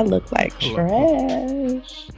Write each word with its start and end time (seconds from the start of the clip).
I 0.00 0.02
look 0.02 0.32
like 0.32 0.58
trash. 0.58 2.08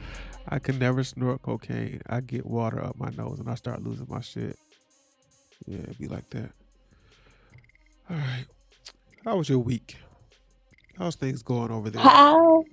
I 0.47 0.57
can 0.59 0.79
never 0.79 1.03
snort 1.03 1.41
cocaine. 1.41 2.01
I 2.07 2.21
get 2.21 2.45
water 2.45 2.81
up 2.81 2.97
my 2.97 3.09
nose 3.09 3.41
and 3.41 3.49
I 3.49 3.55
start 3.55 3.83
losing 3.83 4.07
my 4.09 4.21
shit. 4.21 4.57
Yeah, 5.67 5.79
it'd 5.79 5.99
be 5.99 6.07
like 6.07 6.29
that. 6.29 6.51
All 8.09 8.15
right. 8.15 8.45
How 9.25 9.35
was 9.35 9.49
your 9.49 9.59
week? 9.59 9.97
How's 10.97 11.17
things 11.17 11.43
going 11.43 11.71
over 11.71 11.89
there? 11.89 12.01
How 12.01 12.63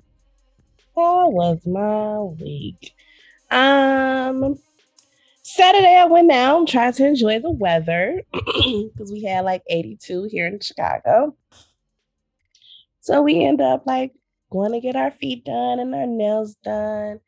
how 0.95 1.29
was 1.29 1.67
my 1.67 2.21
week? 2.21 2.95
Um 3.50 4.61
Saturday 5.43 5.96
I 5.96 6.04
went 6.04 6.31
out, 6.31 6.68
tried 6.68 6.95
to 6.95 7.04
enjoy 7.04 7.40
the 7.40 7.50
weather 7.50 8.22
because 8.32 9.11
we 9.11 9.25
had 9.25 9.45
like 9.45 9.64
82 9.68 10.29
here 10.31 10.46
in 10.46 10.61
Chicago. 10.61 11.35
So 13.00 13.22
we 13.22 13.45
end 13.45 13.61
up 13.61 13.89
like 13.89 14.13
going 14.50 14.72
to 14.72 14.81
get 14.81 14.96
our 14.96 15.11
feet 15.11 15.45
done 15.45 15.79
and 15.81 15.95
our 15.95 16.07
nails 16.07 16.57
done. 16.63 17.21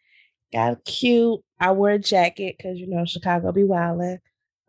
Got 0.52 0.84
cute. 0.84 1.40
I 1.58 1.72
wore 1.72 1.90
a 1.90 1.98
jacket 1.98 2.56
because 2.58 2.78
you 2.78 2.86
know 2.86 3.04
Chicago 3.04 3.52
be 3.52 3.62
wildin'. 3.62 4.18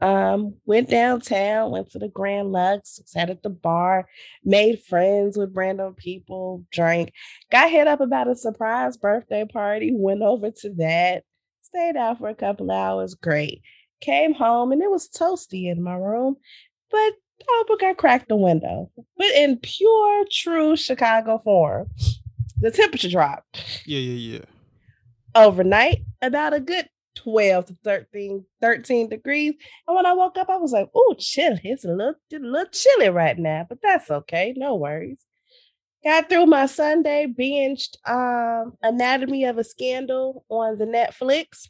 Um, 0.02 0.56
went 0.66 0.90
downtown, 0.90 1.72
went 1.72 1.90
to 1.92 2.00
the 2.00 2.10
Grand 2.10 2.52
Lux, 2.52 3.00
sat 3.06 3.30
at 3.30 3.42
the 3.42 3.50
bar, 3.50 4.08
made 4.44 4.84
friends 4.84 5.38
with 5.38 5.56
random 5.56 5.94
people, 5.94 6.66
drank, 6.74 7.14
got 7.50 7.72
hit 7.72 7.88
up 7.88 8.02
about 8.02 8.28
a 8.28 8.36
surprise 8.36 8.98
birthday 8.98 9.46
party, 9.46 9.94
went 9.96 10.22
over 10.22 10.52
to 10.52 10.70
that, 10.72 11.24
stayed 11.62 11.96
out 11.96 12.18
for 12.18 12.28
a 12.28 12.36
couple 12.36 12.70
hours, 12.70 13.14
great. 13.14 13.62
Came 14.02 14.34
home 14.34 14.74
and 14.74 14.82
it 14.82 14.92
was 14.92 15.08
toasty 15.08 15.72
in 15.72 15.82
my 15.82 15.96
room, 15.96 16.36
but 16.92 17.14
I 17.82 17.94
cracked 17.98 18.30
the 18.30 18.36
window. 18.36 18.92
But 19.18 19.32
in 19.36 19.58
pure, 19.58 20.26
true 20.30 20.76
Chicago 20.76 21.40
form, 21.40 21.88
the 22.64 22.72
temperature 22.72 23.10
dropped. 23.10 23.84
Yeah, 23.86 24.00
yeah, 24.00 24.38
yeah. 24.38 24.46
Overnight, 25.36 26.04
about 26.22 26.54
a 26.54 26.62
good 26.62 26.88
12 27.16 27.66
to 27.66 27.78
13, 27.84 28.46
13 28.62 29.10
degrees. 29.10 29.54
And 29.86 29.96
when 29.96 30.06
I 30.06 30.14
woke 30.14 30.38
up, 30.38 30.50
I 30.50 30.56
was 30.56 30.72
like, 30.72 30.90
oh, 30.96 31.14
chilly. 31.20 31.60
It's 31.64 31.84
a 31.84 31.90
little, 31.90 32.16
a 32.32 32.38
little 32.38 32.72
chilly 32.72 33.10
right 33.10 33.38
now, 33.38 33.66
but 33.68 33.80
that's 33.84 34.10
okay. 34.10 34.54
No 34.56 34.76
worries. 34.76 35.20
Got 36.06 36.30
through 36.30 36.46
my 36.46 36.66
Sunday, 36.66 37.28
binged 37.28 37.98
um, 38.10 38.74
Anatomy 38.82 39.44
of 39.44 39.58
a 39.58 39.64
Scandal 39.64 40.46
on 40.50 40.78
the 40.78 40.86
Netflix. 40.86 41.68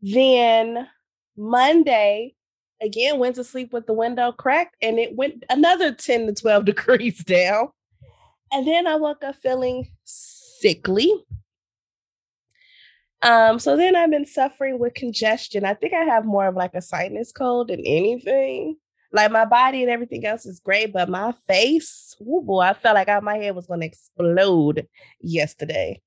Then 0.00 0.88
Monday, 1.36 2.34
again, 2.80 3.20
went 3.20 3.36
to 3.36 3.44
sleep 3.44 3.72
with 3.72 3.86
the 3.86 3.92
window 3.92 4.32
cracked 4.32 4.76
and 4.82 4.98
it 4.98 5.14
went 5.14 5.44
another 5.48 5.92
10 5.92 6.26
to 6.26 6.34
12 6.34 6.64
degrees 6.66 7.22
down. 7.22 7.68
And 8.52 8.66
then 8.66 8.86
I 8.86 8.96
woke 8.96 9.24
up 9.24 9.36
feeling 9.36 9.88
sickly. 10.04 11.10
Um, 13.22 13.58
so 13.58 13.76
then 13.76 13.96
I've 13.96 14.10
been 14.10 14.26
suffering 14.26 14.78
with 14.78 14.94
congestion. 14.94 15.64
I 15.64 15.74
think 15.74 15.94
I 15.94 16.04
have 16.04 16.24
more 16.24 16.48
of 16.48 16.56
like 16.56 16.74
a 16.74 16.82
sinus 16.82 17.32
cold 17.32 17.68
than 17.68 17.80
anything. 17.80 18.76
Like 19.12 19.30
my 19.30 19.44
body 19.44 19.82
and 19.82 19.90
everything 19.90 20.26
else 20.26 20.44
is 20.46 20.60
great, 20.60 20.92
but 20.92 21.08
my 21.08 21.32
face, 21.46 22.16
oh 22.20 22.42
boy, 22.42 22.60
I 22.60 22.74
felt 22.74 22.94
like 22.94 23.08
I, 23.08 23.20
my 23.20 23.36
head 23.36 23.54
was 23.54 23.66
going 23.66 23.80
to 23.80 23.86
explode 23.86 24.86
yesterday. 25.20 26.00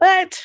But 0.00 0.42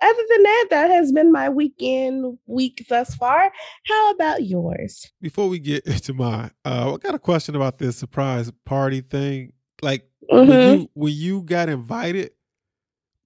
other 0.00 0.22
than 0.30 0.42
that, 0.42 0.66
that 0.70 0.90
has 0.90 1.12
been 1.12 1.32
my 1.32 1.48
weekend 1.48 2.38
week 2.46 2.86
thus 2.88 3.14
far. 3.14 3.50
How 3.86 4.10
about 4.12 4.44
yours? 4.44 5.10
Before 5.20 5.48
we 5.48 5.58
get 5.58 5.84
into 5.86 6.14
mine, 6.14 6.52
uh, 6.64 6.94
I 6.94 6.96
got 6.98 7.14
a 7.14 7.18
question 7.18 7.56
about 7.56 7.78
this 7.78 7.96
surprise 7.96 8.50
party 8.64 9.00
thing. 9.00 9.52
Like 9.82 10.08
Mm-hmm. 10.30 10.48
when 10.48 10.78
you 10.80 10.90
when 10.94 11.12
you 11.12 11.42
got 11.42 11.68
invited, 11.68 12.32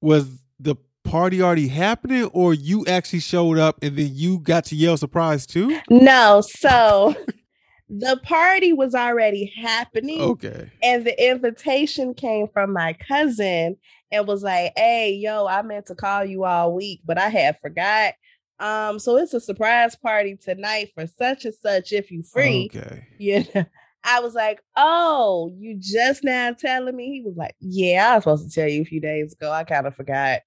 was 0.00 0.28
the 0.58 0.76
party 1.04 1.40
already 1.40 1.68
happening, 1.68 2.24
or 2.24 2.52
you 2.52 2.84
actually 2.86 3.20
showed 3.20 3.58
up 3.58 3.78
and 3.82 3.96
then 3.96 4.10
you 4.12 4.38
got 4.38 4.66
to 4.66 4.76
yell 4.76 4.96
surprise 4.96 5.46
too? 5.46 5.80
No, 5.88 6.42
so 6.42 7.14
the 7.88 8.20
party 8.22 8.72
was 8.72 8.94
already 8.94 9.52
happening. 9.56 10.20
Okay. 10.20 10.70
And 10.82 11.04
the 11.04 11.28
invitation 11.30 12.14
came 12.14 12.48
from 12.48 12.72
my 12.72 12.92
cousin 12.92 13.76
and 14.12 14.26
was 14.26 14.42
like, 14.42 14.72
hey, 14.76 15.12
yo, 15.14 15.46
I 15.46 15.62
meant 15.62 15.86
to 15.86 15.94
call 15.94 16.24
you 16.24 16.44
all 16.44 16.74
week, 16.74 17.00
but 17.04 17.18
I 17.18 17.28
had 17.28 17.58
forgot. 17.60 18.14
Um, 18.58 18.98
so 18.98 19.16
it's 19.16 19.32
a 19.32 19.40
surprise 19.40 19.96
party 19.96 20.36
tonight 20.36 20.90
for 20.94 21.06
such 21.06 21.46
and 21.46 21.54
such 21.54 21.92
if 21.92 22.10
you 22.10 22.22
free. 22.22 22.70
Okay. 22.74 23.06
You 23.18 23.44
know, 23.54 23.64
I 24.04 24.20
was 24.20 24.34
like, 24.34 24.60
oh, 24.76 25.52
you 25.56 25.76
just 25.78 26.24
now 26.24 26.52
telling 26.52 26.96
me? 26.96 27.12
He 27.12 27.22
was 27.22 27.36
like, 27.36 27.54
yeah, 27.60 28.12
I 28.12 28.14
was 28.14 28.24
supposed 28.24 28.50
to 28.50 28.60
tell 28.60 28.68
you 28.68 28.82
a 28.82 28.86
few 28.86 29.00
days 29.00 29.32
ago. 29.34 29.52
I 29.52 29.64
kind 29.64 29.86
of 29.86 29.94
forgot. 29.94 30.40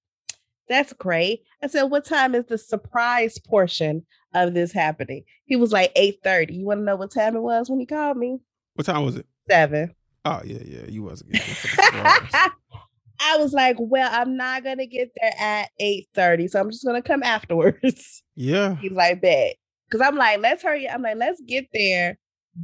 That's 0.68 0.92
great. 0.94 1.42
I 1.62 1.66
said, 1.66 1.84
what 1.84 2.04
time 2.04 2.34
is 2.34 2.46
the 2.46 2.58
surprise 2.58 3.38
portion 3.38 4.04
of 4.32 4.54
this 4.54 4.72
happening? 4.72 5.24
He 5.44 5.56
was 5.56 5.72
like 5.72 5.94
8:30. 5.94 6.54
You 6.54 6.66
want 6.66 6.80
to 6.80 6.84
know 6.84 6.96
what 6.96 7.12
time 7.12 7.36
it 7.36 7.40
was 7.42 7.68
when 7.68 7.80
he 7.80 7.86
called 7.86 8.16
me? 8.16 8.38
What 8.74 8.86
time 8.86 9.04
was 9.04 9.16
it? 9.16 9.26
Seven. 9.48 9.94
Oh 10.24 10.40
yeah, 10.44 10.62
yeah. 10.64 10.86
You 10.88 11.02
wasn't 11.02 11.32
getting 11.32 11.50
it 11.50 11.56
for 11.56 11.76
the 11.76 11.82
surprise. 11.82 12.50
I 13.20 13.36
was 13.36 13.52
like, 13.52 13.76
well, 13.78 14.08
I'm 14.12 14.36
not 14.36 14.64
gonna 14.64 14.86
get 14.86 15.10
there 15.20 15.32
at 15.38 15.70
8:30, 15.80 16.50
so 16.50 16.60
I'm 16.60 16.70
just 16.70 16.84
gonna 16.84 17.02
come 17.02 17.22
afterwards. 17.22 18.22
yeah. 18.34 18.76
He's 18.80 18.92
like, 18.92 19.20
bet. 19.20 19.56
Cause 19.92 20.00
I'm 20.00 20.16
like, 20.16 20.40
let's 20.40 20.62
hurry. 20.62 20.88
I'm 20.88 21.02
like, 21.02 21.16
let's 21.16 21.40
get 21.46 21.66
there, 21.72 22.18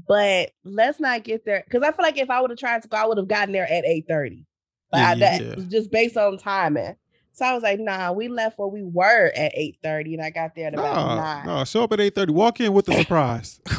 but 0.07 0.51
let's 0.65 1.01
not 1.01 1.25
get 1.25 1.45
there. 1.45 1.65
Cause 1.71 1.83
I 1.83 1.93
feel 1.93 2.05
like 2.05 2.19
if 2.19 2.31
I 2.31 2.41
would 2.41 2.51
have 2.51 2.59
tried 2.59 2.83
to 2.83 2.89
go, 2.89 2.97
I 2.97 3.07
would 3.07 3.19
have 3.19 3.29
gotten 3.29 3.53
there 3.53 3.71
at 3.71 3.85
8:30. 3.85 4.45
But 4.91 4.99
Yeah, 4.99 5.09
I, 5.11 5.15
that 5.17 5.41
yeah. 5.43 5.65
just 5.69 5.91
based 5.91 6.17
on 6.17 6.39
timing. 6.39 6.97
So 7.33 7.45
I 7.47 7.55
was 7.55 7.63
like, 7.63 7.79
nah, 7.81 8.11
we 8.13 8.29
left 8.29 8.59
where 8.59 8.69
we 8.69 8.83
were 8.83 9.31
at 9.37 9.53
8:30, 9.57 10.15
and 10.15 10.23
I 10.23 10.31
got 10.31 10.55
there 10.57 10.67
at 10.67 10.75
about 10.75 10.95
No, 11.09 11.15
nine. 11.17 11.47
no, 11.47 11.65
show 11.65 11.85
up 11.85 11.93
at 11.93 12.01
eight 12.01 12.15
thirty. 12.15 12.33
Walk 12.33 12.61
in 12.61 12.73
with 12.73 12.87
the 12.87 12.95
surprise. 12.95 13.61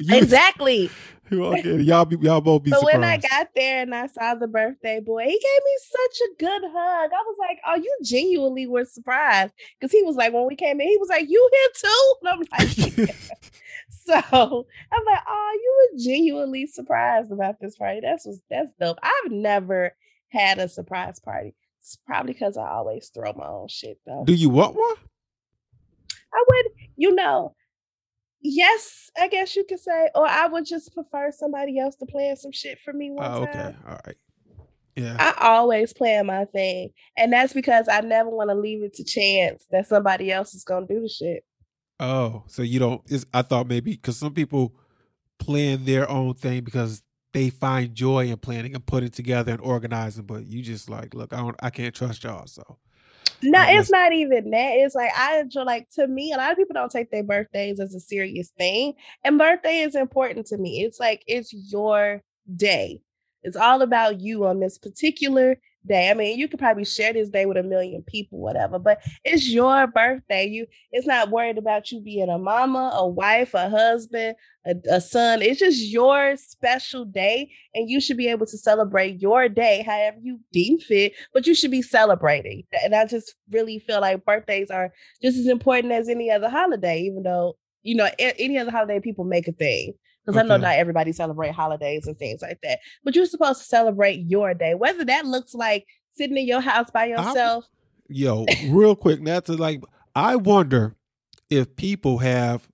You- 0.00 0.16
Exactly. 0.16 0.90
you 1.30 1.40
walk 1.40 1.64
in, 1.64 1.80
y'all 1.80 2.04
be 2.04 2.16
y'all 2.20 2.40
both 2.40 2.62
be 2.62 2.70
So 2.70 2.78
surprised. 2.80 3.00
when 3.00 3.04
I 3.04 3.16
got 3.18 3.48
there 3.54 3.82
and 3.82 3.94
I 3.94 4.06
saw 4.06 4.34
the 4.34 4.46
birthday 4.46 5.00
boy, 5.00 5.24
he 5.24 5.30
gave 5.32 5.64
me 5.64 5.76
such 5.90 6.20
a 6.20 6.28
good 6.38 6.62
hug. 6.70 7.10
I 7.12 7.22
was 7.26 7.36
like, 7.38 7.58
"Oh, 7.66 7.76
you 7.76 7.98
genuinely 8.02 8.66
were 8.66 8.84
surprised." 8.84 9.52
Because 9.80 9.92
he 9.92 10.02
was 10.02 10.16
like, 10.16 10.32
when 10.32 10.46
we 10.46 10.54
came 10.56 10.80
in, 10.80 10.88
he 10.88 10.96
was 10.98 11.08
like, 11.08 11.28
"You 11.28 11.50
here 11.52 11.70
too?" 11.74 12.14
And 12.22 12.28
I'm 12.28 12.38
like, 12.66 12.98
"Yeah." 12.98 13.34
So 14.08 14.66
I'm 14.92 15.04
like, 15.04 15.22
"Oh, 15.28 15.50
you 15.54 15.76
were 15.92 15.98
genuinely 16.04 16.66
surprised 16.66 17.30
about 17.32 17.60
this 17.60 17.76
party. 17.76 18.00
That's 18.02 18.26
was 18.26 18.40
that's 18.50 18.72
dope. 18.80 18.98
I've 19.02 19.30
never 19.30 19.94
had 20.30 20.58
a 20.58 20.68
surprise 20.68 21.18
party. 21.20 21.54
It's 21.80 21.96
probably 22.06 22.32
because 22.32 22.56
I 22.56 22.68
always 22.68 23.10
throw 23.14 23.32
my 23.34 23.46
own 23.46 23.68
shit 23.68 23.98
though. 24.06 24.24
Do 24.26 24.34
you 24.34 24.48
want 24.50 24.74
one? 24.74 24.96
I 26.34 26.44
would, 26.48 26.66
you 26.96 27.14
know, 27.14 27.54
yes, 28.42 29.10
I 29.18 29.28
guess 29.28 29.56
you 29.56 29.64
could 29.64 29.80
say, 29.80 30.10
or 30.14 30.26
I 30.26 30.46
would 30.46 30.66
just 30.66 30.92
prefer 30.92 31.30
somebody 31.32 31.78
else 31.78 31.96
to 31.96 32.06
plan 32.06 32.36
some 32.36 32.52
shit 32.52 32.78
for 32.80 32.92
me 32.92 33.10
one 33.10 33.30
Oh, 33.30 33.46
time. 33.46 33.48
okay. 33.48 33.76
All 33.88 34.00
right. 34.06 34.16
Yeah. 34.96 35.16
I 35.18 35.48
always 35.48 35.92
plan 35.92 36.26
my 36.26 36.44
thing. 36.46 36.90
And 37.16 37.32
that's 37.32 37.52
because 37.52 37.88
I 37.88 38.00
never 38.00 38.28
want 38.30 38.50
to 38.50 38.54
leave 38.54 38.82
it 38.82 38.94
to 38.94 39.04
chance 39.04 39.64
that 39.70 39.86
somebody 39.86 40.32
else 40.32 40.54
is 40.54 40.64
going 40.64 40.86
to 40.88 40.94
do 40.94 41.00
the 41.00 41.08
shit. 41.08 41.44
Oh, 42.00 42.44
so 42.46 42.62
you 42.62 42.78
don't? 42.78 43.02
It's, 43.08 43.24
I 43.34 43.42
thought 43.42 43.66
maybe 43.68 43.92
because 43.92 44.16
some 44.16 44.34
people 44.34 44.74
plan 45.38 45.84
their 45.84 46.08
own 46.10 46.34
thing 46.34 46.64
because 46.64 47.02
they 47.32 47.50
find 47.50 47.94
joy 47.94 48.26
in 48.26 48.36
planning 48.38 48.74
and 48.74 48.84
putting 48.86 49.10
together 49.10 49.52
and 49.52 49.60
organizing. 49.60 50.24
But 50.24 50.46
you 50.46 50.62
just 50.62 50.88
like, 50.90 51.14
look, 51.14 51.32
I 51.32 51.38
don't, 51.38 51.56
I 51.62 51.70
can't 51.70 51.94
trust 51.94 52.24
y'all. 52.24 52.46
So 52.46 52.78
No, 53.42 53.62
it's 53.68 53.90
not 53.90 54.12
even 54.12 54.50
that. 54.50 54.72
It's 54.74 54.94
like 54.94 55.10
I 55.16 55.38
enjoy 55.40 55.62
like 55.62 55.88
to 55.90 56.06
me, 56.08 56.32
a 56.32 56.36
lot 56.36 56.50
of 56.50 56.56
people 56.58 56.74
don't 56.74 56.90
take 56.90 57.10
their 57.10 57.22
birthdays 57.22 57.80
as 57.80 57.94
a 57.94 58.00
serious 58.00 58.50
thing. 58.58 58.94
And 59.24 59.38
birthday 59.38 59.80
is 59.80 59.94
important 59.94 60.46
to 60.48 60.58
me. 60.58 60.82
It's 60.84 60.98
like 61.00 61.22
it's 61.26 61.52
your 61.52 62.22
day. 62.56 63.02
It's 63.42 63.56
all 63.56 63.82
about 63.82 64.20
you 64.20 64.46
on 64.46 64.60
this 64.60 64.78
particular 64.78 65.56
day. 65.86 66.10
I 66.10 66.14
mean, 66.14 66.38
you 66.38 66.48
could 66.48 66.58
probably 66.58 66.84
share 66.84 67.12
this 67.12 67.28
day 67.28 67.46
with 67.46 67.56
a 67.56 67.62
million 67.62 68.02
people, 68.02 68.38
whatever, 68.38 68.78
but 68.78 69.00
it's 69.24 69.48
your 69.48 69.86
birthday. 69.86 70.46
You 70.46 70.66
it's 70.92 71.06
not 71.06 71.30
worried 71.30 71.58
about 71.58 71.90
you 71.90 72.00
being 72.00 72.28
a 72.28 72.38
mama, 72.38 72.92
a 72.94 73.06
wife, 73.06 73.54
a 73.54 73.68
husband, 73.68 74.36
a, 74.66 74.74
a 74.90 75.00
son. 75.00 75.42
It's 75.42 75.60
just 75.60 75.80
your 75.88 76.36
special 76.36 77.04
day, 77.04 77.50
and 77.74 77.88
you 77.88 78.00
should 78.00 78.16
be 78.16 78.28
able 78.28 78.46
to 78.46 78.58
celebrate 78.58 79.20
your 79.20 79.48
day 79.48 79.82
however 79.86 80.18
you 80.22 80.40
deem 80.52 80.78
fit, 80.78 81.12
but 81.32 81.46
you 81.46 81.54
should 81.54 81.70
be 81.70 81.82
celebrating. 81.82 82.64
And 82.82 82.94
I 82.94 83.06
just 83.06 83.34
really 83.50 83.78
feel 83.78 84.00
like 84.00 84.24
birthdays 84.24 84.70
are 84.70 84.92
just 85.22 85.38
as 85.38 85.46
important 85.46 85.92
as 85.92 86.08
any 86.08 86.30
other 86.30 86.48
holiday, 86.48 87.00
even 87.00 87.22
though, 87.22 87.56
you 87.82 87.94
know, 87.94 88.08
any 88.18 88.58
other 88.58 88.70
holiday 88.70 89.00
people 89.00 89.24
make 89.24 89.48
a 89.48 89.52
thing. 89.52 89.94
Because 90.28 90.40
I 90.40 90.46
know 90.46 90.56
Okay. 90.56 90.62
not 90.62 90.74
everybody 90.74 91.12
celebrate 91.12 91.52
holidays 91.52 92.06
and 92.06 92.18
things 92.18 92.42
like 92.42 92.58
that. 92.62 92.80
But 93.02 93.16
you're 93.16 93.24
supposed 93.24 93.60
to 93.60 93.66
celebrate 93.66 94.26
your 94.26 94.52
day, 94.52 94.74
whether 94.74 95.02
that 95.06 95.24
looks 95.24 95.54
like 95.54 95.86
sitting 96.12 96.36
in 96.36 96.46
your 96.46 96.60
house 96.60 96.90
by 96.90 97.06
yourself. 97.06 97.64
yo, 98.10 98.44
real 98.66 98.94
quick, 98.94 99.24
to 99.24 99.52
like, 99.54 99.80
I 100.14 100.36
wonder 100.36 100.96
if 101.48 101.76
people 101.76 102.18
have 102.18 102.68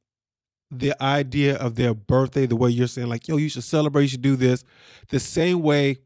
the 0.69 1.01
idea 1.01 1.57
of 1.57 1.77
their 1.77 1.95
birthday 1.95 2.47
the 2.47 2.57
way 2.57 2.71
you're 2.71 2.89
saying, 2.89 3.09
like, 3.09 3.29
yo, 3.29 3.37
you 3.37 3.49
should 3.49 3.63
celebrate, 3.63 4.03
you 4.03 4.09
should 4.09 4.23
do 4.23 4.35
this, 4.35 4.65
the 5.11 5.21
same 5.21 5.63
way 5.63 5.99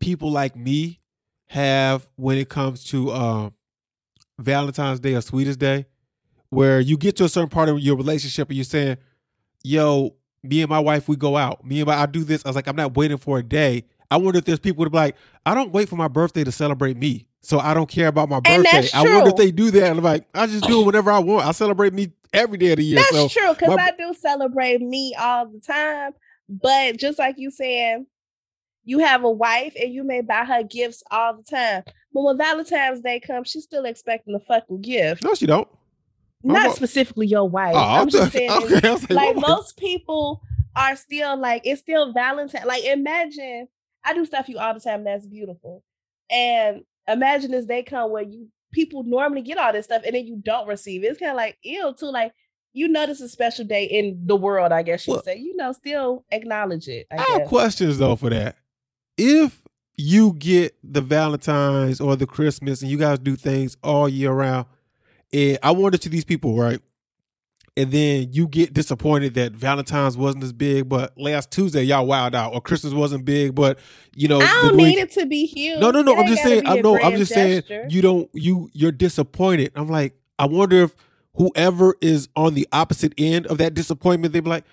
people 0.00 0.30
like 0.30 0.54
me 0.54 1.00
have 1.46 2.10
when 2.16 2.36
it 2.36 2.50
comes 2.50 2.84
to 2.84 3.10
um, 3.12 3.54
Valentine's 4.38 5.00
Day 5.00 5.14
or 5.14 5.22
Sweetest 5.22 5.58
Day, 5.58 5.86
where 6.50 6.78
you 6.78 6.98
get 6.98 7.16
to 7.16 7.24
a 7.24 7.28
certain 7.30 7.48
part 7.48 7.70
of 7.70 7.80
your 7.80 7.96
relationship 7.96 8.48
and 8.48 8.56
you're 8.56 8.64
saying, 8.64 8.98
"Yo, 9.62 10.16
me 10.42 10.60
and 10.62 10.68
my 10.70 10.80
wife, 10.80 11.08
we 11.08 11.16
go 11.16 11.36
out. 11.36 11.64
Me 11.64 11.80
and 11.80 11.86
my, 11.86 11.94
I 11.96 12.06
do 12.06 12.24
this." 12.24 12.42
I 12.44 12.48
was 12.48 12.56
like, 12.56 12.66
"I'm 12.66 12.76
not 12.76 12.96
waiting 12.96 13.16
for 13.18 13.38
a 13.38 13.42
day." 13.42 13.84
I 14.10 14.16
wonder 14.16 14.38
if 14.38 14.44
there's 14.44 14.58
people 14.58 14.84
to 14.84 14.90
be 14.90 14.96
like, 14.96 15.16
"I 15.46 15.54
don't 15.54 15.72
wait 15.72 15.88
for 15.88 15.96
my 15.96 16.08
birthday 16.08 16.44
to 16.44 16.52
celebrate 16.52 16.96
me, 16.96 17.26
so 17.40 17.58
I 17.58 17.72
don't 17.74 17.88
care 17.88 18.08
about 18.08 18.28
my 18.28 18.40
And 18.44 18.62
birthday." 18.64 18.88
I 18.94 19.02
wonder 19.02 19.30
if 19.30 19.36
they 19.36 19.50
do 19.50 19.70
that. 19.70 19.90
I'm 19.90 20.02
like, 20.02 20.26
I 20.34 20.46
just 20.46 20.64
do 20.66 20.82
it 20.82 20.86
whenever 20.86 21.10
I 21.10 21.18
want. 21.20 21.46
I 21.46 21.52
celebrate 21.52 21.92
me 21.94 22.12
every 22.32 22.58
day 22.58 22.72
of 22.72 22.76
the 22.76 22.84
year. 22.84 22.96
That's 22.96 23.10
so 23.10 23.28
true 23.28 23.54
because 23.54 23.76
my- 23.76 23.82
I 23.84 23.90
do 23.96 24.12
celebrate 24.14 24.80
me 24.82 25.14
all 25.18 25.46
the 25.46 25.60
time. 25.60 26.12
But 26.48 26.98
just 26.98 27.18
like 27.18 27.36
you 27.38 27.50
saying, 27.50 28.06
you 28.84 28.98
have 28.98 29.24
a 29.24 29.30
wife 29.30 29.74
and 29.80 29.94
you 29.94 30.04
may 30.04 30.20
buy 30.20 30.44
her 30.44 30.62
gifts 30.62 31.02
all 31.10 31.34
the 31.36 31.42
time. 31.44 31.84
But 32.12 32.22
when 32.22 32.36
Valentine's 32.36 33.00
Day 33.00 33.20
comes, 33.20 33.48
she's 33.48 33.64
still 33.64 33.84
expecting 33.86 34.34
a 34.34 34.40
fucking 34.40 34.82
gift. 34.82 35.24
no, 35.24 35.34
she 35.34 35.46
don't. 35.46 35.68
Not 36.44 36.66
not- 36.68 36.76
specifically 36.76 37.26
your 37.26 37.48
wife. 37.48 37.74
Oh, 37.74 37.78
I'm 37.78 38.08
just 38.08 38.32
saying, 38.32 38.50
Okay, 38.50 38.90
like 39.14 39.36
oh, 39.36 39.40
most 39.40 39.76
people 39.76 40.42
are 40.74 40.96
still 40.96 41.36
like 41.36 41.62
it's 41.64 41.80
still 41.80 42.12
Valentine. 42.12 42.66
Like 42.66 42.84
imagine 42.84 43.68
I 44.04 44.14
do 44.14 44.24
stuff 44.26 44.48
you 44.48 44.58
all 44.58 44.74
the 44.74 44.80
time 44.80 45.04
that's 45.04 45.26
beautiful, 45.26 45.82
and 46.30 46.82
imagine 47.08 47.50
this 47.50 47.66
day 47.66 47.82
come 47.82 48.10
where 48.10 48.22
you 48.22 48.48
people 48.72 49.02
normally 49.04 49.42
get 49.42 49.58
all 49.58 49.72
this 49.72 49.84
stuff 49.84 50.02
and 50.06 50.14
then 50.14 50.26
you 50.26 50.36
don't 50.42 50.66
receive 50.66 51.04
it. 51.04 51.08
It's 51.08 51.18
kind 51.20 51.30
of 51.32 51.36
like 51.36 51.58
ill 51.64 51.94
too. 51.94 52.06
Like 52.06 52.32
you 52.72 52.88
know 52.88 53.06
this 53.06 53.18
is 53.20 53.26
a 53.26 53.28
special 53.28 53.64
day 53.66 53.84
in 53.84 54.22
the 54.24 54.34
world. 54.36 54.72
I 54.72 54.82
guess 54.82 55.06
you 55.06 55.12
Well- 55.14 55.22
say 55.22 55.36
you 55.36 55.54
know 55.56 55.72
still 55.72 56.24
acknowledge 56.30 56.88
it. 56.88 57.06
I 57.12 57.16
I 57.16 57.38
have 57.38 57.48
questions 57.48 57.98
though 57.98 58.16
for 58.16 58.30
that. 58.30 58.56
If 59.18 59.60
you 59.98 60.32
get 60.32 60.74
the 60.82 61.02
Valentine's 61.02 62.00
or 62.00 62.16
the 62.16 62.26
Christmas 62.26 62.80
and 62.80 62.90
you 62.90 62.96
guys 62.96 63.18
do 63.18 63.36
things 63.36 63.76
all 63.82 64.08
year 64.08 64.32
round, 64.32 64.66
and 65.32 65.58
I 65.62 65.70
wonder 65.72 65.98
to 65.98 66.08
these 66.08 66.24
people, 66.24 66.56
right? 66.56 66.80
And 67.74 67.90
then 67.90 68.32
you 68.32 68.48
get 68.48 68.74
disappointed 68.74 69.32
that 69.34 69.52
Valentine's 69.52 70.16
wasn't 70.16 70.44
as 70.44 70.52
big, 70.52 70.90
but 70.90 71.16
last 71.18 71.50
Tuesday 71.50 71.82
y'all 71.82 72.06
wild 72.06 72.34
out, 72.34 72.52
or 72.52 72.60
Christmas 72.60 72.92
wasn't 72.92 73.24
big, 73.24 73.54
but 73.54 73.78
you 74.14 74.28
know 74.28 74.40
I 74.40 74.60
don't 74.62 74.76
need 74.76 74.98
it 74.98 75.10
to 75.12 75.24
be 75.24 75.46
huge. 75.46 75.78
No, 75.80 75.90
no, 75.90 76.02
no. 76.02 76.12
It 76.12 76.18
I'm 76.18 76.26
just 76.26 76.42
saying. 76.42 76.60
be 76.62 76.66
I 76.66 76.74
a 76.76 76.82
know. 76.82 77.00
I'm 77.00 77.16
just 77.16 77.32
gesture. 77.32 77.62
saying. 77.66 77.90
You 77.90 78.02
don't. 78.02 78.30
You 78.34 78.68
you're 78.72 78.92
disappointed. 78.92 79.72
I'm 79.74 79.88
like. 79.88 80.14
I 80.38 80.46
wonder 80.46 80.82
if 80.82 80.96
whoever 81.34 81.94
is 82.00 82.28
on 82.34 82.54
the 82.54 82.66
opposite 82.72 83.12
end 83.16 83.46
of 83.46 83.58
that 83.58 83.74
disappointment, 83.74 84.32
they'd 84.32 84.40
be 84.42 84.50
like, 84.50 84.64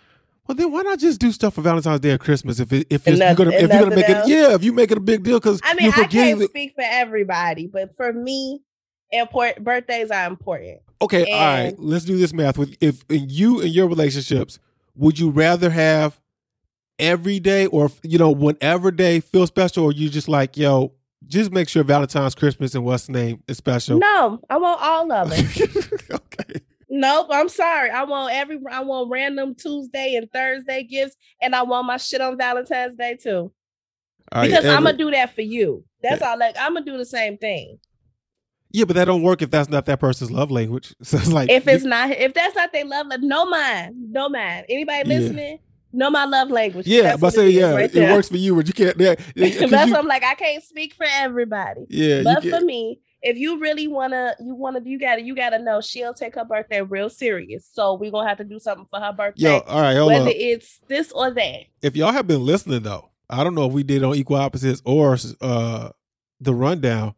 well, 0.48 0.56
then 0.56 0.72
why 0.72 0.82
not 0.82 0.98
just 0.98 1.20
do 1.20 1.32
stuff 1.32 1.54
for 1.54 1.62
Valentine's 1.62 2.00
Day 2.00 2.12
or 2.12 2.18
Christmas 2.18 2.60
if 2.60 2.74
it, 2.74 2.88
if 2.90 3.08
it's, 3.08 3.20
you're 3.20 3.36
gonna 3.36 3.52
if 3.52 3.62
you're 3.62 3.84
gonna 3.84 3.96
make 3.96 4.10
it 4.10 4.28
yeah 4.28 4.56
if 4.56 4.64
you 4.64 4.74
make 4.74 4.90
it 4.90 4.98
a 4.98 5.02
big 5.02 5.22
deal 5.24 5.40
because 5.40 5.62
I 5.64 5.76
mean, 5.76 5.92
I 5.96 6.06
can't 6.06 6.40
that- 6.40 6.50
speak 6.50 6.74
for 6.74 6.84
everybody, 6.84 7.68
but 7.68 7.96
for 7.96 8.12
me, 8.12 8.62
important 9.12 9.64
birthdays 9.64 10.12
are 10.12 10.28
important. 10.28 10.80
okay 11.02 11.32
all 11.32 11.40
right 11.40 11.76
let's 11.80 12.06
do 12.06 12.18
this 12.18 12.34
math 12.34 12.58
with 12.58 12.76
if 12.82 13.04
in 13.10 13.26
you 13.30 13.62
and 13.62 13.70
your 13.70 13.88
relationships 13.88 14.60
would 14.96 15.18
you 15.18 15.30
rather 15.30 15.70
have 15.70 16.20
every 17.00 17.40
day 17.40 17.66
or 17.68 17.90
you 18.04 18.18
know 18.18 18.30
whenever 18.32 18.92
day 18.92 19.20
feel 19.20 19.48
special 19.48 19.86
or 19.86 19.92
you 19.92 20.10
just 20.10 20.28
like 20.28 20.58
yo 20.58 20.92
just 21.28 21.52
make 21.52 21.68
sure 21.70 21.84
Valentine's 21.84 22.34
Christmas 22.34 22.74
and 22.76 22.84
what's 22.86 23.10
name 23.10 23.44
is 23.48 23.58
special 23.58 24.00
No, 24.00 24.40
I 24.50 24.58
want 24.58 24.82
all 24.82 25.12
of 25.12 25.32
it. 25.34 26.12
okay 26.12 26.62
Nope, 26.92 27.28
I'm 27.30 27.50
sorry. 27.50 27.92
I 27.92 28.04
want 28.04 28.34
every 28.34 28.60
I 28.72 28.80
want 28.82 29.12
random 29.12 29.54
Tuesday 29.54 30.16
and 30.16 30.30
Thursday 30.32 30.84
gifts, 30.84 31.16
and 31.40 31.56
I 31.56 31.62
want 31.62 31.86
my 31.86 31.98
shit 31.98 32.20
on 32.20 32.36
Valentine's 32.36 32.96
Day 32.96 33.16
too. 33.16 33.52
All 34.32 34.42
right, 34.42 34.50
Because 34.50 34.66
I'm 34.66 34.84
gonna 34.84 34.98
do 34.98 35.12
that 35.12 35.36
for 35.36 35.42
you. 35.42 35.84
That's 36.02 36.24
all. 36.24 36.38
Like 36.38 36.56
I'm 36.60 36.74
gonna 36.74 36.86
do 36.86 36.98
the 36.98 37.06
same 37.06 37.38
thing. 37.38 37.78
Yeah, 38.72 38.86
but 38.86 38.96
that 38.98 39.06
don't 39.06 39.24
work 39.24 39.42
if 39.42 39.50
that's 39.50 39.70
not 39.70 39.86
that 39.88 40.00
person's 40.00 40.32
love 40.32 40.52
language. 40.52 40.94
So 41.04 41.18
it's 41.18 41.32
like 41.32 41.50
If 41.50 41.68
it's 41.68 41.84
not, 41.86 42.12
if 42.12 42.34
that's 42.34 42.56
not 42.56 42.72
their 42.72 42.86
love, 42.86 43.08
like, 43.08 43.22
no 43.22 43.46
mind, 43.46 43.96
no 44.12 44.30
mind. 44.30 44.66
Anybody 44.70 45.10
Yeah. 45.10 45.20
listening? 45.20 45.60
Know 45.92 46.12
my 46.12 46.26
love 46.26 46.52
language. 46.52 46.86
yeah, 46.86 47.18
but 47.18 47.34
say 47.34 47.50
yeah, 47.50 47.72
right 47.72 47.86
it 47.86 47.94
there. 47.94 48.14
works 48.14 48.30
for 48.30 48.38
you, 48.38 48.56
but 48.56 48.68
you 48.68 48.74
can't. 48.74 48.96
Yeah, 49.00 49.16
yeah, 49.36 49.50
That's 49.50 49.62
you- 49.62 49.68
what 49.94 49.96
I'm 49.96 50.06
like. 50.06 50.24
I 50.24 50.36
can't 50.36 50.64
speak 50.64 50.94
for 50.94 51.08
everybody. 51.10 51.86
yeah, 51.90 52.22
But 52.24 52.44
for 52.44 52.62
me, 52.62 53.00
if 53.24 53.38
you 53.38 53.60
really 53.60 53.88
wanna, 53.88 54.36
you 54.40 54.54
wanna, 54.54 54.82
you 54.86 55.00
gotta, 55.00 55.24
you 55.24 55.34
gotta 55.36 55.58
know 55.58 55.82
she'll 55.82 56.14
take 56.14 56.36
her 56.36 56.46
birthday 56.46 56.82
real 56.84 57.10
serious. 57.10 57.68
So 57.74 57.96
we're 57.96 58.12
gonna 58.12 58.30
have 58.30 58.38
to 58.38 58.44
do 58.44 58.60
something 58.60 58.86
for 58.92 59.00
her 59.00 59.12
birthday, 59.12 59.42
Yo, 59.46 59.60
all 59.62 59.82
right, 59.82 59.96
hold 59.98 60.12
whether 60.12 60.26
on. 60.28 60.34
it's 60.36 60.80
this 60.88 61.12
or 61.12 61.32
that. 61.32 61.62
If 61.82 61.96
y'all 61.96 62.12
have 62.12 62.28
been 62.28 62.46
listening 62.46 62.84
though, 62.84 63.10
I 63.28 63.44
don't 63.44 63.56
know 63.56 63.66
if 63.66 63.74
we 63.74 63.82
did 63.82 64.04
on 64.04 64.14
equal 64.14 64.38
opposites 64.38 64.84
or 64.86 65.18
uh 65.42 65.90
the 66.40 66.54
rundown. 66.54 67.16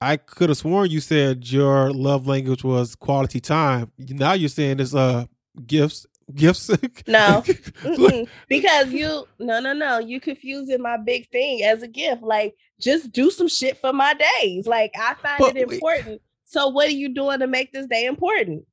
I 0.00 0.16
could 0.16 0.48
have 0.48 0.58
sworn 0.58 0.90
you 0.90 1.00
said 1.00 1.50
your 1.50 1.90
love 1.92 2.26
language 2.26 2.62
was 2.64 2.94
quality 2.94 3.40
time. 3.40 3.90
Now 3.98 4.32
you're 4.34 4.48
saying 4.48 4.78
it's 4.80 4.94
uh 4.94 5.26
gifts, 5.66 6.06
gifts. 6.34 6.70
No. 7.08 7.42
Mm-mm. 7.82 8.28
because 8.48 8.92
you, 8.92 9.26
no, 9.38 9.60
no, 9.60 9.72
no, 9.72 9.98
you 9.98 10.20
confusing 10.20 10.80
my 10.82 10.96
big 10.98 11.28
thing 11.30 11.62
as 11.64 11.82
a 11.82 11.88
gift. 11.88 12.22
Like, 12.22 12.54
just 12.80 13.12
do 13.12 13.30
some 13.30 13.48
shit 13.48 13.78
for 13.78 13.92
my 13.92 14.14
days. 14.40 14.66
Like, 14.66 14.92
I 14.96 15.14
find 15.14 15.38
But 15.40 15.56
it 15.56 15.66
wait. 15.68 15.74
important. 15.74 16.20
So, 16.44 16.68
what 16.68 16.86
are 16.88 16.92
you 16.92 17.12
doing 17.12 17.40
to 17.40 17.46
make 17.46 17.72
this 17.72 17.86
day 17.86 18.04
important? 18.06 18.64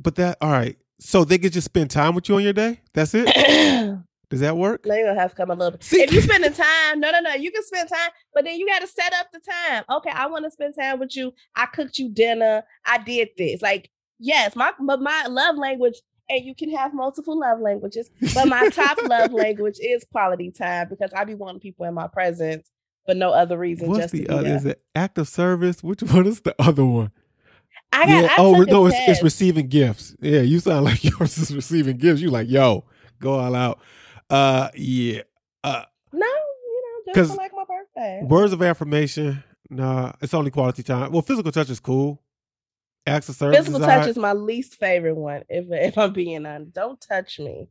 but 0.00 0.14
that 0.16 0.36
all 0.40 0.50
right. 0.50 0.76
So 1.00 1.24
they 1.24 1.38
could 1.38 1.52
just 1.52 1.66
spend 1.66 1.90
time 1.90 2.14
with 2.14 2.28
you 2.28 2.36
on 2.36 2.42
your 2.42 2.52
day. 2.52 2.80
That's 2.92 3.14
it. 3.14 3.26
Does 4.30 4.40
that 4.40 4.56
work? 4.56 4.84
you're 4.84 5.06
gonna 5.06 5.20
have 5.20 5.30
to 5.30 5.36
come 5.36 5.50
a 5.50 5.54
little 5.54 5.72
bit. 5.72 5.84
See- 5.84 6.02
if 6.02 6.12
you 6.12 6.20
spending 6.20 6.52
time, 6.52 7.00
no, 7.00 7.10
no, 7.10 7.20
no, 7.20 7.34
you 7.34 7.50
can 7.50 7.62
spend 7.62 7.88
time, 7.88 8.10
but 8.32 8.44
then 8.44 8.58
you 8.58 8.66
got 8.66 8.80
to 8.80 8.86
set 8.86 9.12
up 9.14 9.28
the 9.32 9.40
time. 9.40 9.84
Okay, 9.90 10.10
I 10.10 10.26
want 10.26 10.44
to 10.44 10.50
spend 10.50 10.74
time 10.78 10.98
with 10.98 11.16
you. 11.16 11.32
I 11.54 11.66
cooked 11.66 11.98
you 11.98 12.08
dinner. 12.08 12.62
I 12.84 12.98
did 12.98 13.28
this. 13.36 13.62
Like, 13.62 13.90
yes, 14.18 14.56
my 14.56 14.72
but 14.80 15.00
my 15.00 15.26
love 15.28 15.56
language, 15.56 16.00
and 16.28 16.44
you 16.44 16.54
can 16.54 16.70
have 16.70 16.94
multiple 16.94 17.38
love 17.38 17.60
languages, 17.60 18.10
but 18.34 18.48
my 18.48 18.68
top 18.68 18.98
love 19.08 19.32
language 19.32 19.78
is 19.80 20.04
quality 20.10 20.50
time 20.50 20.88
because 20.88 21.12
I 21.14 21.24
be 21.24 21.34
wanting 21.34 21.60
people 21.60 21.86
in 21.86 21.94
my 21.94 22.08
presence 22.08 22.70
for 23.06 23.14
no 23.14 23.30
other 23.30 23.58
reason. 23.58 23.88
What's 23.88 24.00
just 24.00 24.12
the 24.12 24.28
other? 24.28 24.42
there. 24.42 24.56
Is 24.56 24.64
it 24.64 24.82
act 24.94 25.18
of 25.18 25.28
service? 25.28 25.82
Which 25.82 26.02
one 26.04 26.26
is 26.26 26.40
the 26.40 26.54
other 26.58 26.84
one? 26.84 27.12
I 27.92 28.06
got. 28.06 28.30
I 28.30 28.34
oh 28.38 28.62
no, 28.62 28.86
it's, 28.86 28.96
it's 29.00 29.22
receiving 29.22 29.68
gifts. 29.68 30.16
Yeah, 30.20 30.40
you 30.40 30.60
sound 30.60 30.84
like 30.84 31.04
yours 31.04 31.38
is 31.38 31.54
receiving 31.54 31.96
gifts. 31.96 32.20
You 32.20 32.30
like, 32.30 32.48
yo, 32.48 32.84
go 33.20 33.34
all 33.38 33.54
out. 33.54 33.80
Uh, 34.34 34.68
yeah. 34.74 35.22
Uh, 35.62 35.84
no, 36.12 36.26
you 36.26 36.82
know, 37.06 37.12
just 37.14 37.36
like 37.36 37.52
my 37.54 37.64
birthday. 37.64 38.20
words 38.24 38.52
of 38.52 38.60
affirmation. 38.62 39.44
Nah, 39.70 40.12
it's 40.20 40.34
only 40.34 40.50
quality 40.50 40.82
time. 40.82 41.12
Well, 41.12 41.22
physical 41.22 41.52
touch 41.52 41.70
is 41.70 41.78
cool. 41.78 42.20
Acts 43.06 43.28
of 43.28 43.36
service. 43.36 43.58
Physical 43.58 43.78
touch 43.78 43.90
alright. 43.90 44.08
is 44.08 44.16
my 44.16 44.32
least 44.32 44.74
favorite 44.74 45.14
one. 45.14 45.44
If 45.48 45.66
if 45.70 45.96
I'm 45.96 46.12
being 46.12 46.44
honest, 46.46 46.72
don't 46.72 47.00
touch 47.00 47.38
me. 47.38 47.68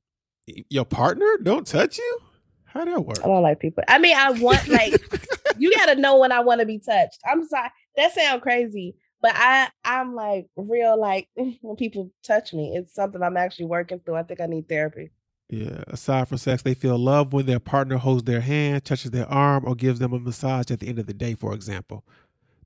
your 0.69 0.85
partner. 0.85 1.37
Don't 1.41 1.67
touch 1.67 1.97
you. 1.97 2.19
How 2.63 2.85
that 2.85 3.05
work? 3.05 3.19
I 3.23 3.27
don't 3.27 3.43
like 3.43 3.59
people. 3.59 3.83
I 3.87 3.99
mean, 3.99 4.15
I 4.15 4.31
want 4.31 4.65
like 4.69 4.93
you 5.57 5.75
got 5.75 5.87
to 5.87 5.95
know 5.95 6.17
when 6.17 6.31
I 6.31 6.39
want 6.39 6.61
to 6.61 6.65
be 6.65 6.79
touched. 6.79 7.19
I'm 7.29 7.45
sorry, 7.45 7.69
that 7.97 8.13
sounds 8.13 8.41
crazy, 8.41 8.95
but 9.21 9.33
I 9.35 9.69
I'm 9.83 10.15
like 10.15 10.47
real 10.55 10.97
like 10.97 11.27
when 11.35 11.75
people 11.75 12.11
touch 12.23 12.53
me. 12.53 12.73
It's 12.73 12.95
something 12.95 13.21
I'm 13.21 13.37
actually 13.37 13.65
working 13.65 13.99
through. 13.99 14.15
I 14.15 14.23
think 14.23 14.39
I 14.39 14.45
need 14.45 14.69
therapy. 14.69 15.11
Yeah. 15.53 15.83
Aside 15.85 16.27
from 16.27 16.39
sex, 16.39 16.63
they 16.63 16.73
feel 16.73 16.97
love 16.97 17.31
when 17.31 17.45
their 17.45 17.59
partner 17.59 17.97
holds 17.97 18.23
their 18.23 18.41
hand, 18.41 18.85
touches 18.85 19.11
their 19.11 19.27
arm, 19.27 19.65
or 19.67 19.75
gives 19.75 19.99
them 19.99 20.11
a 20.11 20.19
massage 20.19 20.71
at 20.71 20.79
the 20.79 20.87
end 20.87 20.97
of 20.97 21.05
the 21.05 21.13
day. 21.13 21.35
For 21.35 21.53
example, 21.53 22.03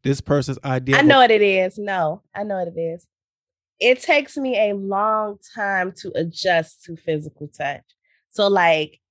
this 0.04 0.22
person's 0.22 0.58
idea. 0.64 0.96
I 0.96 1.02
know 1.02 1.18
what 1.18 1.30
it 1.30 1.42
is. 1.42 1.78
No, 1.78 2.22
I 2.34 2.44
know 2.44 2.60
what 2.60 2.70
it 2.70 2.80
is. 2.80 3.06
It 3.82 4.02
takes 4.02 4.38
me 4.38 4.70
a 4.70 4.74
long 4.74 5.38
time 5.54 5.92
to 5.98 6.14
adjust 6.16 6.86
to 6.86 6.96
physical 6.96 7.50
touch. 7.50 7.84
So 8.30 8.48
like 8.48 9.02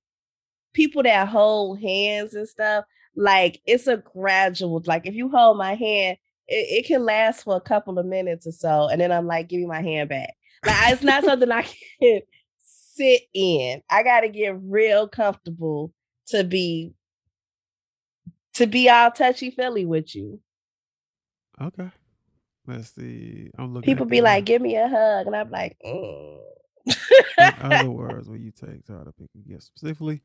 people 0.73 1.03
that 1.03 1.29
hold 1.29 1.81
hands 1.81 2.33
and 2.33 2.49
stuff, 2.49 2.87
like 3.15 3.61
it's 3.67 3.87
a 3.89 3.99
gradual. 3.99 4.83
Like 4.87 5.07
if 5.07 5.15
you 5.15 5.29
hold 5.29 5.59
my 5.59 5.75
hand, 5.75 6.17
it, 6.49 6.85
it 6.85 6.87
can 6.87 7.05
last 7.05 7.45
for 7.45 7.57
a 7.57 7.61
couple 7.61 7.99
of 7.99 8.07
minutes 8.07 8.47
or 8.47 8.53
so, 8.53 8.89
and 8.89 9.03
then 9.03 9.13
I'm 9.13 9.27
like, 9.27 9.49
give 9.49 9.61
me 9.61 9.67
my 9.67 9.83
hand 9.83 10.09
back. 10.09 10.33
Like 10.65 10.95
it's 10.95 11.03
not 11.03 11.25
something 11.25 11.53
I 11.53 11.63
can 12.01 12.23
sit 12.97 13.23
in. 13.35 13.83
I 13.91 14.03
got 14.03 14.21
to 14.21 14.29
get 14.29 14.57
real 14.63 15.09
comfortable 15.09 15.93
to 16.29 16.45
be 16.45 16.95
to 18.55 18.67
be 18.67 18.89
all 18.89 19.11
touchy 19.11 19.51
feely 19.51 19.85
with 19.85 20.15
you. 20.15 20.41
Okay. 21.61 21.91
Let's 22.67 22.95
see. 22.95 23.51
I'm 23.57 23.73
looking. 23.73 23.87
People 23.87 24.07
be 24.07 24.21
like, 24.21 24.45
"Give 24.45 24.61
me 24.61 24.77
a 24.77 24.89
hug," 24.89 25.27
and 25.27 25.37
I'm 25.37 25.51
like, 25.51 25.77
mm. 25.85 26.39
In 26.87 26.95
other 27.61 27.91
words, 27.91 28.29
when 28.29 28.43
you 28.43 28.51
take 28.51 28.87
to 28.87 29.13
pick 29.19 29.31
a 29.35 29.49
gift 29.49 29.65
specifically, 29.65 30.23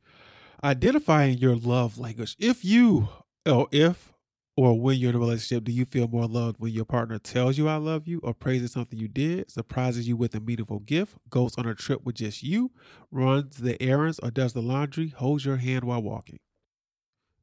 identifying 0.62 1.38
your 1.38 1.56
love 1.56 1.98
language. 1.98 2.36
If 2.38 2.64
you, 2.64 3.08
or 3.46 3.68
if, 3.72 4.11
or 4.56 4.78
when 4.78 4.98
you're 4.98 5.10
in 5.10 5.16
a 5.16 5.18
relationship, 5.18 5.64
do 5.64 5.72
you 5.72 5.84
feel 5.84 6.08
more 6.08 6.26
loved 6.26 6.60
when 6.60 6.72
your 6.72 6.84
partner 6.84 7.18
tells 7.18 7.56
you 7.56 7.68
"I 7.68 7.76
love 7.76 8.06
you" 8.06 8.20
or 8.22 8.34
praises 8.34 8.72
something 8.72 8.98
you 8.98 9.08
did, 9.08 9.50
surprises 9.50 10.06
you 10.06 10.16
with 10.16 10.34
a 10.34 10.40
meaningful 10.40 10.80
gift, 10.80 11.16
goes 11.30 11.56
on 11.56 11.66
a 11.66 11.74
trip 11.74 12.04
with 12.04 12.16
just 12.16 12.42
you, 12.42 12.70
runs 13.10 13.56
the 13.58 13.80
errands 13.82 14.18
or 14.18 14.30
does 14.30 14.52
the 14.52 14.62
laundry, 14.62 15.08
holds 15.08 15.44
your 15.44 15.56
hand 15.56 15.84
while 15.84 16.02
walking? 16.02 16.38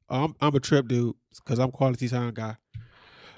I'm 0.10 0.36
I'm 0.42 0.56
a 0.56 0.60
trip 0.60 0.88
dude 0.88 1.16
because 1.36 1.60
I'm 1.60 1.72
quality 1.72 2.08
time 2.10 2.34
guy. 2.34 2.56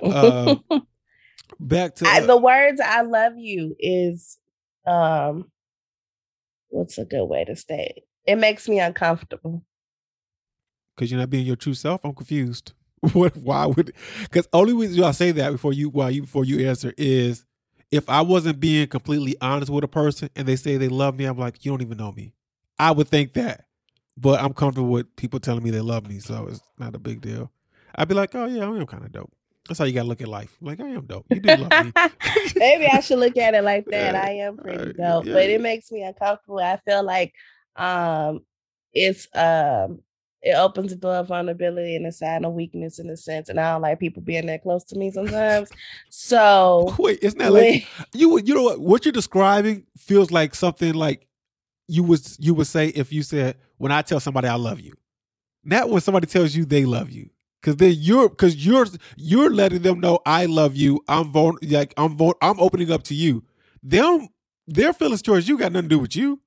Uh, 0.02 0.56
back 1.60 1.96
to 1.96 2.08
I, 2.08 2.22
the 2.22 2.38
words 2.38 2.82
"I 2.84 3.02
love 3.02 3.38
you" 3.38 3.76
is 3.80 4.38
um, 4.86 5.52
what's 6.70 6.98
a 6.98 7.06
good 7.06 7.26
way 7.26 7.46
to 7.46 7.56
say 7.56 7.94
it? 7.96 8.04
It 8.26 8.36
makes 8.38 8.68
me 8.68 8.80
uncomfortable 8.80 9.64
because 10.96 11.12
you're 11.12 11.20
not 11.20 11.30
being 11.30 11.46
your 11.46 11.56
true 11.56 11.74
self. 11.74 12.04
I'm 12.04 12.14
confused. 12.14 12.74
what? 13.14 13.36
Why 13.36 13.66
would? 13.66 13.94
Because 14.22 14.48
only 14.54 14.74
reason 14.74 15.04
I 15.04 15.12
say 15.12 15.32
that 15.32 15.52
before 15.52 15.74
you, 15.74 15.90
why 15.90 16.10
you 16.10 16.22
before 16.22 16.46
you 16.46 16.68
answer 16.68 16.94
is 16.98 17.46
if 17.90 18.10
I 18.10 18.22
wasn't 18.22 18.60
being 18.60 18.88
completely 18.88 19.36
honest 19.42 19.72
with 19.72 19.84
a 19.84 19.88
person 19.88 20.30
and 20.36 20.48
they 20.48 20.56
say 20.56 20.78
they 20.78 20.88
love 20.88 21.18
me, 21.18 21.26
I'm 21.26 21.38
like, 21.38 21.66
you 21.66 21.72
don't 21.72 21.82
even 21.82 21.98
know 21.98 22.12
me. 22.12 22.34
I 22.78 22.92
would 22.92 23.08
think 23.08 23.34
that, 23.34 23.66
but 24.18 24.42
I'm 24.42 24.54
comfortable 24.54 24.90
with 24.90 25.16
people 25.16 25.40
telling 25.40 25.64
me 25.64 25.72
they 25.72 25.82
love 25.82 26.08
me, 26.08 26.20
so 26.20 26.48
it's 26.48 26.62
not 26.78 26.96
a 26.96 27.00
big 27.00 27.22
deal. 27.22 27.52
I'd 27.96 28.08
be 28.08 28.16
like, 28.16 28.34
oh 28.36 28.46
yeah, 28.46 28.64
I 28.64 28.68
am 28.68 28.86
kind 28.86 29.04
of 29.04 29.12
dope. 29.12 29.32
That's 29.68 29.80
how 29.80 29.86
you 29.86 29.94
gotta 29.94 30.08
look 30.08 30.22
at 30.22 30.28
life. 30.28 30.56
Like 30.62 30.80
I 30.80 30.88
am 30.88 31.06
dope. 31.06 31.26
You 31.30 31.40
do 31.40 31.56
love 31.56 31.86
me. 31.86 31.92
Maybe 32.56 32.88
I 32.88 33.00
should 33.00 33.20
look 33.20 33.38
at 33.38 33.54
it 33.54 33.64
like 33.64 33.86
that. 33.90 34.16
I 34.16 34.32
am 34.34 34.58
pretty 34.58 34.94
dope, 34.94 35.26
yeah. 35.26 35.34
but 35.34 35.50
it 35.50 35.62
makes 35.62 35.92
me 35.92 36.04
uncomfortable. 36.04 36.60
I 36.60 36.78
feel 36.86 37.04
like 37.04 37.34
um 37.76 38.42
it's 38.94 39.28
um 39.36 40.02
it 40.42 40.56
opens 40.56 40.92
the 40.92 40.96
door 40.98 41.16
of 41.16 41.28
vulnerability 41.28 41.96
and 41.96 42.06
a 42.08 42.12
sign 42.12 42.46
of 42.46 42.54
weakness 42.54 43.00
in 43.00 43.10
a 43.10 43.18
sense. 43.18 43.50
And 43.50 43.60
I 43.60 43.74
don't 43.74 43.82
like 43.82 44.00
people 44.00 44.22
being 44.22 44.48
that 44.48 44.64
close 44.64 44.84
to 44.86 44.98
me 44.98 45.12
sometimes. 45.12 45.70
So 46.10 46.96
wait, 47.00 47.20
it's 47.22 47.36
not 47.36 47.52
like 47.52 47.86
you 48.14 48.40
you 48.40 48.56
know 48.56 48.64
what 48.64 48.80
what 48.80 49.06
you're 49.06 49.12
describing 49.12 49.86
feels 49.98 50.32
like 50.32 50.56
something 50.56 50.94
like 50.94 51.28
you 51.88 52.04
would 52.04 52.22
you 52.40 52.54
would 52.54 52.68
say 52.68 52.88
if 52.88 53.12
you 53.14 53.24
said 53.24 53.58
when 53.78 53.92
I 53.92 54.02
tell 54.02 54.20
somebody 54.20 54.48
I 54.48 54.56
love 54.56 54.80
you. 54.80 54.94
Not 55.64 55.90
when 55.90 56.02
somebody 56.02 56.26
tells 56.26 56.56
you 56.56 56.66
they 56.66 56.86
love 56.86 57.12
you. 57.12 57.30
Cause 57.62 57.76
then 57.76 57.94
you're 57.96 58.28
cause 58.30 58.56
you're 58.56 58.88
you're 59.16 59.52
letting 59.52 59.84
them 59.84 60.00
know 60.00 60.20
I 60.26 60.48
love 60.48 60.76
you. 60.76 61.04
I'm 61.08 61.32
vul- 61.32 61.60
like 61.62 61.94
I'm 61.98 62.18
vul- 62.18 62.38
I'm 62.42 62.60
opening 62.60 62.92
up 62.92 63.04
to 63.04 63.14
you. 63.14 63.44
Them 63.84 64.30
their 64.66 64.94
feelings 64.94 65.22
towards 65.22 65.48
you 65.48 65.60
got 65.60 65.72
nothing 65.72 65.90
to 65.90 65.96
do 65.96 66.00
with 66.00 66.16
you. 66.16 66.40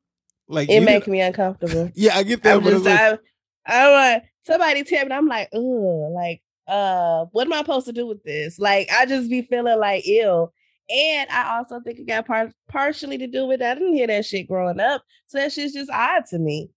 Like 0.49 0.69
it 0.69 0.81
makes 0.81 1.07
me 1.07 1.21
uncomfortable. 1.21 1.93
Yeah, 1.95 2.17
I 2.17 2.25
get 2.25 2.43
that. 2.43 2.57
I'm 2.57 2.65
just, 2.65 2.85
like, 2.85 3.21
I 3.67 3.91
want 3.91 4.25
somebody 4.45 4.85
tell 4.85 5.07
me, 5.07 5.13
I'm 5.13 5.27
like, 5.29 5.49
oh, 5.53 6.13
like, 6.15 6.43
uh, 6.67 7.27
what 7.33 7.47
am 7.47 7.53
I 7.53 7.59
supposed 7.59 7.87
to 7.87 7.93
do 7.93 8.07
with 8.07 8.23
this? 8.25 8.59
Like, 8.59 8.89
I 8.93 9.07
just 9.07 9.31
be 9.31 9.43
feeling 9.43 9.79
like 9.79 10.07
ill. 10.07 10.53
And 10.91 11.31
I 11.31 11.57
also 11.57 11.81
think 11.81 11.99
it 11.99 12.07
got 12.07 12.27
par- 12.27 12.53
partially 12.69 13.17
to 13.19 13.27
do 13.27 13.47
with 13.47 13.63
I 13.63 13.75
didn't 13.75 13.95
hear 13.95 14.07
that 14.07 14.27
shit 14.27 14.49
growing 14.49 14.81
up, 14.81 15.03
so 15.27 15.39
that 15.39 15.53
shit's 15.53 15.73
just 15.73 15.91
odd 15.91 16.27
to 16.27 16.39
me 16.39 16.71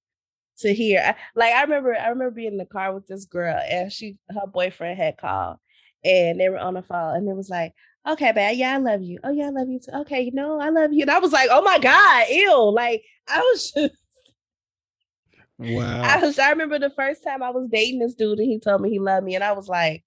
to 0.60 0.74
hear. 0.74 1.02
I, 1.06 1.16
like 1.36 1.54
I 1.54 1.62
remember, 1.64 1.94
I 1.94 2.08
remember 2.08 2.32
being 2.32 2.54
in 2.54 2.58
the 2.58 2.66
car 2.66 2.94
with 2.94 3.06
this 3.08 3.26
girl, 3.26 3.60
and 3.70 3.92
she, 3.92 4.18
her 4.30 4.48
boyfriend 4.48 4.98
had 4.98 5.18
called, 5.18 5.58
and 6.06 6.40
they 6.40 6.48
were 6.50 6.58
on 6.58 6.76
the 6.76 6.84
phone, 6.84 7.18
and 7.18 7.30
it 7.30 7.36
was 7.36 7.50
like, 7.50 7.74
okay, 8.08 8.32
babe, 8.32 8.58
yeah, 8.58 8.76
I 8.76 8.78
love 8.78 9.02
you. 9.02 9.20
Oh 9.24 9.32
yeah, 9.32 9.48
I 9.48 9.50
love 9.50 9.68
you 9.68 9.80
too. 9.80 9.92
Okay, 10.02 10.22
you 10.22 10.32
know, 10.32 10.60
I 10.60 10.70
love 10.70 10.94
you. 10.94 11.02
And 11.02 11.12
I 11.12 11.20
was 11.20 11.34
like, 11.34 11.50
oh 11.52 11.62
my 11.62 11.80
god, 11.80 12.26
ew. 12.30 12.72
Like 12.72 13.04
I 13.28 13.40
was 13.40 13.72
just 13.76 13.94
Wow. 15.60 16.02
I, 16.02 16.20
was, 16.20 16.38
I 16.38 16.52
remember 16.52 16.78
the 16.78 16.90
first 16.90 17.24
time 17.24 17.42
I 17.42 17.50
was 17.50 17.68
dating 17.72 18.00
this 18.00 18.14
dude 18.14 18.40
and 18.40 18.48
he 18.48 18.60
told 18.60 18.82
me 18.82 18.90
he 18.90 19.00
loved 19.00 19.26
me, 19.26 19.36
and 19.36 19.44
I 19.44 19.54
was 19.54 19.68
like, 19.68 20.04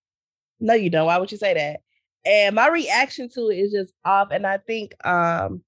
No, 0.61 0.75
you 0.75 0.90
don't. 0.90 1.07
Why 1.07 1.19
would 1.19 1.33
you 1.33 1.38
say 1.38 1.54
that? 1.54 1.80
And 2.25 2.54
my 2.54 2.69
reaction 2.69 3.28
to 3.30 3.49
it 3.49 3.57
is 3.57 3.73
just 3.73 3.92
off. 4.04 4.28
And 4.30 4.47
I 4.47 4.59
think 4.59 4.95
um 5.07 5.62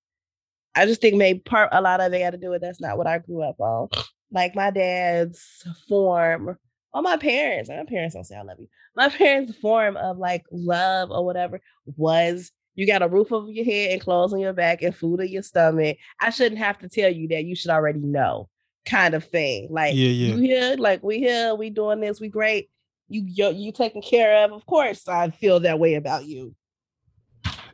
I 0.75 0.87
just 0.87 1.01
think 1.01 1.17
maybe 1.17 1.41
part 1.41 1.69
a 1.73 1.81
lot 1.81 2.01
of 2.01 2.13
it 2.13 2.21
got 2.21 2.31
to 2.31 2.39
do 2.39 2.51
with 2.51 2.63
that's 2.63 2.81
not 2.81 2.97
what 2.97 3.07
I 3.07 3.19
grew 3.19 3.43
up 3.43 3.61
on. 3.61 3.89
Like 4.31 4.55
my 4.55 4.71
dad's 4.71 5.65
form, 5.89 6.57
or 6.95 7.03
my 7.03 7.17
parents, 7.17 7.69
my 7.69 7.85
parents 7.85 8.15
don't 8.15 8.25
say 8.25 8.37
I 8.37 8.43
love 8.43 8.59
you. 8.59 8.69
My 8.97 9.09
parents' 9.09 9.57
form 9.57 9.97
of 9.97 10.19
like 10.19 10.45
love 10.51 11.11
or 11.11 11.25
whatever 11.25 11.61
was 11.97 12.51
you 12.75 12.87
got 12.87 13.03
a 13.03 13.09
roof 13.09 13.33
over 13.33 13.51
your 13.51 13.67
head 13.67 13.93
and 13.93 14.01
clothes 14.01 14.33
on 14.33 14.41
your 14.41 14.55
back 14.55 14.81
and 14.83 14.97
food 14.97 15.21
in 15.21 15.29
your 15.29 15.43
stomach. 15.43 15.99
I 16.21 16.31
shouldn't 16.31 16.59
have 16.59 16.79
to 16.79 16.89
tell 16.89 17.13
you 17.13 17.29
that 17.29 17.45
you 17.45 17.55
should 17.55 17.71
already 17.71 18.01
know 18.01 18.49
kind 18.85 19.15
of 19.15 19.25
thing. 19.25 19.69
Like 19.71 19.95
yeah, 19.95 20.09
yeah. 20.09 20.35
you 20.35 20.39
here, 20.39 20.77
like 20.79 21.03
we 21.03 21.19
here, 21.19 21.55
we 21.55 21.71
doing 21.71 22.01
this, 22.01 22.21
we 22.21 22.29
great. 22.29 22.71
You 23.09 23.25
you 23.27 23.53
you 23.53 23.73
taken 23.73 24.03
care 24.03 24.45
of. 24.45 24.53
Of 24.53 24.65
course, 24.67 25.07
I 25.09 25.31
feel 25.31 25.61
that 25.61 25.79
way 25.79 25.95
about 25.95 26.25
you. 26.27 26.55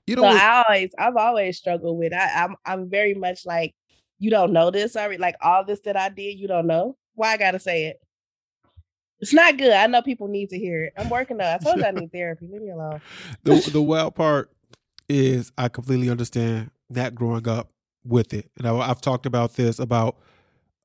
You 0.07 0.17
know, 0.17 0.23
so 0.23 0.29
I 0.29 0.65
always 0.67 0.95
I've 0.99 1.17
always 1.17 1.59
struggled 1.59 1.99
with. 1.99 2.13
I, 2.13 2.45
I'm 2.45 2.57
I'm 2.65 2.91
very 2.91 3.15
much 3.15 3.45
like 3.45 3.75
you 4.19 4.31
don't 4.31 4.53
know 4.53 4.71
this. 4.71 4.97
I 4.97 5.07
like 5.17 5.37
all 5.41 5.65
this 5.65 5.81
that 5.81 5.97
I 5.97 6.09
did, 6.09 6.39
you 6.39 6.49
don't 6.49 6.67
know. 6.67 6.97
Why 7.15 7.33
I 7.33 7.37
gotta 7.37 7.59
say 7.59 7.87
it? 7.87 8.01
It's 9.21 9.33
not 9.33 9.59
good. 9.59 9.73
I 9.73 9.87
know 9.87 10.01
people 10.03 10.29
need 10.29 10.49
to 10.51 10.59
hear 10.59 10.85
it. 10.85 10.93
I'm 10.97 11.11
working 11.11 11.41
on. 11.41 11.47
I 11.47 11.59
told 11.59 11.79
you 11.79 11.85
I 11.85 11.91
need 11.91 12.13
therapy. 12.13 12.49
Leave 12.51 12.63
me 12.63 12.71
alone. 12.71 13.01
the 13.43 13.57
the 13.73 13.83
wild 13.83 14.15
part 14.15 14.51
is 15.09 15.53
I 15.59 15.69
completely 15.69 16.11
understand 16.11 16.71
that 16.91 17.15
growing 17.15 17.49
up 17.49 17.71
with 18.05 18.33
it, 18.33 18.51
and 18.57 18.67
I, 18.67 18.75
I've 18.77 19.01
talked 19.01 19.27
about 19.27 19.55
this 19.55 19.79
about 19.79 20.17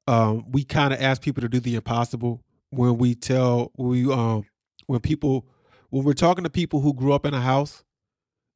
um, 0.08 0.52
we 0.52 0.64
kind 0.64 0.94
of 0.94 1.02
ask 1.02 1.22
people 1.22 1.42
to 1.42 1.50
do 1.50 1.60
the 1.60 1.76
impossible 1.76 2.42
when 2.70 2.98
we 2.98 3.14
tell 3.16 3.72
we 3.78 4.12
um 4.12 4.46
when 4.88 5.00
people 5.00 5.46
when 5.90 6.04
we're 6.04 6.14
talking 6.14 6.44
to 6.44 6.50
people 6.50 6.82
who 6.82 6.94
grew 6.94 7.14
up 7.14 7.26
in 7.26 7.34
a 7.34 7.42
house 7.42 7.84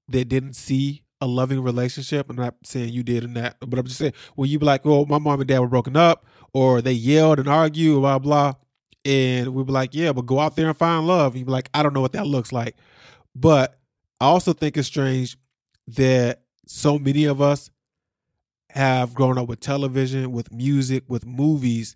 that 0.09 0.25
didn't 0.25 0.53
see 0.53 1.03
a 1.21 1.27
loving 1.27 1.61
relationship. 1.61 2.29
I'm 2.29 2.35
not 2.35 2.55
saying 2.63 2.93
you 2.93 3.03
did 3.03 3.23
in 3.23 3.33
that, 3.35 3.57
but 3.59 3.77
I'm 3.79 3.85
just 3.85 3.99
saying 3.99 4.13
when 4.35 4.49
you 4.49 4.59
be 4.59 4.65
like, 4.65 4.85
"Well, 4.85 5.05
my 5.05 5.19
mom 5.19 5.39
and 5.39 5.47
dad 5.47 5.59
were 5.59 5.67
broken 5.67 5.95
up," 5.95 6.25
or 6.53 6.81
they 6.81 6.93
yelled 6.93 7.39
and 7.39 7.47
argued, 7.47 8.01
blah 8.01 8.19
blah, 8.19 8.53
and 9.05 9.53
we'd 9.53 9.67
be 9.67 9.71
like, 9.71 9.93
"Yeah, 9.93 10.13
but 10.13 10.25
go 10.25 10.39
out 10.39 10.55
there 10.55 10.67
and 10.67 10.77
find 10.77 11.07
love." 11.07 11.35
You'd 11.35 11.45
be 11.45 11.51
like, 11.51 11.69
"I 11.73 11.83
don't 11.83 11.93
know 11.93 12.01
what 12.01 12.13
that 12.13 12.27
looks 12.27 12.51
like," 12.51 12.75
but 13.35 13.79
I 14.19 14.25
also 14.25 14.53
think 14.53 14.77
it's 14.77 14.87
strange 14.87 15.37
that 15.87 16.41
so 16.65 16.99
many 16.99 17.25
of 17.25 17.41
us 17.41 17.69
have 18.71 19.13
grown 19.13 19.37
up 19.37 19.47
with 19.47 19.59
television, 19.59 20.31
with 20.31 20.51
music, 20.51 21.03
with 21.07 21.25
movies, 21.25 21.95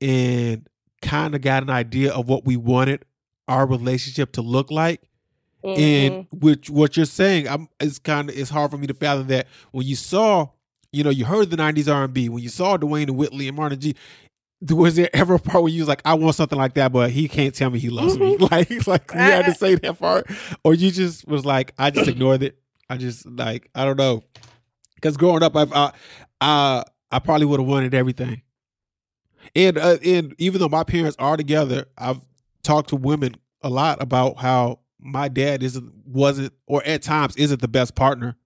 and 0.00 0.68
kind 1.00 1.34
of 1.34 1.40
got 1.40 1.62
an 1.62 1.70
idea 1.70 2.12
of 2.12 2.28
what 2.28 2.44
we 2.44 2.56
wanted 2.56 3.04
our 3.48 3.66
relationship 3.66 4.32
to 4.32 4.42
look 4.42 4.70
like. 4.70 5.02
Mm-hmm. 5.64 5.80
And 5.80 6.26
which 6.32 6.70
what 6.70 6.96
you're 6.96 7.06
saying, 7.06 7.48
I'm 7.48 7.68
it's 7.78 7.98
kind 7.98 8.28
of 8.28 8.36
it's 8.36 8.50
hard 8.50 8.70
for 8.70 8.78
me 8.78 8.86
to 8.88 8.94
fathom 8.94 9.28
that 9.28 9.46
when 9.70 9.86
you 9.86 9.94
saw, 9.94 10.48
you 10.90 11.04
know, 11.04 11.10
you 11.10 11.24
heard 11.24 11.50
the 11.50 11.56
'90s 11.56 11.92
R&B, 11.92 12.28
when 12.28 12.42
you 12.42 12.48
saw 12.48 12.76
Dwayne 12.76 13.04
and 13.04 13.16
Whitley 13.16 13.46
and 13.46 13.56
Martin 13.56 13.78
G, 13.78 13.94
was 14.70 14.96
there 14.96 15.10
ever 15.12 15.34
a 15.34 15.38
part 15.38 15.62
where 15.62 15.72
you 15.72 15.82
was 15.82 15.88
like, 15.88 16.02
I 16.04 16.14
want 16.14 16.34
something 16.34 16.58
like 16.58 16.74
that, 16.74 16.92
but 16.92 17.10
he 17.10 17.28
can't 17.28 17.54
tell 17.54 17.70
me 17.70 17.78
he 17.78 17.90
loves 17.90 18.16
mm-hmm. 18.16 18.24
me? 18.24 18.36
Like, 18.50 18.86
like 18.86 19.12
you 19.12 19.18
had 19.18 19.44
to 19.46 19.54
say 19.54 19.76
that 19.76 19.98
part, 20.00 20.26
or 20.64 20.74
you 20.74 20.90
just 20.90 21.28
was 21.28 21.44
like, 21.44 21.74
I 21.78 21.90
just 21.90 22.08
ignored 22.08 22.42
it. 22.42 22.58
I 22.90 22.96
just 22.96 23.24
like 23.26 23.70
I 23.74 23.84
don't 23.84 23.96
know. 23.96 24.24
Because 25.02 25.16
growing 25.16 25.42
up, 25.42 25.56
I've, 25.56 25.72
I, 25.72 25.92
I, 26.40 26.84
I 27.10 27.18
probably 27.18 27.46
would 27.46 27.58
have 27.58 27.68
wanted 27.68 27.92
everything. 27.92 28.42
And 29.56 29.76
uh, 29.76 29.98
and 30.04 30.34
even 30.38 30.60
though 30.60 30.68
my 30.68 30.84
parents 30.84 31.16
are 31.18 31.36
together, 31.36 31.86
I've 31.98 32.20
talked 32.62 32.90
to 32.90 32.96
women 32.96 33.34
a 33.60 33.68
lot 33.68 34.00
about 34.00 34.38
how 34.38 34.78
my 35.00 35.28
dad 35.28 35.62
isn't 35.64 35.92
wasn't 36.06 36.52
or 36.66 36.82
at 36.84 37.02
times 37.02 37.36
isn't 37.36 37.60
the 37.60 37.68
best 37.68 37.96
partner, 37.96 38.36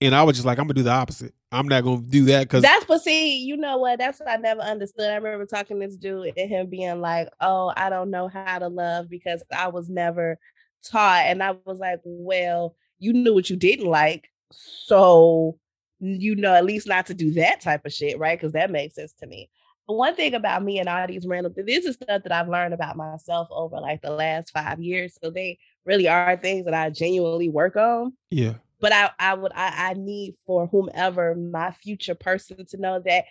and 0.00 0.14
I 0.14 0.22
was 0.22 0.36
just 0.36 0.46
like, 0.46 0.58
I'm 0.58 0.64
gonna 0.64 0.74
do 0.74 0.84
the 0.84 0.92
opposite. 0.92 1.34
I'm 1.50 1.66
not 1.66 1.82
gonna 1.82 2.02
do 2.02 2.24
that 2.26 2.44
because 2.44 2.62
that's 2.62 2.84
but 2.86 3.02
see, 3.02 3.44
you 3.44 3.56
know 3.56 3.78
what? 3.78 3.98
That's 3.98 4.20
what 4.20 4.30
I 4.30 4.36
never 4.36 4.60
understood. 4.60 5.10
I 5.10 5.16
remember 5.16 5.44
talking 5.44 5.80
to 5.80 5.86
this 5.86 5.96
dude 5.96 6.32
and 6.36 6.48
him 6.50 6.70
being 6.70 7.00
like, 7.00 7.28
"Oh, 7.40 7.72
I 7.76 7.90
don't 7.90 8.10
know 8.10 8.28
how 8.28 8.60
to 8.60 8.68
love 8.68 9.10
because 9.10 9.42
I 9.54 9.68
was 9.68 9.90
never 9.90 10.38
taught," 10.84 11.24
and 11.26 11.42
I 11.42 11.56
was 11.64 11.80
like, 11.80 12.00
"Well, 12.04 12.76
you 13.00 13.12
knew 13.12 13.34
what 13.34 13.50
you 13.50 13.56
didn't 13.56 13.86
like, 13.86 14.30
so 14.52 15.58
you 16.00 16.36
know, 16.36 16.54
at 16.54 16.64
least 16.64 16.88
not 16.88 17.06
to 17.06 17.14
do 17.14 17.32
that 17.32 17.60
type 17.60 17.84
of 17.84 17.92
shit, 17.92 18.18
right? 18.18 18.38
Because 18.38 18.52
that 18.52 18.70
makes 18.70 18.96
sense 18.96 19.12
to 19.20 19.26
me. 19.26 19.48
But 19.86 19.94
one 19.94 20.16
thing 20.16 20.34
about 20.34 20.64
me 20.64 20.78
and 20.78 20.88
all 20.88 21.06
these 21.06 21.26
random 21.26 21.52
this 21.56 21.84
is 21.84 21.96
stuff 21.96 22.22
that 22.22 22.32
I've 22.32 22.48
learned 22.48 22.72
about 22.72 22.96
myself 22.96 23.48
over 23.50 23.78
like 23.80 24.00
the 24.00 24.10
last 24.10 24.50
five 24.50 24.80
years. 24.80 25.18
So 25.22 25.30
they 25.30 25.58
really 25.84 26.08
are 26.08 26.36
things 26.36 26.64
that 26.64 26.74
I 26.74 26.90
genuinely 26.90 27.48
work 27.48 27.76
on. 27.76 28.14
Yeah. 28.30 28.54
But 28.80 28.92
I, 28.92 29.10
I 29.18 29.34
would, 29.34 29.52
I, 29.54 29.90
I 29.90 29.94
need 29.94 30.34
for 30.46 30.66
whomever 30.66 31.34
my 31.34 31.70
future 31.70 32.14
person 32.14 32.64
to 32.66 32.76
know 32.78 33.00
that 33.04 33.24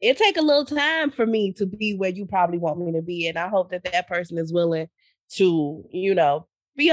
it 0.00 0.18
take 0.18 0.36
a 0.36 0.42
little 0.42 0.64
time 0.64 1.10
for 1.10 1.26
me 1.26 1.52
to 1.54 1.66
be 1.66 1.94
where 1.94 2.10
you 2.10 2.26
probably 2.26 2.58
want 2.58 2.78
me 2.78 2.92
to 2.92 3.02
be, 3.02 3.26
and 3.26 3.38
I 3.38 3.48
hope 3.48 3.70
that 3.70 3.84
that 3.84 4.06
person 4.06 4.36
is 4.36 4.52
willing 4.52 4.88
to, 5.30 5.84
you 5.90 6.14
know, 6.14 6.46
be 6.76 6.92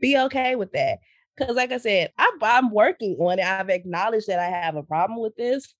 be 0.00 0.18
okay 0.18 0.56
with 0.56 0.72
that. 0.72 0.98
Because, 1.36 1.56
like 1.56 1.72
I 1.72 1.78
said, 1.78 2.12
I'm, 2.16 2.34
I'm 2.42 2.70
working 2.70 3.16
on 3.18 3.38
it. 3.38 3.44
I've 3.44 3.68
acknowledged 3.68 4.28
that 4.28 4.38
I 4.38 4.46
have 4.46 4.76
a 4.76 4.82
problem 4.82 5.20
with 5.20 5.36
this. 5.36 5.74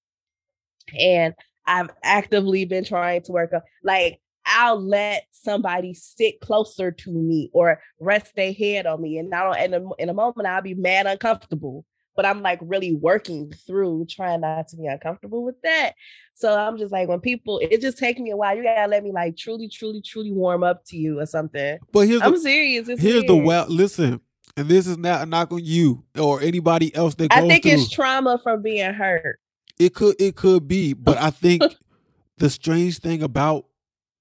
And 0.99 1.35
I've 1.67 1.91
actively 2.05 2.65
been 2.65 2.85
trying 2.85 3.23
to 3.23 3.33
work 3.33 3.53
on, 3.53 3.63
like, 3.83 4.21
I'll 4.45 4.81
let 4.81 5.27
somebody 5.33 5.95
sit 5.95 6.41
closer 6.41 6.93
to 6.93 7.11
me 7.11 7.51
or 7.53 7.81
rest 7.99 8.37
their 8.37 8.53
head 8.53 8.87
on 8.87 9.03
me. 9.03 9.19
And 9.19 9.29
now 9.29 9.53
in 9.53 9.75
a, 9.75 9.83
in 9.99 10.09
a 10.09 10.15
moment, 10.15 10.47
I'll 10.47 10.63
be 10.63 10.75
mad 10.75 11.07
uncomfortable. 11.07 11.85
but 12.17 12.27
I'm 12.27 12.43
like 12.43 12.59
really 12.63 12.95
working 12.95 13.53
through 13.67 14.07
trying 14.09 14.41
not 14.41 14.69
to 14.69 14.77
be 14.77 14.87
uncomfortable 14.87 15.45
with 15.45 15.61
that. 15.63 15.93
So 16.35 16.59
I'm 16.59 16.79
just 16.79 16.91
like 16.93 17.09
when 17.09 17.21
people, 17.21 17.61
it 17.63 17.81
just 17.81 17.99
takes 17.99 18.19
me 18.19 18.31
a 18.31 18.37
while. 18.37 18.57
You 18.57 18.63
gotta 18.63 18.89
let 18.89 19.05
me 19.05 19.13
like 19.13 19.37
truly, 19.37 19.69
truly, 19.69 20.01
truly 20.01 20.33
warm 20.33 20.65
up 20.65 20.85
to 20.87 20.97
you 20.97 21.21
or 21.21 21.27
something. 21.27 21.79
But 21.93 22.09
here's 22.09 22.23
I'm 22.23 22.33
the, 22.33 22.41
serious. 22.41 22.89
It's 22.89 23.01
here's 23.01 23.25
the 23.25 23.35
weird. 23.35 23.47
well. 23.47 23.67
Listen, 23.69 24.21
and 24.57 24.69
this 24.69 24.87
is 24.87 24.97
not 24.97 25.23
a 25.23 25.27
knock 25.27 25.53
on 25.53 25.61
you 25.63 26.05
or 26.19 26.41
anybody 26.41 26.95
else 26.95 27.15
that 27.17 27.31
goes 27.31 27.45
I 27.45 27.47
think 27.47 27.65
through. 27.65 27.73
it's 27.73 27.91
trauma 27.91 28.39
from 28.43 28.63
being 28.63 28.93
hurt. 28.93 29.39
It 29.79 29.95
could 29.95 30.17
it 30.19 30.37
could 30.37 30.67
be, 30.67 30.95
but 30.95 31.19
I 31.19 31.31
think 31.31 31.63
the 32.39 32.49
strange 32.51 32.99
thing 32.99 33.23
about 33.23 33.67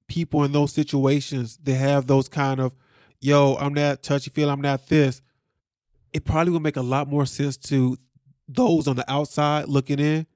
people 0.08 0.44
in 0.44 0.52
those 0.52 0.74
situations, 0.74 1.58
they 1.62 1.74
have 1.74 2.08
those 2.08 2.28
kind 2.28 2.60
of, 2.60 2.76
yo, 3.22 3.56
I'm 3.56 3.74
not 3.74 4.04
touchy 4.04 4.30
feel, 4.30 4.50
I'm 4.50 4.62
not 4.62 4.88
this. 4.88 5.22
It 6.14 6.26
probably 6.26 6.54
would 6.54 6.62
make 6.62 6.78
a 6.78 6.82
lot 6.82 7.10
more 7.10 7.26
sense 7.26 7.58
to 7.58 7.98
those 8.48 8.88
on 8.88 8.96
the 8.96 9.12
outside 9.12 9.68
looking 9.68 10.00
in 10.00 10.28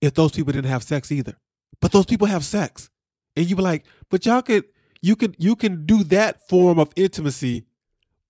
if 0.00 0.14
those 0.14 0.32
people 0.32 0.52
didn't 0.52 0.70
have 0.70 0.82
sex 0.82 1.12
either. 1.12 1.36
But 1.80 1.92
those 1.92 2.06
people 2.06 2.26
have 2.26 2.44
sex. 2.44 2.90
And 3.36 3.48
you 3.48 3.56
be 3.56 3.62
like, 3.62 3.84
but 4.08 4.26
y'all 4.26 4.42
could 4.42 4.64
you 5.00 5.16
could 5.16 5.36
you 5.38 5.56
can 5.56 5.86
do 5.86 6.04
that 6.04 6.48
form 6.48 6.78
of 6.78 6.90
intimacy, 6.96 7.64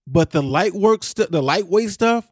but 0.06 0.30
the 0.30 0.42
light 0.42 0.75
work 0.75 1.02
stuff, 1.04 1.30
the 1.30 1.42
lightweight 1.42 1.90
stuff 1.90 2.28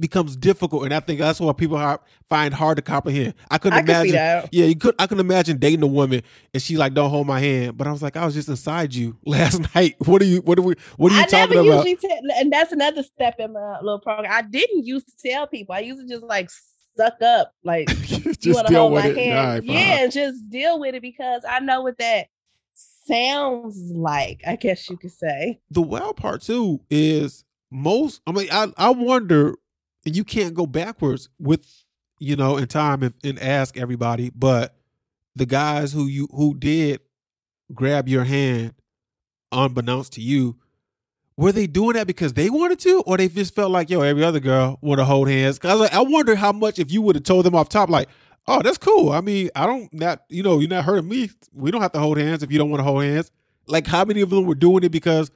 becomes 0.00 0.36
difficult, 0.36 0.84
and 0.84 0.94
I 0.94 1.00
think 1.00 1.20
that's 1.20 1.38
what 1.38 1.56
people 1.58 1.76
har- 1.76 2.00
find 2.28 2.52
hard 2.54 2.76
to 2.76 2.82
comprehend. 2.82 3.34
I 3.50 3.58
couldn't 3.58 3.78
I 3.78 3.82
imagine. 3.82 4.12
that. 4.12 4.48
Yeah, 4.52 4.64
you 4.66 4.74
could. 4.76 4.94
I 4.98 5.06
can 5.06 5.20
imagine 5.20 5.58
dating 5.58 5.82
a 5.82 5.86
woman 5.86 6.22
and 6.54 6.62
she 6.62 6.76
like 6.76 6.94
don't 6.94 7.10
hold 7.10 7.26
my 7.26 7.40
hand, 7.40 7.76
but 7.76 7.86
I 7.86 7.92
was 7.92 8.02
like, 8.02 8.16
I 8.16 8.24
was 8.24 8.34
just 8.34 8.48
inside 8.48 8.94
you 8.94 9.16
last 9.26 9.74
night. 9.74 9.96
What 10.06 10.22
are 10.22 10.24
you? 10.26 10.40
What 10.40 10.58
are 10.58 10.62
we? 10.62 10.74
What 10.96 11.12
are 11.12 11.16
you 11.16 11.20
I 11.22 11.26
talking 11.26 11.56
never 11.56 11.68
about? 11.68 11.86
usually 11.86 11.96
tell, 11.96 12.18
and 12.36 12.52
that's 12.52 12.72
another 12.72 13.02
step 13.02 13.36
in 13.38 13.52
my 13.52 13.80
little 13.80 14.00
program. 14.00 14.32
I 14.32 14.42
didn't 14.42 14.84
used 14.86 15.06
to 15.08 15.28
tell 15.30 15.46
people. 15.46 15.74
I 15.74 15.80
used 15.80 16.00
to 16.00 16.08
just 16.08 16.24
like 16.24 16.48
suck 16.96 17.20
up, 17.22 17.52
like 17.62 17.88
you 18.10 18.34
just 18.34 18.46
want 18.54 18.66
to 18.68 18.72
deal 18.72 18.80
hold 18.82 18.92
with 18.94 19.04
my 19.04 19.10
it. 19.10 19.16
hand, 19.16 19.36
right, 19.36 19.64
yeah, 19.64 20.06
just 20.08 20.48
deal 20.50 20.80
with 20.80 20.94
it 20.94 21.02
because 21.02 21.42
I 21.48 21.60
know 21.60 21.82
what 21.82 21.98
that 21.98 22.26
sounds 23.06 23.92
like. 23.92 24.42
I 24.46 24.56
guess 24.56 24.88
you 24.88 24.96
could 24.96 25.12
say. 25.12 25.60
the 25.70 25.82
wild 25.82 26.16
part 26.16 26.42
too 26.42 26.80
is 26.90 27.44
most 27.70 28.20
i 28.26 28.32
mean 28.32 28.48
i, 28.52 28.70
I 28.76 28.90
wonder 28.90 29.54
and 30.04 30.14
you 30.14 30.24
can't 30.24 30.54
go 30.54 30.66
backwards 30.66 31.28
with 31.38 31.66
you 32.18 32.36
know 32.36 32.58
in 32.58 32.66
time 32.66 33.02
and, 33.02 33.14
and 33.24 33.38
ask 33.38 33.78
everybody 33.78 34.30
but 34.34 34.76
the 35.34 35.46
guys 35.46 35.92
who 35.92 36.06
you 36.06 36.28
who 36.32 36.54
did 36.54 37.00
grab 37.72 38.08
your 38.08 38.24
hand 38.24 38.74
unbeknownst 39.50 40.12
to 40.14 40.20
you 40.20 40.56
were 41.36 41.52
they 41.52 41.66
doing 41.66 41.94
that 41.94 42.06
because 42.06 42.34
they 42.34 42.50
wanted 42.50 42.78
to 42.80 43.02
or 43.06 43.16
they 43.16 43.28
just 43.28 43.54
felt 43.54 43.70
like 43.70 43.88
yo 43.88 44.02
every 44.02 44.22
other 44.22 44.40
girl 44.40 44.78
want 44.82 44.98
to 44.98 45.04
hold 45.04 45.28
hands 45.28 45.58
because 45.58 45.80
like, 45.80 45.94
i 45.94 46.02
wonder 46.02 46.34
how 46.36 46.52
much 46.52 46.78
if 46.78 46.92
you 46.92 47.00
would 47.00 47.16
have 47.16 47.24
told 47.24 47.46
them 47.46 47.54
off 47.54 47.70
top 47.70 47.88
like 47.88 48.08
oh 48.46 48.60
that's 48.62 48.78
cool 48.78 49.10
i 49.10 49.20
mean 49.20 49.50
i 49.54 49.66
don't 49.66 49.92
not 49.92 50.22
you 50.28 50.42
know 50.42 50.58
you're 50.58 50.68
not 50.68 50.84
hurting 50.84 51.08
me 51.08 51.30
we 51.52 51.70
don't 51.70 51.82
have 51.82 51.92
to 51.92 51.98
hold 51.98 52.18
hands 52.18 52.42
if 52.42 52.50
you 52.50 52.58
don't 52.58 52.70
want 52.70 52.80
to 52.80 52.84
hold 52.84 53.02
hands 53.02 53.30
like 53.66 53.86
how 53.86 54.04
many 54.04 54.20
of 54.20 54.30
them 54.30 54.46
were 54.46 54.54
doing 54.54 54.82
it 54.82 54.90
because 54.90 55.30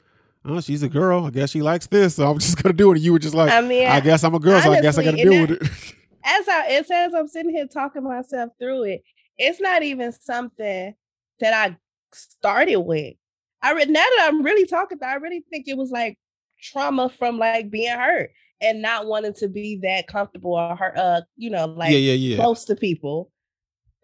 oh, 0.49 0.61
she's 0.61 0.83
a 0.83 0.89
girl. 0.89 1.27
I 1.27 1.31
guess 1.31 1.51
she 1.51 1.63
likes 1.63 1.87
this, 1.87 2.17
so 2.17 2.31
I'm 2.31 2.39
just 2.41 2.63
gonna 2.63 2.73
do 2.73 2.91
it. 2.91 2.97
And 2.97 3.05
you 3.05 3.13
were 3.13 3.19
just 3.19 3.35
like, 3.35 3.53
I 3.53 3.61
mean, 3.61 3.87
I 3.87 4.01
guess 4.01 4.25
I'm 4.25 4.35
a 4.35 4.39
girl, 4.39 4.61
so 4.61 4.73
I 4.73 4.81
guess 4.81 4.99
I 4.99 5.05
gotta 5.05 5.17
deal 5.17 5.33
and 5.33 5.51
with 5.51 5.63
it. 5.63 5.69
as 6.25 6.49
I 6.49 6.67
it 6.71 6.87
says 6.87 7.15
I'm 7.15 7.29
sitting 7.29 7.53
here 7.53 7.67
talking 7.67 8.05
myself 8.05 8.53
through 8.59 8.85
it, 8.85 9.03
it's 9.39 9.61
not 9.61 9.83
even 9.83 10.13
something 10.13 10.95
that 11.41 11.53
I 11.53 11.77
started 12.13 12.77
with. 12.79 13.15
I 13.63 13.73
re- 13.73 13.85
now 13.87 14.01
that 14.01 14.29
I'm 14.29 14.43
really 14.43 14.67
talking 14.67 14.97
about, 14.97 15.11
I 15.11 15.17
really 15.17 15.45
think 15.51 15.67
it 15.67 15.77
was 15.77 15.91
like 15.91 16.19
trauma 16.63 17.09
from 17.09 17.39
like 17.39 17.71
being 17.71 17.97
hurt 17.97 18.31
and 18.61 18.81
not 18.83 19.07
wanting 19.07 19.35
to 19.35 19.49
be 19.49 19.79
that 19.83 20.07
comfortable 20.09 20.55
or 20.55 20.77
hurt, 20.77 20.97
uh, 20.97 21.21
you 21.37 21.51
know, 21.51 21.67
like 21.67 21.93
yeah, 21.93 21.99
yeah, 21.99 22.13
yeah, 22.15 22.37
close 22.37 22.65
to 22.67 22.77
people 22.77 23.31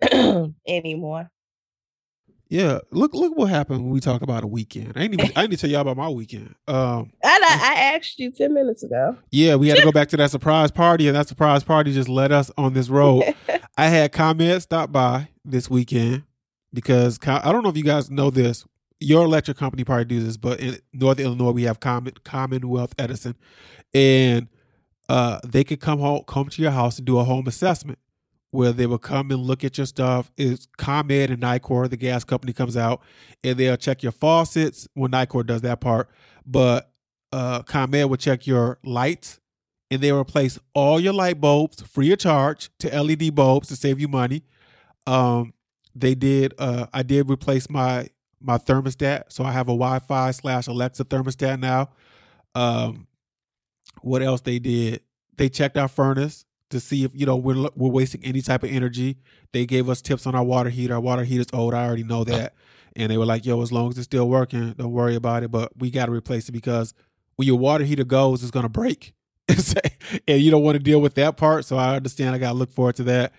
anymore. 0.66 1.30
yeah. 2.48 2.78
Look, 2.90 3.14
look 3.14 3.36
what 3.36 3.48
happened 3.48 3.82
when 3.82 3.92
we 3.92 4.00
talk 4.00 4.20
about 4.22 4.44
a 4.44 4.46
weekend. 4.46 4.92
I 4.96 5.02
ain't 5.04 5.14
even, 5.14 5.32
I 5.36 5.46
didn't 5.46 5.60
tell 5.60 5.70
y'all 5.70 5.80
about 5.80 5.96
my 5.96 6.08
weekend. 6.08 6.54
Um, 6.68 7.12
And 7.22 7.44
I, 7.44 7.72
I 7.74 7.74
asked 7.94 8.18
you 8.18 8.30
10 8.30 8.52
minutes 8.52 8.82
ago. 8.82 9.16
yeah, 9.30 9.54
we 9.56 9.68
had 9.68 9.78
to 9.78 9.84
go 9.84 9.92
back 9.92 10.08
to 10.08 10.16
that 10.18 10.30
surprise 10.30 10.70
party, 10.70 11.08
and 11.08 11.16
that 11.16 11.28
surprise 11.28 11.64
party 11.64 11.92
just 11.92 12.08
led 12.08 12.32
us 12.32 12.50
on 12.58 12.74
this 12.74 12.88
road. 12.88 13.34
I 13.78 13.86
had 13.86 14.12
ComEd 14.12 14.60
stop 14.62 14.92
by 14.92 15.28
this 15.44 15.70
weekend 15.70 16.24
because 16.74 17.18
I 17.26 17.50
don't 17.52 17.62
know 17.62 17.70
if 17.70 17.76
you 17.76 17.84
guys 17.84 18.10
know 18.10 18.30
this. 18.30 18.66
Your 19.02 19.24
electric 19.24 19.56
company 19.56 19.84
probably 19.84 20.04
do 20.04 20.22
this, 20.22 20.36
but 20.36 20.60
in 20.60 20.78
Northern 20.92 21.26
Illinois 21.26 21.50
we 21.50 21.64
have 21.64 21.80
Common, 21.80 22.14
Commonwealth 22.24 22.94
Edison, 22.98 23.36
and 23.92 24.48
uh, 25.08 25.40
they 25.46 25.64
could 25.64 25.80
come 25.80 25.98
home, 25.98 26.22
come 26.26 26.48
to 26.48 26.62
your 26.62 26.70
house 26.70 26.98
and 26.98 27.06
do 27.06 27.18
a 27.18 27.24
home 27.24 27.46
assessment 27.46 27.98
where 28.50 28.72
they 28.72 28.86
will 28.86 28.98
come 28.98 29.30
and 29.30 29.40
look 29.40 29.64
at 29.64 29.76
your 29.78 29.86
stuff. 29.86 30.30
Is 30.36 30.68
ComEd 30.78 31.30
and 31.30 31.42
Nicor, 31.42 31.88
the 31.90 31.96
gas 31.96 32.24
company, 32.24 32.52
comes 32.52 32.76
out 32.76 33.02
and 33.42 33.58
they'll 33.58 33.76
check 33.76 34.02
your 34.02 34.12
faucets. 34.12 34.86
Well, 34.94 35.10
Nicor 35.10 35.44
does 35.44 35.62
that 35.62 35.80
part, 35.80 36.08
but 36.46 36.92
uh, 37.32 37.62
ComEd 37.62 38.08
will 38.08 38.16
check 38.16 38.46
your 38.46 38.78
lights 38.84 39.40
and 39.90 40.00
they 40.00 40.12
replace 40.12 40.58
all 40.74 41.00
your 41.00 41.12
light 41.12 41.40
bulbs 41.40 41.82
free 41.82 42.12
of 42.12 42.18
charge 42.18 42.70
to 42.78 43.02
LED 43.02 43.34
bulbs 43.34 43.68
to 43.68 43.76
save 43.76 44.00
you 44.00 44.08
money. 44.08 44.42
Um, 45.06 45.52
they 45.94 46.14
did. 46.14 46.54
Uh, 46.58 46.86
I 46.92 47.02
did 47.02 47.28
replace 47.28 47.68
my 47.68 48.08
my 48.42 48.58
thermostat, 48.58 49.24
so 49.28 49.44
I 49.44 49.52
have 49.52 49.68
a 49.68 49.72
Wi-Fi 49.72 50.30
slash 50.32 50.66
Alexa 50.66 51.04
thermostat 51.04 51.60
now. 51.60 51.90
Um, 52.54 53.06
what 54.02 54.22
else 54.22 54.40
they 54.40 54.58
did? 54.58 55.00
They 55.36 55.48
checked 55.48 55.76
our 55.76 55.88
furnace 55.88 56.44
to 56.70 56.80
see 56.80 57.04
if 57.04 57.12
you 57.14 57.26
know 57.26 57.36
we're 57.36 57.68
we're 57.76 57.90
wasting 57.90 58.24
any 58.24 58.42
type 58.42 58.62
of 58.62 58.70
energy. 58.70 59.18
They 59.52 59.66
gave 59.66 59.88
us 59.88 60.02
tips 60.02 60.26
on 60.26 60.34
our 60.34 60.44
water 60.44 60.70
heater. 60.70 60.94
Our 60.94 61.00
water 61.00 61.24
heater's 61.24 61.46
old. 61.52 61.74
I 61.74 61.86
already 61.86 62.02
know 62.04 62.24
that, 62.24 62.54
and 62.96 63.10
they 63.10 63.18
were 63.18 63.26
like, 63.26 63.46
"Yo, 63.46 63.60
as 63.62 63.70
long 63.72 63.90
as 63.90 63.98
it's 63.98 64.04
still 64.04 64.28
working, 64.28 64.72
don't 64.72 64.92
worry 64.92 65.14
about 65.14 65.42
it." 65.42 65.50
But 65.50 65.72
we 65.78 65.90
got 65.90 66.06
to 66.06 66.12
replace 66.12 66.48
it 66.48 66.52
because 66.52 66.94
when 67.36 67.46
your 67.46 67.58
water 67.58 67.84
heater 67.84 68.04
goes, 68.04 68.42
it's 68.42 68.50
gonna 68.50 68.68
break, 68.68 69.14
and 69.48 70.40
you 70.40 70.50
don't 70.50 70.62
want 70.62 70.76
to 70.76 70.82
deal 70.82 71.00
with 71.00 71.14
that 71.14 71.36
part. 71.36 71.64
So 71.64 71.76
I 71.76 71.96
understand. 71.96 72.34
I 72.34 72.38
got 72.38 72.52
to 72.52 72.58
look 72.58 72.72
forward 72.72 72.96
to 72.96 73.04
that. 73.04 73.32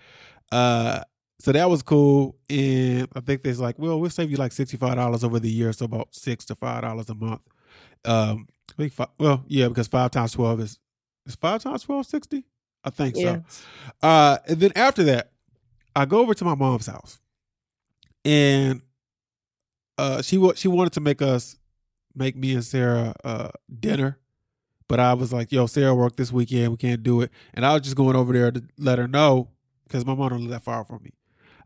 Uh, 0.50 1.00
so 1.44 1.52
that 1.52 1.68
was 1.68 1.82
cool, 1.82 2.36
and 2.48 3.06
I 3.14 3.20
think 3.20 3.42
there's 3.42 3.60
like, 3.60 3.78
well, 3.78 4.00
we'll 4.00 4.08
save 4.08 4.30
you 4.30 4.38
like 4.38 4.52
sixty 4.52 4.78
five 4.78 4.94
dollars 4.94 5.22
over 5.22 5.38
the 5.38 5.50
year, 5.50 5.74
so 5.74 5.84
about 5.84 6.14
six 6.14 6.46
to 6.46 6.54
five 6.54 6.80
dollars 6.80 7.10
a 7.10 7.14
month. 7.14 7.42
Um, 8.06 8.48
I 8.70 8.72
think 8.78 8.92
five, 8.94 9.08
well, 9.18 9.44
yeah, 9.46 9.68
because 9.68 9.86
five 9.86 10.10
times 10.10 10.32
twelve 10.32 10.58
is 10.60 10.78
is 11.26 11.34
five 11.34 11.62
times 11.62 11.82
twelve 11.82 12.06
sixty. 12.06 12.46
I 12.82 12.88
think 12.88 13.14
Yeah. 13.16 13.40
so. 13.50 13.66
Uh, 14.02 14.38
and 14.48 14.58
then 14.58 14.72
after 14.74 15.02
that, 15.04 15.32
I 15.94 16.06
go 16.06 16.20
over 16.20 16.32
to 16.32 16.44
my 16.46 16.54
mom's 16.54 16.86
house, 16.86 17.20
and 18.24 18.80
uh, 19.98 20.22
she 20.22 20.38
wa- 20.38 20.54
she 20.54 20.68
wanted 20.68 20.94
to 20.94 21.00
make 21.00 21.20
us 21.20 21.56
make 22.14 22.36
me 22.36 22.54
and 22.54 22.64
Sarah 22.64 23.14
uh 23.22 23.50
dinner, 23.80 24.18
but 24.88 24.98
I 24.98 25.12
was 25.12 25.30
like, 25.30 25.52
"Yo, 25.52 25.66
Sarah 25.66 25.94
worked 25.94 26.16
this 26.16 26.32
weekend. 26.32 26.70
We 26.70 26.78
can't 26.78 27.02
do 27.02 27.20
it." 27.20 27.30
And 27.52 27.66
I 27.66 27.74
was 27.74 27.82
just 27.82 27.96
going 27.96 28.16
over 28.16 28.32
there 28.32 28.50
to 28.50 28.62
let 28.78 28.98
her 28.98 29.06
know 29.06 29.50
because 29.86 30.06
my 30.06 30.14
mom 30.14 30.30
don't 30.30 30.40
live 30.40 30.50
that 30.50 30.62
far 30.62 30.84
from 30.86 31.02
me. 31.02 31.12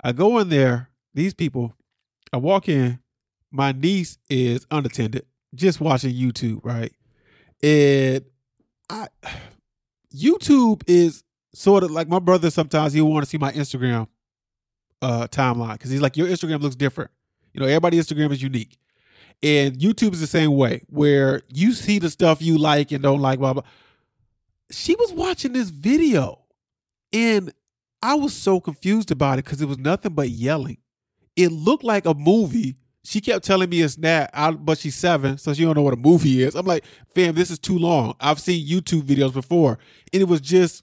I 0.03 0.13
go 0.13 0.39
in 0.39 0.49
there. 0.49 0.91
These 1.15 1.35
people. 1.35 1.75
I 2.33 2.37
walk 2.37 2.69
in. 2.69 3.01
My 3.51 3.73
niece 3.73 4.19
is 4.29 4.67
unattended, 4.71 5.25
just 5.55 5.81
watching 5.81 6.15
YouTube, 6.15 6.61
right? 6.63 6.93
And 7.63 8.25
I 8.91 9.09
YouTube 10.15 10.83
is 10.87 11.25
sort 11.55 11.83
of 11.83 11.91
like 11.91 12.09
my 12.09 12.19
brother. 12.19 12.51
Sometimes 12.51 12.93
he'll 12.93 13.09
want 13.09 13.25
to 13.25 13.29
see 13.29 13.39
my 13.39 13.53
Instagram 13.53 14.09
uh 15.01 15.27
timeline 15.29 15.73
because 15.73 15.91
he's 15.91 16.03
like, 16.03 16.17
your 16.17 16.29
Instagram 16.29 16.61
looks 16.61 16.77
different. 16.77 17.11
You 17.55 17.61
know, 17.61 17.67
everybody's 17.67 18.07
Instagram 18.07 18.33
is 18.33 18.43
unique, 18.43 18.77
and 19.43 19.79
YouTube 19.79 20.13
is 20.13 20.21
the 20.21 20.27
same 20.27 20.55
way 20.55 20.83
where 20.89 21.41
you 21.49 21.73
see 21.73 21.99
the 21.99 22.11
stuff 22.11 22.43
you 22.43 22.59
like 22.59 22.93
and 22.93 23.03
don't 23.03 23.21
like. 23.21 23.39
Blah 23.39 23.55
blah. 23.55 23.63
She 24.71 24.95
was 24.95 25.13
watching 25.13 25.55
this 25.55 25.71
video, 25.71 26.41
and 27.15 27.53
I 28.03 28.15
was 28.15 28.33
so 28.35 28.61
confused 28.61 29.11
about 29.11 29.39
it 29.39 29.45
because 29.45 29.61
it 29.61 29.69
was 29.69 29.79
nothing 29.79 30.15
but 30.15 30.31
yelling. 30.31 30.79
It 31.37 31.51
looked 31.51 31.85
like 31.85 32.07
a 32.07 32.15
movie. 32.15 32.77
She 33.05 33.21
kept 33.21 33.45
telling 33.45 33.71
me 33.71 33.81
it's 33.81 33.97
not, 33.97 34.31
but 34.65 34.79
she's 34.79 34.95
seven, 34.95 35.39
so 35.39 35.55
she 35.55 35.65
don't 35.65 35.77
know 35.77 35.83
what 35.83 35.95
a 35.95 35.99
movie 35.99 36.43
is. 36.43 36.55
I'm 36.55 36.67
like, 36.67 36.85
fam, 37.15 37.35
this 37.35 37.51
is 37.51 37.59
too 37.59 37.79
long. 37.79 38.15
I've 38.21 38.41
seen 38.41 38.67
YouTube 38.67 39.03
videos 39.03 39.33
before, 39.33 39.79
and 40.13 40.21
it 40.21 40.29
was 40.29 40.41
just, 40.41 40.83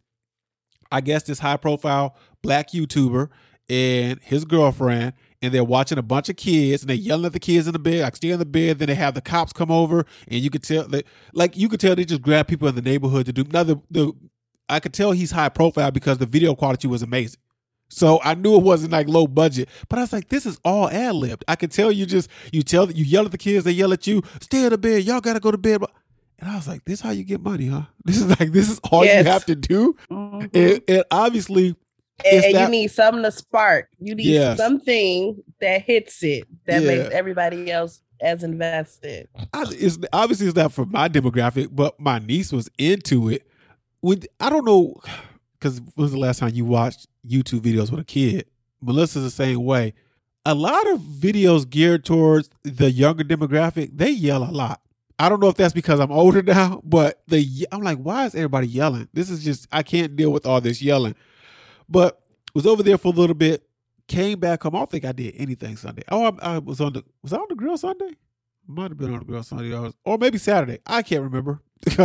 I 0.91 1.01
guess, 1.01 1.23
this 1.23 1.39
high 1.39 1.57
profile 1.57 2.15
black 2.41 2.71
YouTuber 2.71 3.29
and 3.69 4.19
his 4.21 4.45
girlfriend, 4.45 5.13
and 5.41 5.53
they're 5.53 5.63
watching 5.63 5.97
a 5.97 6.03
bunch 6.03 6.29
of 6.29 6.35
kids, 6.35 6.81
and 6.81 6.89
they're 6.89 6.97
yelling 6.97 7.25
at 7.25 7.33
the 7.33 7.39
kids 7.39 7.67
in 7.67 7.73
the 7.73 7.79
bed. 7.79 8.03
I 8.03 8.09
stay 8.11 8.31
in 8.31 8.39
the 8.39 8.45
bed, 8.45 8.79
then 8.79 8.87
they 8.87 8.95
have 8.95 9.13
the 9.13 9.21
cops 9.21 9.53
come 9.53 9.69
over, 9.69 10.05
and 10.27 10.39
you 10.39 10.49
could 10.49 10.63
tell 10.63 10.87
that, 10.87 11.05
like, 11.33 11.55
you 11.55 11.69
could 11.69 11.79
tell 11.79 11.95
they 11.95 12.05
just 12.05 12.21
grab 12.21 12.47
people 12.47 12.67
in 12.67 12.75
the 12.75 12.81
neighborhood 12.81 13.27
to 13.27 13.33
do. 13.33 13.43
Now 13.51 13.63
the 13.63 13.79
the 13.91 14.13
I 14.69 14.79
could 14.79 14.93
tell 14.93 15.11
he's 15.11 15.31
high 15.31 15.49
profile 15.49 15.91
because 15.91 16.17
the 16.17 16.25
video 16.25 16.55
quality 16.55 16.87
was 16.87 17.01
amazing. 17.01 17.39
So 17.87 18.19
I 18.23 18.33
knew 18.33 18.55
it 18.55 18.63
wasn't 18.63 18.91
like 18.91 19.07
low 19.07 19.27
budget, 19.27 19.69
but 19.89 19.99
I 19.99 20.01
was 20.01 20.11
like, 20.11 20.29
this 20.29 20.45
is 20.47 20.59
all 20.65 20.89
ad 20.89 21.13
libbed. 21.15 21.43
I 21.47 21.55
could 21.55 21.71
tell 21.71 21.91
you 21.91 22.05
just 22.07 22.29
you 22.51 22.63
tell 22.63 22.91
you 22.91 23.03
yell 23.05 23.25
at 23.25 23.31
the 23.31 23.37
kids, 23.37 23.63
they 23.63 23.71
yell 23.71 23.93
at 23.93 24.07
you, 24.07 24.23
stay 24.41 24.63
in 24.63 24.69
the 24.71 24.77
bed, 24.77 25.03
y'all 25.03 25.21
gotta 25.21 25.39
go 25.39 25.51
to 25.51 25.57
bed. 25.57 25.81
And 26.39 26.49
I 26.49 26.55
was 26.55 26.67
like, 26.67 26.83
this 26.85 26.95
is 26.95 27.01
how 27.01 27.11
you 27.11 27.23
get 27.23 27.41
money, 27.41 27.67
huh? 27.67 27.83
This 28.05 28.17
is 28.17 28.27
like 28.39 28.51
this 28.51 28.69
is 28.69 28.79
all 28.91 29.05
Yes. 29.05 29.23
you 29.25 29.31
have 29.31 29.45
to 29.45 29.55
do. 29.55 29.95
hmm 30.09 30.15
Mhm. 30.15 30.49
And, 30.55 30.81
and 30.87 31.03
obviously, 31.11 31.75
and 32.25 32.43
and 32.45 32.55
that- 32.55 32.61
you 32.63 32.69
need 32.69 32.87
something 32.91 33.23
to 33.23 33.31
spark. 33.31 33.89
You 33.99 34.15
need 34.15 34.25
Yes. 34.25 34.57
something 34.57 35.43
that 35.61 35.83
hits 35.83 36.23
it 36.23 36.47
that 36.65 36.81
Yeah. 36.81 36.87
makes 36.87 37.13
everybody 37.13 37.71
else 37.71 38.01
as 38.19 38.43
invested. 38.43 39.27
I, 39.53 39.65
it's 39.69 39.99
obviously 40.11 40.47
it's 40.47 40.55
not 40.55 40.73
for 40.73 40.85
my 40.87 41.07
demographic, 41.07 41.69
but 41.71 41.99
my 41.99 42.17
niece 42.19 42.51
was 42.51 42.67
into 42.79 43.29
it. 43.29 43.44
I 44.39 44.49
don't 44.49 44.65
know, 44.65 44.99
because 45.53 45.81
was 45.95 46.11
the 46.11 46.19
last 46.19 46.39
time 46.39 46.51
you 46.53 46.65
watched 46.65 47.07
YouTube 47.27 47.61
videos 47.61 47.91
with 47.91 47.99
a 47.99 48.05
kid? 48.05 48.45
Melissa's 48.81 49.23
the 49.23 49.31
same 49.31 49.63
way. 49.63 49.93
A 50.45 50.53
lot 50.53 50.87
of 50.91 50.99
videos 50.99 51.67
geared 51.67 52.05
towards 52.05 52.49
the 52.63 52.91
younger 52.91 53.23
demographic, 53.23 53.97
they 53.97 54.11
yell 54.11 54.43
a 54.43 54.51
lot. 54.51 54.81
I 55.17 55.29
don't 55.29 55.39
know 55.39 55.47
if 55.47 55.55
that's 55.55 55.73
because 55.73 55.99
I'm 55.99 56.11
older 56.11 56.43
now, 56.43 56.81
but 56.83 57.21
they 57.27 57.39
ye- 57.39 57.65
I'm 57.71 57.81
like, 57.81 57.97
why 57.97 58.25
is 58.25 58.35
everybody 58.35 58.67
yelling? 58.67 59.07
This 59.13 59.29
is 59.29 59.43
just 59.43 59.67
I 59.71 59.81
can't 59.81 60.15
deal 60.15 60.31
with 60.31 60.45
all 60.45 60.61
this 60.61 60.81
yelling. 60.81 61.15
But 61.89 62.21
was 62.53 62.65
over 62.65 62.83
there 62.83 62.97
for 62.97 63.07
a 63.09 63.15
little 63.15 63.35
bit, 63.35 63.67
came 64.07 64.39
back 64.39 64.63
home. 64.63 64.75
I 64.75 64.79
don't 64.79 64.91
think 64.91 65.05
I 65.05 65.11
did 65.11 65.35
anything 65.37 65.77
Sunday. 65.77 66.03
Oh, 66.09 66.37
I, 66.41 66.55
I 66.55 66.57
was 66.59 66.79
on 66.81 66.93
the 66.93 67.03
was 67.23 67.33
I 67.33 67.37
on 67.37 67.47
the 67.49 67.55
grill 67.55 67.77
Sunday? 67.77 68.15
Might 68.67 68.89
have 68.91 68.97
been 68.97 69.13
on 69.13 69.19
the 69.19 69.25
grill 69.25 69.43
Sunday, 69.43 69.75
I 69.75 69.79
was- 69.79 69.93
or 70.03 70.17
maybe 70.17 70.37
Saturday. 70.37 70.79
I 70.87 71.01
can't 71.01 71.21
remember. 71.23 71.61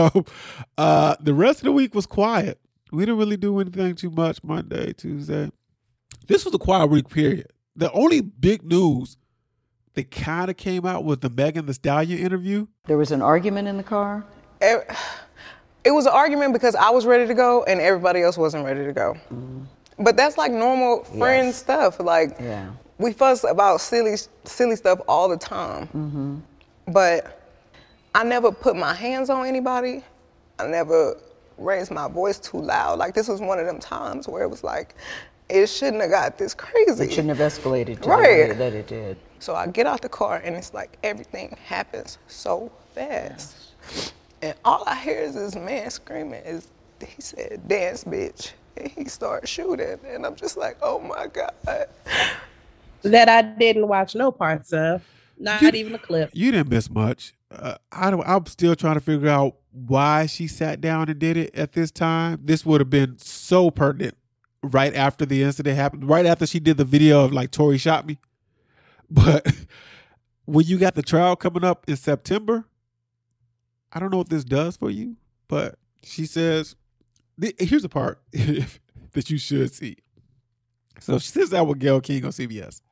uh, 0.79 1.17
the 1.21 1.35
rest 1.35 1.61
of 1.61 1.65
the 1.65 1.73
week 1.73 1.95
was 1.95 2.07
quiet. 2.07 2.61
We 2.93 3.03
didn't 3.05 3.19
really 3.19 3.37
do 3.37 3.59
anything 3.61 3.95
too 3.95 4.11
much 4.11 4.43
Monday, 4.43 4.93
Tuesday. 4.93 5.51
This 6.27 6.45
was 6.45 6.55
a 6.55 6.59
quiet 6.59 6.87
week. 6.91 7.09
Period. 7.09 7.47
The 7.77 7.91
only 7.93 8.21
big 8.21 8.63
news 8.63 9.17
that 9.95 10.11
kind 10.11 10.51
of 10.51 10.57
came 10.57 10.85
out 10.85 11.05
was 11.05 11.19
the 11.19 11.31
Megan 11.31 11.67
Thee 11.67 11.73
Stallion 11.73 12.19
interview. 12.19 12.67
There 12.87 12.99
was 12.99 13.11
an 13.13 13.23
argument 13.23 13.69
in 13.69 13.77
the 13.77 13.83
car. 13.83 14.25
it, 14.61 14.87
it 15.85 15.93
was 15.93 16.05
an 16.07 16.13
argument 16.13 16.53
because 16.53 16.75
I 16.75 16.91
was 16.91 17.07
ready 17.07 17.27
to 17.27 17.35
go 17.35 17.63
and 17.65 17.81
everybody 17.81 18.21
else 18.23 18.37
wasn't 18.37 18.65
ready 18.67 18.85
to 18.85 18.93
go. 18.93 19.17
But 19.99 20.17
that's 20.17 20.37
like 20.37 20.53
normal 20.53 21.05
friend 21.05 21.47
Yes. 21.49 21.57
stuff. 21.57 22.01
Like 22.01 22.37
Yeah. 22.41 22.71
We 23.01 23.15
fuss 23.15 23.45
about 23.45 23.81
silly, 23.81 24.17
silly 24.45 24.77
stuff 24.77 25.01
all 25.09 25.29
the 25.29 25.37
time. 25.37 25.87
Mm-hmm. 25.87 26.37
But 26.93 27.41
I 28.15 28.25
never 28.25 28.53
put 28.53 28.77
my 28.77 28.93
hands 28.93 29.31
on 29.31 29.47
anybody. 29.47 30.05
I 30.59 30.67
never 30.67 31.17
raised 31.57 31.91
my 31.91 32.09
voice 32.09 32.39
too 32.39 32.61
loud. 32.61 32.99
Like 32.99 33.15
this 33.15 33.27
was 33.27 33.41
one 33.41 33.59
of 33.59 33.67
them 33.67 33.79
times 33.81 34.29
where 34.29 34.43
it 34.43 34.49
was 34.49 34.63
like, 34.63 34.95
it 35.49 35.67
shouldn't 35.67 36.03
have 36.03 36.11
got 36.11 36.37
this 36.37 36.55
crazy. 36.55 37.05
It 37.05 37.11
shouldn't 37.11 37.37
have 37.37 37.53
escalated 37.53 37.97
to 37.97 38.09
the 38.09 38.17
way 38.17 38.53
that 38.53 38.75
it 38.75 38.87
did. 38.87 39.17
So 39.39 39.55
I 39.55 39.67
get 39.67 39.87
out 39.87 40.03
the 40.03 40.09
car 40.09 40.43
and 40.45 40.55
it's 40.55 40.75
like 40.75 40.99
everything 41.03 41.57
happens 41.65 42.19
so 42.29 42.71
fast. 42.95 43.73
And 44.43 44.55
all 44.65 44.85
I 44.87 44.95
hear 44.97 45.19
is 45.21 45.35
this 45.35 45.55
man 45.55 45.91
screaming 45.91 46.43
is 46.45 46.69
he 47.01 47.21
said, 47.23 47.67
dance 47.67 48.05
bitch. 48.05 48.53
And 48.77 48.89
he 48.89 49.07
starts 49.07 49.49
shooting. 49.49 49.99
And 50.07 50.27
I'm 50.27 50.37
just 50.37 50.59
like, 50.59 50.77
oh 50.83 50.99
my 50.99 51.27
God. 51.29 51.89
That 53.03 53.29
I 53.29 53.43
didn't 53.43 53.89
watch 53.89 54.15
no 54.15 54.31
parts 54.31 54.73
of, 54.73 55.03
not 55.39 55.63
You- 55.63 55.69
even 55.71 55.95
a 55.95 55.99
clip. 55.99 56.31
You 56.33 56.51
didn't 56.53 56.69
miss 56.71 56.91
much. 56.91 57.35
Uh, 57.51 57.77
I 57.91 58.11
don't, 58.11 58.23
I'm 58.27 58.47
still 58.47 58.77
trying 58.77 58.95
to 58.95 59.01
figure 59.01 59.29
out 59.29 59.57
why 59.73 60.27
she 60.27 60.47
sat 60.47 60.81
down 60.81 61.09
and 61.09 61.19
did 61.19 61.37
it 61.37 61.55
at 61.55 61.73
this 61.73 61.91
time. 61.91 62.41
This 62.45 62.65
would 62.65 62.81
have 62.81 62.91
been 62.91 63.19
so 63.19 63.71
pertinent 63.71 64.17
right 64.63 64.95
after 64.95 65.25
the 65.27 65.43
incident 65.43 65.77
happened, 65.77 66.09
right 66.09 66.27
after 66.27 66.47
she 66.47 66.61
did 66.61 66.77
the 66.77 66.85
video 66.85 67.25
of 67.25 67.33
like 67.33 67.51
Tory 67.51 67.79
shot 67.79 68.07
me. 68.07 68.19
But 69.13 69.45
when 70.45 70.67
you 70.67 70.79
got 70.79 70.95
the 70.95 71.03
trial 71.03 71.35
coming 71.35 71.65
up 71.65 71.89
in 71.89 71.97
September, 71.97 72.65
I 73.93 73.99
don't 73.99 74.11
know 74.13 74.19
what 74.19 74.29
this 74.29 74.45
does 74.45 74.77
for 74.77 74.89
you, 74.91 75.17
but 75.49 75.77
she 76.05 76.27
says, 76.27 76.77
th- 77.41 77.57
here's 77.59 77.83
the 77.83 77.89
part 77.89 78.21
that 78.33 79.29
you 79.31 79.39
should 79.39 79.75
see. 79.75 79.97
So 81.01 81.19
she 81.19 81.31
sits 81.31 81.51
down 81.51 81.67
with 81.67 81.81
Gayle 81.81 82.01
King 82.01 82.25
on 82.25 82.31
CBS. 82.31 82.83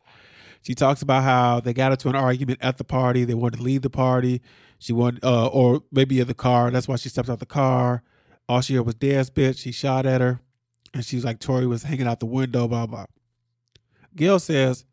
She 0.63 0.75
talks 0.75 1.03
about 1.03 1.23
how 1.23 1.61
they 1.61 1.73
got 1.73 1.93
into 1.93 2.09
an 2.09 2.17
argument 2.17 2.59
at 2.63 2.79
the 2.79 2.85
party. 2.85 3.25
They 3.25 3.35
wanted 3.35 3.59
to 3.59 3.63
leave 3.63 3.83
the 3.83 3.91
party. 3.91 4.43
She 4.79 4.93
wanted, 4.93 5.25
uh, 5.25 5.47
or 5.47 5.83
maybe 5.91 6.21
in 6.21 6.29
the 6.29 6.35
car. 6.35 6.71
That's 6.71 6.87
why 6.87 6.97
she 6.97 7.09
stepped 7.09 7.29
out 7.29 7.41
the 7.41 7.47
car. 7.47 8.03
All 8.49 8.61
she 8.61 8.75
heard 8.75 8.87
was 8.87 8.95
dance 8.95 9.31
bitch. 9.31 9.59
She 9.59 9.73
shot 9.73 10.07
at 10.07 10.21
her. 10.21 10.41
And 10.95 11.05
she 11.05 11.17
was 11.17 11.25
like, 11.25 11.39
Tory 11.39 11.67
was 11.67 11.83
hanging 11.83 12.07
out 12.07 12.21
the 12.21 12.27
window, 12.27 12.67
blah, 12.67 12.87
blah. 12.87 13.07
Gayle 14.17 14.39
says, 14.39 14.85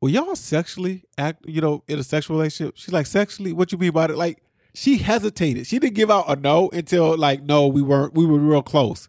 Well, 0.00 0.12
y'all 0.12 0.36
sexually 0.36 1.04
act, 1.16 1.44
you 1.46 1.60
know, 1.60 1.82
in 1.88 1.98
a 1.98 2.02
sexual 2.02 2.36
relationship? 2.36 2.74
She's 2.76 2.92
like, 2.92 3.06
Sexually? 3.06 3.52
What 3.52 3.72
you 3.72 3.78
mean 3.78 3.92
by 3.92 4.06
it? 4.06 4.16
Like, 4.16 4.42
she 4.74 4.98
hesitated. 4.98 5.66
She 5.66 5.78
didn't 5.78 5.94
give 5.94 6.10
out 6.10 6.24
a 6.28 6.36
no 6.36 6.68
until, 6.70 7.16
like, 7.16 7.42
no, 7.42 7.66
we 7.68 7.80
weren't, 7.80 8.14
we 8.14 8.26
were 8.26 8.38
real 8.38 8.62
close. 8.62 9.08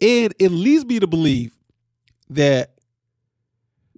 And 0.00 0.34
it 0.38 0.50
leads 0.50 0.84
me 0.84 1.00
to 1.00 1.06
believe 1.06 1.56
that 2.28 2.71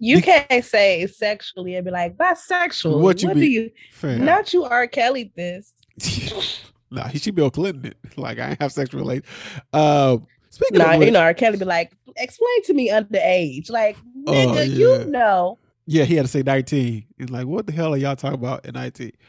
You 0.05 0.21
can't 0.23 0.65
say 0.65 1.07
sexually 1.07 1.75
and 1.77 1.85
be 1.85 1.91
like 1.91 2.17
bisexual. 2.17 3.01
What 3.01 3.23
you 3.23 3.33
do 3.33 3.41
you? 3.41 3.71
fam, 3.91 4.25
Not 4.25 4.53
you 4.53 4.65
R. 4.65 4.87
Kelly 4.87 5.33
this. 5.35 5.73
nah, 6.91 7.09
he 7.09 7.19
should 7.19 7.35
Bill 7.35 7.51
Clinton 7.51 7.87
it. 7.87 7.97
Like 8.19 8.39
I 8.39 8.57
have 8.61 8.71
sexual 8.73 9.01
relations. 9.01 9.27
Um, 9.73 10.27
speaking 10.51 10.79
Nah, 10.79 10.93
of 10.93 10.99
which, 10.99 11.07
you 11.07 11.13
know 11.13 11.21
R. 11.21 11.33
Kelly 11.35 11.57
be 11.57 11.65
like, 11.65 11.93
explain 12.17 12.63
to 12.65 12.75
me 12.75 12.91
underage. 12.91 13.71
Like, 13.71 13.97
Oh, 14.27 14.33
nigga, 14.33 14.67
yeah. 14.69 14.75
you 14.75 15.05
know. 15.07 15.59
yeah, 15.87 16.05
he 16.05 16.17
had 16.17 16.25
to 16.27 16.31
say 16.31 16.43
nineteen. 16.43 17.07
And 17.19 17.31
like, 17.31 17.47
what 17.47 17.67
the 17.67 17.73
hell 17.73 17.95
are 17.95 17.97
y'all 17.97 18.15
talking 18.17 18.39
about 18.39 18.65
in 18.67 18.75
nineteen? 18.75 19.13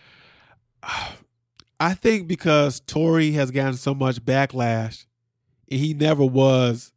I 1.80 1.94
think 1.94 2.28
because 2.28 2.80
Tory 2.80 3.32
has 3.32 3.52
gotten 3.52 3.74
so 3.76 3.94
much 3.94 4.24
backlash, 4.24 5.06
and 5.70 5.80
he 5.80 5.94
never 5.94 6.24
was, 6.26 6.94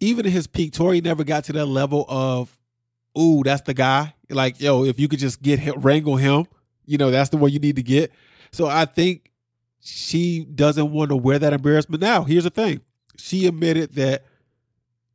even 0.00 0.26
in 0.26 0.32
his 0.32 0.46
peak, 0.46 0.72
Tory 0.72 1.00
never 1.00 1.24
got 1.24 1.44
to 1.44 1.52
that 1.54 1.66
level 1.66 2.04
of, 2.08 2.53
ooh, 3.18 3.42
that's 3.44 3.62
the 3.62 3.74
guy. 3.74 4.14
Like, 4.30 4.60
yo, 4.60 4.84
if 4.84 4.98
you 4.98 5.08
could 5.08 5.18
just 5.18 5.42
get 5.42 5.58
him, 5.58 5.80
wrangle 5.80 6.16
him, 6.16 6.46
you 6.86 6.98
know, 6.98 7.10
that's 7.10 7.30
the 7.30 7.36
one 7.36 7.50
you 7.50 7.58
need 7.58 7.76
to 7.76 7.82
get. 7.82 8.12
So 8.52 8.66
I 8.66 8.84
think 8.84 9.30
she 9.80 10.44
doesn't 10.44 10.90
want 10.92 11.10
to 11.10 11.16
wear 11.16 11.38
that 11.38 11.52
embarrassment. 11.52 12.00
Now, 12.00 12.24
here's 12.24 12.44
the 12.44 12.50
thing: 12.50 12.80
she 13.16 13.46
admitted 13.46 13.94
that 13.94 14.24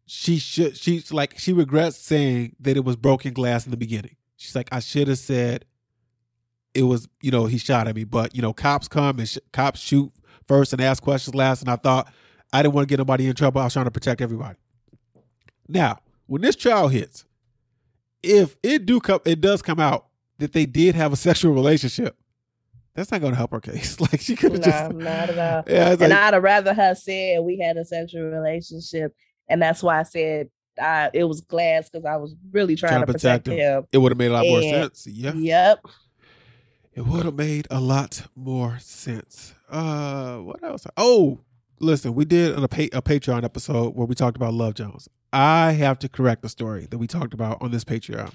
she 0.05 0.39
should. 0.39 0.77
She's 0.77 1.11
like 1.11 1.37
she 1.37 1.53
regrets 1.53 1.97
saying 1.97 2.55
that 2.59 2.77
it 2.77 2.83
was 2.83 2.95
broken 2.95 3.33
glass 3.33 3.65
in 3.65 3.71
the 3.71 3.77
beginning. 3.77 4.15
She's 4.37 4.55
like, 4.55 4.69
I 4.71 4.79
should 4.79 5.07
have 5.07 5.19
said 5.19 5.65
it 6.73 6.83
was, 6.83 7.07
you 7.21 7.31
know, 7.31 7.45
he 7.45 7.57
shot 7.57 7.87
at 7.87 7.95
me. 7.95 8.03
But 8.03 8.35
you 8.35 8.41
know, 8.41 8.53
cops 8.53 8.87
come 8.87 9.19
and 9.19 9.27
sh- 9.27 9.37
cops 9.51 9.79
shoot 9.79 10.11
first 10.47 10.73
and 10.73 10.81
ask 10.81 11.03
questions 11.03 11.35
last. 11.35 11.61
And 11.61 11.69
I 11.69 11.75
thought 11.75 12.11
I 12.53 12.61
didn't 12.63 12.73
want 12.73 12.87
to 12.87 12.91
get 12.91 12.99
nobody 12.99 13.27
in 13.27 13.35
trouble. 13.35 13.61
I 13.61 13.65
was 13.65 13.73
trying 13.73 13.85
to 13.85 13.91
protect 13.91 14.21
everybody. 14.21 14.57
Now, 15.67 15.99
when 16.25 16.41
this 16.41 16.55
trial 16.55 16.87
hits, 16.87 17.25
if 18.23 18.57
it 18.63 18.85
do 18.85 18.99
come, 18.99 19.19
it 19.25 19.41
does 19.41 19.61
come 19.61 19.79
out 19.79 20.07
that 20.39 20.53
they 20.53 20.65
did 20.65 20.95
have 20.95 21.13
a 21.13 21.15
sexual 21.15 21.53
relationship. 21.53 22.15
That's 22.95 23.11
not 23.11 23.21
going 23.21 23.33
to 23.33 23.37
help 23.37 23.51
her 23.51 23.61
case. 23.61 23.97
Like 24.11 24.19
she 24.21 24.35
could 24.35 24.53
have 24.53 24.61
just, 24.61 24.93
not 24.93 25.29
at 25.29 25.37
all. 25.37 25.73
yeah, 25.73 25.91
and 25.91 25.99
like, 25.99 26.11
I'd 26.11 26.33
have 26.33 26.43
rather 26.43 26.73
her 26.73 26.95
said 26.95 27.43
we 27.43 27.59
had 27.59 27.77
a 27.77 27.85
sexual 27.85 28.23
relationship, 28.23 29.15
and 29.47 29.61
that's 29.61 29.83
why 29.83 29.99
I 29.99 30.03
said 30.03 30.49
I, 30.81 31.09
it 31.13 31.25
was 31.25 31.41
glass 31.41 31.89
because 31.89 32.05
I 32.05 32.15
was 32.15 32.35
really 32.51 32.75
trying, 32.75 32.99
to 33.01 33.05
protect, 33.05 33.47
him. 33.47 33.85
it 33.91 33.97
would 33.97 34.11
have 34.11 34.17
made 34.17 34.31
a 34.31 34.33
lot 34.33 34.45
more 34.45 34.61
sense. 34.61 35.07
Yeah. 35.07 35.33
Yep. 35.33 35.85
It 36.93 37.05
would 37.05 37.25
have 37.25 37.35
made 37.35 37.67
a 37.69 37.79
lot 37.79 38.27
more 38.35 38.79
sense. 38.79 39.53
Uh, 39.69 40.37
what 40.37 40.63
else? 40.63 40.85
Oh, 40.97 41.39
listen, 41.79 42.13
we 42.13 42.25
did 42.25 42.57
a, 42.57 42.67
pa- 42.67 42.97
a 42.97 43.01
Patreon 43.01 43.43
episode 43.43 43.95
where 43.95 44.05
we 44.05 44.15
talked 44.15 44.37
about 44.37 44.53
Love 44.53 44.75
Jones. 44.75 45.09
I 45.31 45.71
have 45.73 45.99
to 45.99 46.09
correct 46.09 46.41
the 46.41 46.49
story 46.49 46.87
that 46.89 46.97
we 46.97 47.07
talked 47.07 47.33
about 47.33 47.61
on 47.61 47.71
this 47.71 47.83
Patreon. 47.83 48.33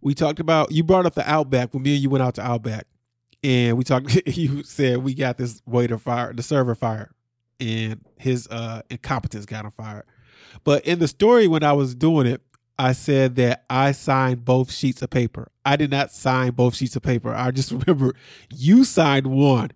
We 0.00 0.14
talked 0.14 0.40
about 0.40 0.72
you 0.72 0.82
brought 0.84 1.06
up 1.06 1.14
the 1.14 1.28
Outback 1.28 1.72
when 1.72 1.82
me 1.82 1.94
and 1.94 2.02
you 2.02 2.10
went 2.10 2.22
out 2.22 2.34
to 2.36 2.42
Outback, 2.42 2.86
and 3.42 3.76
we 3.76 3.84
talked. 3.84 4.20
You 4.36 4.62
said 4.62 4.98
we 4.98 5.14
got 5.14 5.38
this 5.38 5.62
waiter 5.66 5.98
fired, 5.98 6.36
the 6.36 6.42
server 6.42 6.74
fired, 6.74 7.10
and 7.58 8.04
his 8.18 8.46
uh 8.48 8.82
incompetence 8.90 9.46
got 9.46 9.64
him 9.64 9.70
fired. 9.70 10.04
But 10.64 10.84
in 10.84 10.98
the 10.98 11.08
story 11.08 11.48
when 11.48 11.62
I 11.62 11.72
was 11.72 11.94
doing 11.94 12.26
it, 12.26 12.42
I 12.78 12.92
said 12.92 13.36
that 13.36 13.64
I 13.70 13.92
signed 13.92 14.44
both 14.44 14.70
sheets 14.70 15.02
of 15.02 15.10
paper. 15.10 15.50
I 15.64 15.76
did 15.76 15.90
not 15.90 16.12
sign 16.12 16.52
both 16.52 16.76
sheets 16.76 16.96
of 16.96 17.02
paper. 17.02 17.34
I 17.34 17.50
just 17.50 17.70
remember 17.86 18.14
you 18.50 18.84
signed 18.84 19.26
one. 19.26 19.70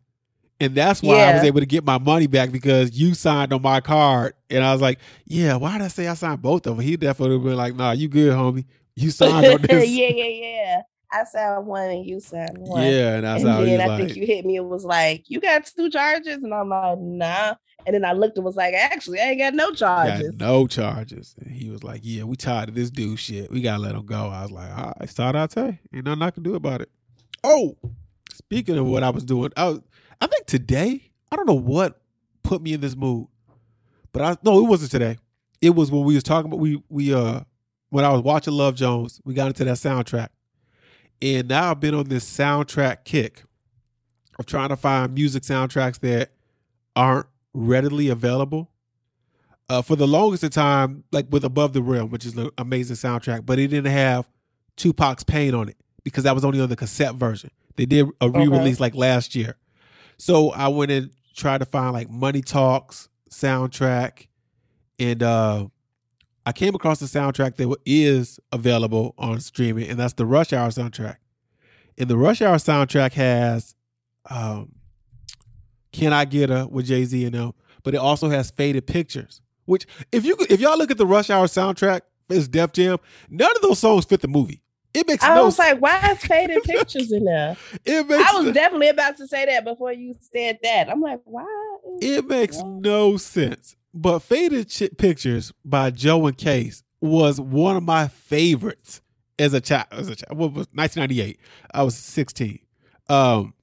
And 0.61 0.75
that's 0.75 1.03
why 1.03 1.23
I 1.23 1.35
was 1.35 1.45
able 1.45 1.61
to 1.61 1.67
get 1.67 1.85
my 1.85 1.99
money 1.99 2.27
back 2.27 2.53
because 2.53 2.93
you 2.93 3.15
signed 3.15 3.53
on 3.53 3.63
my 3.63 3.81
card. 3.81 4.35
And 4.51 4.63
I 4.63 4.73
was 4.73 4.83
like, 4.83 4.99
yeah, 5.27 5.57
why 5.57 5.79
did 5.79 5.85
I 5.85 5.89
say 5.89 6.07
I 6.07 6.15
signed 6.15 6.43
both 6.43 6.67
of 6.67 6.77
them? 6.77 6.85
He 6.85 6.97
definitely 6.99 7.39
would 7.39 7.49
be 7.49 7.55
like, 7.55 7.75
nah, 7.75 7.93
you 7.93 8.09
good, 8.09 8.35
homie. 8.35 8.67
You 8.95 9.11
signed 9.11 9.47
on 9.47 9.63
this. 9.63 9.89
yeah, 9.89 10.09
yeah, 10.09 10.25
yeah. 10.25 10.83
I 11.13 11.25
signed 11.25 11.67
one 11.67 11.91
and 11.91 12.07
you 12.07 12.21
signed 12.21 12.59
one. 12.59 12.83
Yeah, 12.83 13.15
and 13.15 13.25
that's 13.25 13.43
and 13.43 13.67
then 13.67 13.81
I 13.81 13.87
like, 13.87 14.05
think 14.05 14.17
you 14.17 14.27
hit 14.27 14.45
me. 14.45 14.57
It 14.57 14.65
was 14.65 14.85
like, 14.85 15.25
you 15.29 15.41
got 15.41 15.67
two 15.67 15.91
charges, 15.91 16.45
and 16.45 16.55
I'm 16.55 16.69
like, 16.69 16.99
nah. 16.99 17.55
And 17.87 17.95
then 17.95 18.05
I 18.05 18.13
looked 18.13 18.37
and 18.37 18.45
was 18.45 18.57
like, 18.57 18.75
actually, 18.75 19.21
I 19.21 19.31
ain't 19.31 19.39
got 19.39 19.55
no 19.55 19.71
got 19.71 19.79
charges. 19.79 20.37
no 20.37 20.67
charges. 20.67 21.35
And 21.41 21.51
he 21.51 21.71
was 21.71 21.83
like, 21.83 22.03
yeah, 22.05 22.25
we 22.25 22.37
tired 22.37 22.69
of 22.69 22.75
this 22.75 22.91
dude 22.91 23.19
shit. 23.19 23.51
We 23.51 23.63
got 23.63 23.77
to 23.77 23.83
let 23.83 23.95
him 23.95 24.05
go. 24.05 24.29
I 24.29 24.43
was 24.43 24.51
like, 24.51 24.71
all 24.77 24.93
right, 25.01 25.09
start 25.09 25.35
out 25.35 25.53
say. 25.53 25.81
Ain't 25.95 26.05
nothing 26.05 26.23
I 26.23 26.31
can 26.31 26.43
do 26.43 26.55
about 26.55 26.83
it. 26.83 26.91
Oh, 27.43 27.77
speaking 28.33 28.77
of 28.77 28.87
what 28.87 29.03
I 29.03 29.11
was 29.11 29.25
doing, 29.25 29.51
I, 29.57 29.71
was, 29.71 29.81
I 30.21 30.27
think 30.27 30.47
today, 30.47 31.11
I 31.31 31.37
don't 31.37 31.47
know 31.47 31.55
what 31.55 32.01
put 32.43 32.63
me 32.63 32.73
in 32.73 32.81
this 32.81 32.97
mood. 32.97 33.29
But 34.13 34.23
I 34.23 34.37
no, 34.43 34.59
it 34.59 34.69
wasn't 34.69 34.91
today. 34.91 35.19
It 35.61 35.71
was 35.71 35.91
when 35.91 36.05
we 36.05 36.15
was 36.15 36.23
talking 36.23 36.51
about 36.51 36.61
we 36.61 36.83
we 36.89 37.15
uh 37.15 37.41
when 37.91 38.05
I 38.05 38.11
was 38.11 38.23
watching 38.23 38.55
Love 38.55 38.75
Jones, 38.75 39.21
we 39.25 39.35
got 39.35 39.49
into 39.49 39.65
that 39.65 39.77
soundtrack. 39.77 40.29
And 41.23 41.49
now 41.49 41.71
I've 41.71 41.81
been 41.81 41.95
on 41.95 42.05
this 42.05 42.25
soundtrack 42.25 43.05
kick 43.05 43.45
of 44.39 44.47
trying 44.47 44.71
to 44.71 44.77
find 44.77 45.15
music 45.15 45.43
soundtracks 45.43 46.01
that 46.01 46.31
aren't 46.97 47.27
readily 47.53 48.09
available. 48.09 48.71
Uh, 49.69 49.81
for 49.83 49.95
the 49.95 50.07
longest 50.07 50.43
of 50.43 50.51
time, 50.51 51.05
like 51.13 51.27
with 51.31 51.45
Above 51.45 51.73
the 51.75 51.83
Rim, 51.83 52.11
which 52.11 52.27
is 52.27 52.37
an 52.37 52.51
amazing 52.59 52.97
soundtrack, 52.97 53.47
but 53.47 53.57
it 53.57 53.69
didn't 53.69 53.93
have 53.93 54.29
Tupac's 54.77 55.23
Pain 55.23 55.55
on 55.55 55.69
it 55.69 55.77
because 56.03 56.25
that 56.25 56.35
was 56.35 56.45
only 56.45 56.61
on 56.61 56.69
the 56.69 56.75
cassette 56.75 57.15
version. 57.15 57.53
They 57.77 57.87
did 57.87 58.09
a 58.21 58.29
re-release 58.29 58.81
like 58.81 58.97
last 58.97 59.37
year. 59.37 59.57
So 60.21 60.51
I 60.51 60.69
went 60.69 60.91
and 60.91 61.11
tried 61.35 61.59
to 61.59 61.65
find 61.65 61.95
like 61.95 62.11
Money 62.11 62.43
Talks 62.43 63.09
soundtrack, 63.31 64.27
and 64.99 65.23
uh, 65.23 65.69
I 66.45 66.53
came 66.53 66.75
across 66.75 67.01
the 67.01 67.07
soundtrack 67.07 67.57
that 67.57 67.75
is 67.87 68.39
available 68.53 69.15
on 69.17 69.41
streaming, 69.41 69.89
and 69.89 69.99
that's 69.99 70.13
the 70.13 70.27
Rush 70.27 70.53
Hour 70.53 70.69
soundtrack. 70.69 71.17
And 71.97 72.11
the 72.11 72.19
Rush 72.19 72.43
Hour 72.43 72.57
soundtrack 72.57 73.15
has 73.15 73.75
um, 74.29 74.73
"Can 75.91 76.13
I 76.13 76.27
Get 76.27 76.51
a" 76.51 76.69
with 76.71 76.85
Jay 76.85 77.07
Z 77.07 77.25
and 77.25 77.35
them, 77.35 77.53
but 77.83 77.95
it 77.95 77.99
also 77.99 78.29
has 78.29 78.51
Faded 78.51 78.87
Pictures. 78.87 79.41
Which, 79.65 79.87
if 80.13 80.27
you 80.27 80.37
if 80.51 80.61
y'all 80.61 80.77
look 80.77 80.91
at 80.91 80.99
the 80.99 81.07
Rush 81.07 81.31
Hour 81.31 81.47
soundtrack, 81.47 82.03
it's 82.29 82.47
Def 82.47 82.73
Jam. 82.73 82.99
None 83.31 83.57
of 83.57 83.63
those 83.63 83.79
songs 83.79 84.05
fit 84.05 84.21
the 84.21 84.29
movie. 84.29 84.63
It 84.93 85.07
makes 85.07 85.23
I 85.25 85.35
no 85.37 85.45
was 85.47 85.57
sense. 85.57 85.81
like, 85.81 85.81
why 85.81 86.11
is 86.13 86.19
faded 86.19 86.63
pictures 86.65 87.13
in 87.13 87.25
there? 87.25 87.57
It 87.85 88.09
makes 88.09 88.33
I 88.33 88.37
was 88.41 88.53
definitely 88.53 88.89
about 88.89 89.17
to 89.19 89.29
say 89.29 89.47
that 89.47 89.65
before 89.65 89.93
you 89.93 90.15
said 90.33 90.59
that. 90.63 90.91
I'm 90.91 91.01
like, 91.01 91.21
why? 91.25 91.47
It 92.01 92.27
makes 92.27 92.59
no 92.65 93.17
sense. 93.17 93.77
But 93.95 94.21
Faded 94.21 94.69
Ch- 94.69 94.91
Pictures 94.99 95.53
by 95.65 95.91
Joe 95.91 96.27
and 96.27 96.37
Case 96.37 96.83
was 97.01 97.41
one 97.41 97.77
of 97.77 97.83
my 97.83 98.09
favorites 98.09 99.01
as 99.39 99.55
a 99.55 99.61
child. 99.61 99.87
As 99.91 100.09
a 100.09 100.15
child, 100.17 100.37
what 100.39 100.53
was 100.53 100.67
1998? 100.73 101.39
I 101.73 101.83
was 101.83 101.97
16. 101.97 102.59
Um, 103.09 103.55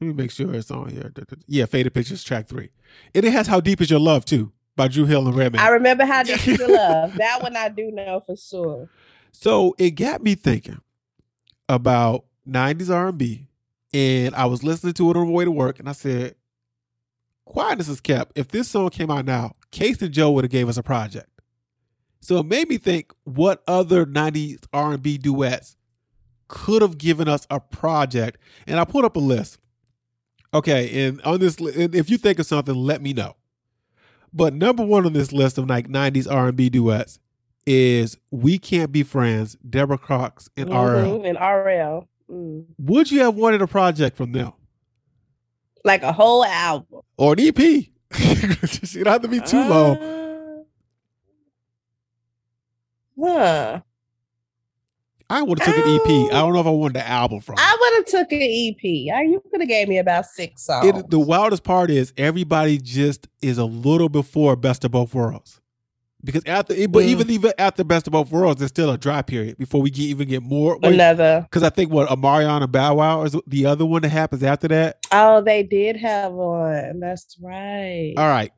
let 0.00 0.06
me 0.08 0.12
make 0.12 0.30
sure 0.30 0.54
it's 0.54 0.70
on 0.70 0.88
here. 0.90 1.12
Yeah, 1.46 1.66
Faded 1.66 1.94
Pictures, 1.94 2.22
track 2.22 2.46
three, 2.48 2.70
and 3.14 3.24
it 3.24 3.32
has 3.32 3.46
"How 3.46 3.60
Deep 3.60 3.80
Is 3.80 3.90
Your 3.90 4.00
Love" 4.00 4.24
too 4.24 4.52
by 4.76 4.88
Dru 4.88 5.06
Hill 5.06 5.26
and 5.26 5.36
Redman. 5.36 5.60
I 5.60 5.68
remember 5.68 6.04
how 6.04 6.22
deep 6.22 6.46
is 6.46 6.58
Your 6.58 6.68
love. 6.68 7.14
That 7.16 7.42
one 7.42 7.56
I 7.56 7.68
do 7.68 7.90
know 7.90 8.20
for 8.26 8.36
sure. 8.36 8.88
So 9.36 9.74
it 9.78 9.90
got 9.90 10.22
me 10.22 10.36
thinking 10.36 10.80
about 11.68 12.24
90s 12.48 12.88
R&B 12.88 13.48
and 13.92 14.34
I 14.36 14.46
was 14.46 14.62
listening 14.62 14.94
to 14.94 15.10
it 15.10 15.16
on 15.16 15.26
the 15.26 15.32
way 15.32 15.44
to 15.44 15.50
work 15.50 15.80
and 15.80 15.88
I 15.88 15.92
said, 15.92 16.36
quietness 17.44 17.88
is 17.88 18.00
kept. 18.00 18.38
If 18.38 18.48
this 18.48 18.68
song 18.70 18.90
came 18.90 19.10
out 19.10 19.24
now, 19.24 19.54
Case 19.72 20.00
and 20.02 20.14
Joe 20.14 20.30
would 20.30 20.44
have 20.44 20.52
gave 20.52 20.68
us 20.68 20.76
a 20.76 20.84
project. 20.84 21.28
So 22.20 22.38
it 22.38 22.46
made 22.46 22.68
me 22.68 22.78
think 22.78 23.12
what 23.24 23.64
other 23.66 24.06
90s 24.06 24.66
R&B 24.72 25.18
duets 25.18 25.76
could 26.46 26.80
have 26.80 26.96
given 26.96 27.28
us 27.28 27.44
a 27.50 27.58
project 27.58 28.38
and 28.68 28.78
I 28.78 28.84
put 28.84 29.04
up 29.04 29.16
a 29.16 29.20
list. 29.20 29.58
Okay, 30.54 31.06
and 31.06 31.20
on 31.22 31.40
this 31.40 31.58
and 31.58 31.92
if 31.92 32.08
you 32.08 32.18
think 32.18 32.38
of 32.38 32.46
something, 32.46 32.76
let 32.76 33.02
me 33.02 33.12
know. 33.12 33.34
But 34.32 34.54
number 34.54 34.84
1 34.86 35.06
on 35.06 35.12
this 35.12 35.32
list 35.32 35.58
of 35.58 35.68
like 35.68 35.88
90s 35.88 36.30
R&B 36.30 36.70
duets 36.70 37.18
is 37.66 38.16
We 38.30 38.58
Can't 38.58 38.92
Be 38.92 39.02
Friends, 39.02 39.56
Deborah 39.68 39.98
Cox 39.98 40.48
and 40.56 40.70
RL. 40.70 41.18
Mhm, 41.20 41.28
And 41.28 41.38
RL. 41.38 42.08
Mm. 42.30 42.64
Would 42.78 43.10
you 43.10 43.20
have 43.20 43.34
wanted 43.34 43.62
a 43.62 43.66
project 43.66 44.16
from 44.16 44.32
them 44.32 44.52
Like 45.84 46.02
a 46.02 46.12
whole 46.12 46.44
album. 46.44 47.00
or 47.16 47.32
an 47.34 47.40
EP? 47.40 47.58
it 47.58 47.90
don't 48.94 49.06
have 49.06 49.22
to 49.22 49.28
be 49.28 49.40
too 49.40 49.60
long. 49.62 49.96
Uh, 49.96 50.62
huh. 53.22 53.80
I 55.30 55.42
would 55.42 55.58
have 55.58 55.74
took 55.74 55.86
an 55.86 55.94
EP. 55.94 56.32
I 56.34 56.40
don't 56.40 56.52
know 56.52 56.60
if 56.60 56.66
I 56.66 56.70
wanted 56.70 56.94
the 56.96 57.08
album 57.08 57.40
from. 57.40 57.56
I 57.58 57.76
would 57.80 57.94
have 57.96 58.04
took 58.06 58.30
an 58.32 58.42
EP. 58.42 59.14
I, 59.14 59.22
you 59.22 59.42
could 59.50 59.60
have 59.62 59.68
gave 59.68 59.88
me 59.88 59.98
about 59.98 60.26
six 60.26 60.64
songs. 60.66 60.86
It, 60.86 61.10
the 61.10 61.18
wildest 61.18 61.64
part 61.64 61.90
is 61.90 62.12
everybody 62.18 62.76
just 62.78 63.26
is 63.40 63.56
a 63.58 63.64
little 63.64 64.10
before 64.10 64.54
Best 64.54 64.84
of 64.84 64.90
Both 64.92 65.14
Worlds. 65.14 65.60
Because 66.24 66.42
after, 66.46 66.74
but 66.88 67.04
Mm. 67.04 67.08
even 67.08 67.30
even 67.30 67.52
after 67.58 67.84
Best 67.84 68.06
of 68.06 68.12
Both 68.14 68.30
Worlds, 68.30 68.58
there's 68.58 68.70
still 68.70 68.90
a 68.90 68.96
dry 68.96 69.20
period 69.20 69.58
before 69.58 69.82
we 69.82 69.90
get, 69.90 70.04
even 70.04 70.26
get 70.26 70.42
more. 70.42 70.78
Another. 70.82 71.42
Because 71.42 71.62
I 71.62 71.68
think 71.68 71.92
what 71.92 72.08
Omarion 72.08 72.62
and 72.62 72.72
Bow 72.72 72.94
Wow 72.94 73.24
is 73.24 73.36
the 73.46 73.66
other 73.66 73.84
one 73.84 74.02
that 74.02 74.08
happens 74.08 74.42
after 74.42 74.66
that. 74.68 75.06
Oh, 75.12 75.42
they 75.42 75.62
did 75.62 75.96
have 75.96 76.32
one. 76.32 76.98
That's 77.00 77.36
right. 77.42 78.14
All 78.16 78.28
right. 78.28 78.50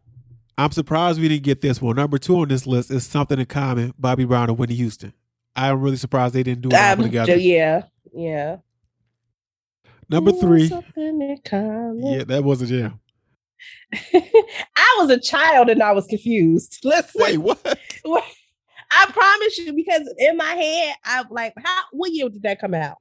I'm 0.57 0.71
surprised 0.71 1.21
we 1.21 1.29
didn't 1.29 1.43
get 1.43 1.61
this 1.61 1.83
one. 1.83 1.97
Number 1.97 2.19
two 2.19 2.39
on 2.39 2.49
this 2.49 2.67
list 2.67 2.91
is 2.91 3.05
Something 3.05 3.39
in 3.41 3.47
Common, 3.47 3.93
Bobby 3.99 4.25
Brown 4.25 4.49
and 4.49 4.57
Whitney 4.57 4.77
Houston. 4.77 5.13
I'm 5.57 5.81
really 5.81 5.97
surprised 5.97 6.35
they 6.35 6.43
didn't 6.45 6.63
do 6.63 6.69
it 6.69 6.75
Um, 6.75 7.03
together. 7.03 7.37
yeah, 7.37 7.83
yeah. 8.15 8.57
Number 10.09 10.31
three, 10.33 10.69
something 10.69 11.21
in 11.21 11.39
common. 11.45 12.07
yeah, 12.07 12.25
that 12.25 12.45
was 12.45 12.63
a 12.63 12.67
jam. 12.67 13.01
I 14.15 14.97
was 14.99 15.11
a 15.11 15.21
child 15.21 15.69
and 15.69 15.83
I 15.83 15.93
was 15.93 16.07
confused. 16.07 16.81
Let's 16.85 17.15
Wait, 17.15 17.39
what? 17.39 17.61
I 18.91 19.07
promise 19.11 19.59
you, 19.59 19.73
because 19.73 20.03
in 20.19 20.37
my 20.37 20.55
head, 20.55 20.95
I'm 21.05 21.27
like, 21.31 21.55
how? 21.63 21.83
What 21.93 22.13
year 22.13 22.29
did 22.29 22.43
that 22.43 22.61
come 22.61 22.75
out? 22.75 22.99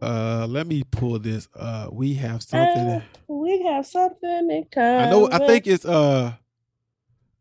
Uh, 0.00 0.46
let 0.48 0.66
me 0.66 0.82
pull 0.90 1.18
this. 1.18 1.48
Uh, 1.54 1.88
we 1.92 2.14
have 2.14 2.42
something. 2.42 2.88
Uh, 2.88 3.00
we 3.28 3.62
have 3.64 3.86
something 3.86 4.50
in 4.50 4.64
common. 4.72 5.00
I 5.00 5.10
know. 5.10 5.28
I 5.30 5.38
think 5.46 5.66
it's 5.66 5.84
uh, 5.84 6.34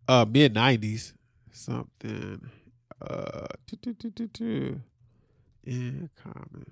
uh, 0.07 0.25
mid 0.27 0.53
'90s. 0.53 1.13
Something. 1.51 2.49
Uh, 3.01 3.47
in 5.63 6.09
common. 6.21 6.65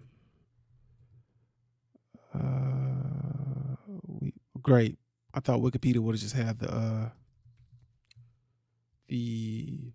Uh, 2.34 3.76
we 4.08 4.34
great. 4.62 4.98
I 5.38 5.40
thought 5.40 5.60
Wikipedia 5.60 6.00
would 6.00 6.16
have 6.16 6.22
just 6.22 6.36
had 6.36 6.58
the 6.58 6.74
uh, 6.74 7.10
the 9.08 9.92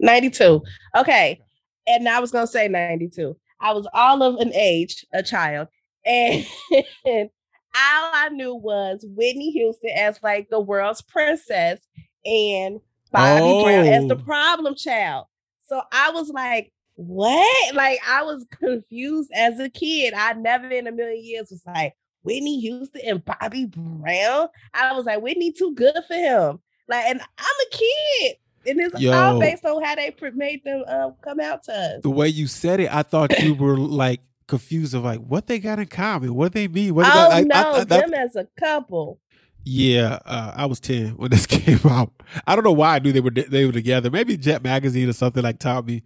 92. 0.00 0.62
Okay. 0.94 1.40
And 1.86 2.06
I 2.06 2.20
was 2.20 2.30
going 2.30 2.44
to 2.46 2.52
say 2.52 2.68
92. 2.68 3.34
I 3.58 3.72
was 3.72 3.88
all 3.94 4.22
of 4.22 4.36
an 4.36 4.52
age, 4.52 5.06
a 5.14 5.22
child. 5.22 5.68
And 6.04 6.44
all 7.06 7.30
I 7.74 8.28
knew 8.32 8.54
was 8.54 9.02
Whitney 9.08 9.50
Houston 9.52 9.90
as 9.96 10.20
like 10.22 10.48
the 10.50 10.60
world's 10.60 11.00
princess 11.00 11.80
and 12.26 12.80
Bobby 13.12 13.62
Brown 13.62 13.86
as 13.86 14.06
the 14.08 14.16
Oh. 14.16 14.22
problem 14.22 14.74
child. 14.74 15.24
So 15.64 15.80
I 15.90 16.10
was 16.10 16.28
like, 16.28 16.70
what? 16.96 17.74
Like 17.74 17.98
I 18.06 18.22
was 18.24 18.44
confused 18.50 19.30
as 19.34 19.58
a 19.58 19.70
kid. 19.70 20.12
I 20.14 20.34
never 20.34 20.68
in 20.68 20.86
a 20.86 20.92
million 20.92 21.24
years 21.24 21.48
was 21.50 21.62
like, 21.66 21.94
Whitney 22.26 22.60
Houston 22.60 23.00
and 23.06 23.24
Bobby 23.24 23.64
Brown. 23.66 24.48
I 24.74 24.92
was 24.92 25.06
like, 25.06 25.22
Whitney 25.22 25.52
too 25.52 25.74
good 25.74 25.94
for 26.06 26.14
him. 26.14 26.58
Like, 26.88 27.06
and 27.06 27.20
I'm 27.20 27.26
a 27.66 27.76
kid. 27.76 28.36
And 28.68 28.80
it's 28.80 29.00
Yo. 29.00 29.12
all 29.12 29.38
based 29.40 29.64
on 29.64 29.82
how 29.82 29.94
they 29.94 30.12
made 30.34 30.64
them 30.64 30.82
um, 30.88 31.14
come 31.22 31.38
out 31.40 31.62
to 31.64 31.72
us. 31.72 32.02
the 32.02 32.10
way 32.10 32.28
you 32.28 32.46
said 32.48 32.80
it. 32.80 32.92
I 32.92 33.02
thought 33.02 33.38
you 33.38 33.54
were 33.58 33.78
like 33.78 34.20
confused 34.48 34.92
of 34.94 35.04
like 35.04 35.20
what 35.20 35.46
they 35.46 35.58
got 35.60 35.78
in 35.78 35.86
common, 35.86 36.34
what 36.34 36.52
they 36.52 36.66
mean. 36.68 36.94
What 36.94 37.06
oh 37.06 37.10
I- 37.30 37.38
I- 37.38 37.42
no, 37.42 37.54
I- 37.74 37.84
that- 37.84 37.88
them 37.88 38.14
as 38.14 38.34
a 38.36 38.46
couple. 38.58 39.20
Yeah, 39.68 40.20
uh, 40.24 40.52
I 40.54 40.66
was 40.66 40.78
ten 40.78 41.16
when 41.16 41.30
this 41.32 41.46
came 41.48 41.80
out. 41.84 42.12
I 42.46 42.54
don't 42.54 42.64
know 42.64 42.72
why 42.72 42.96
I 42.96 42.98
knew 43.00 43.10
they 43.12 43.20
were 43.20 43.30
they 43.30 43.66
were 43.66 43.72
together. 43.72 44.10
Maybe 44.10 44.36
Jet 44.36 44.62
Magazine 44.62 45.08
or 45.08 45.12
something 45.12 45.42
like 45.42 45.58
taught 45.58 45.86
me. 45.86 46.02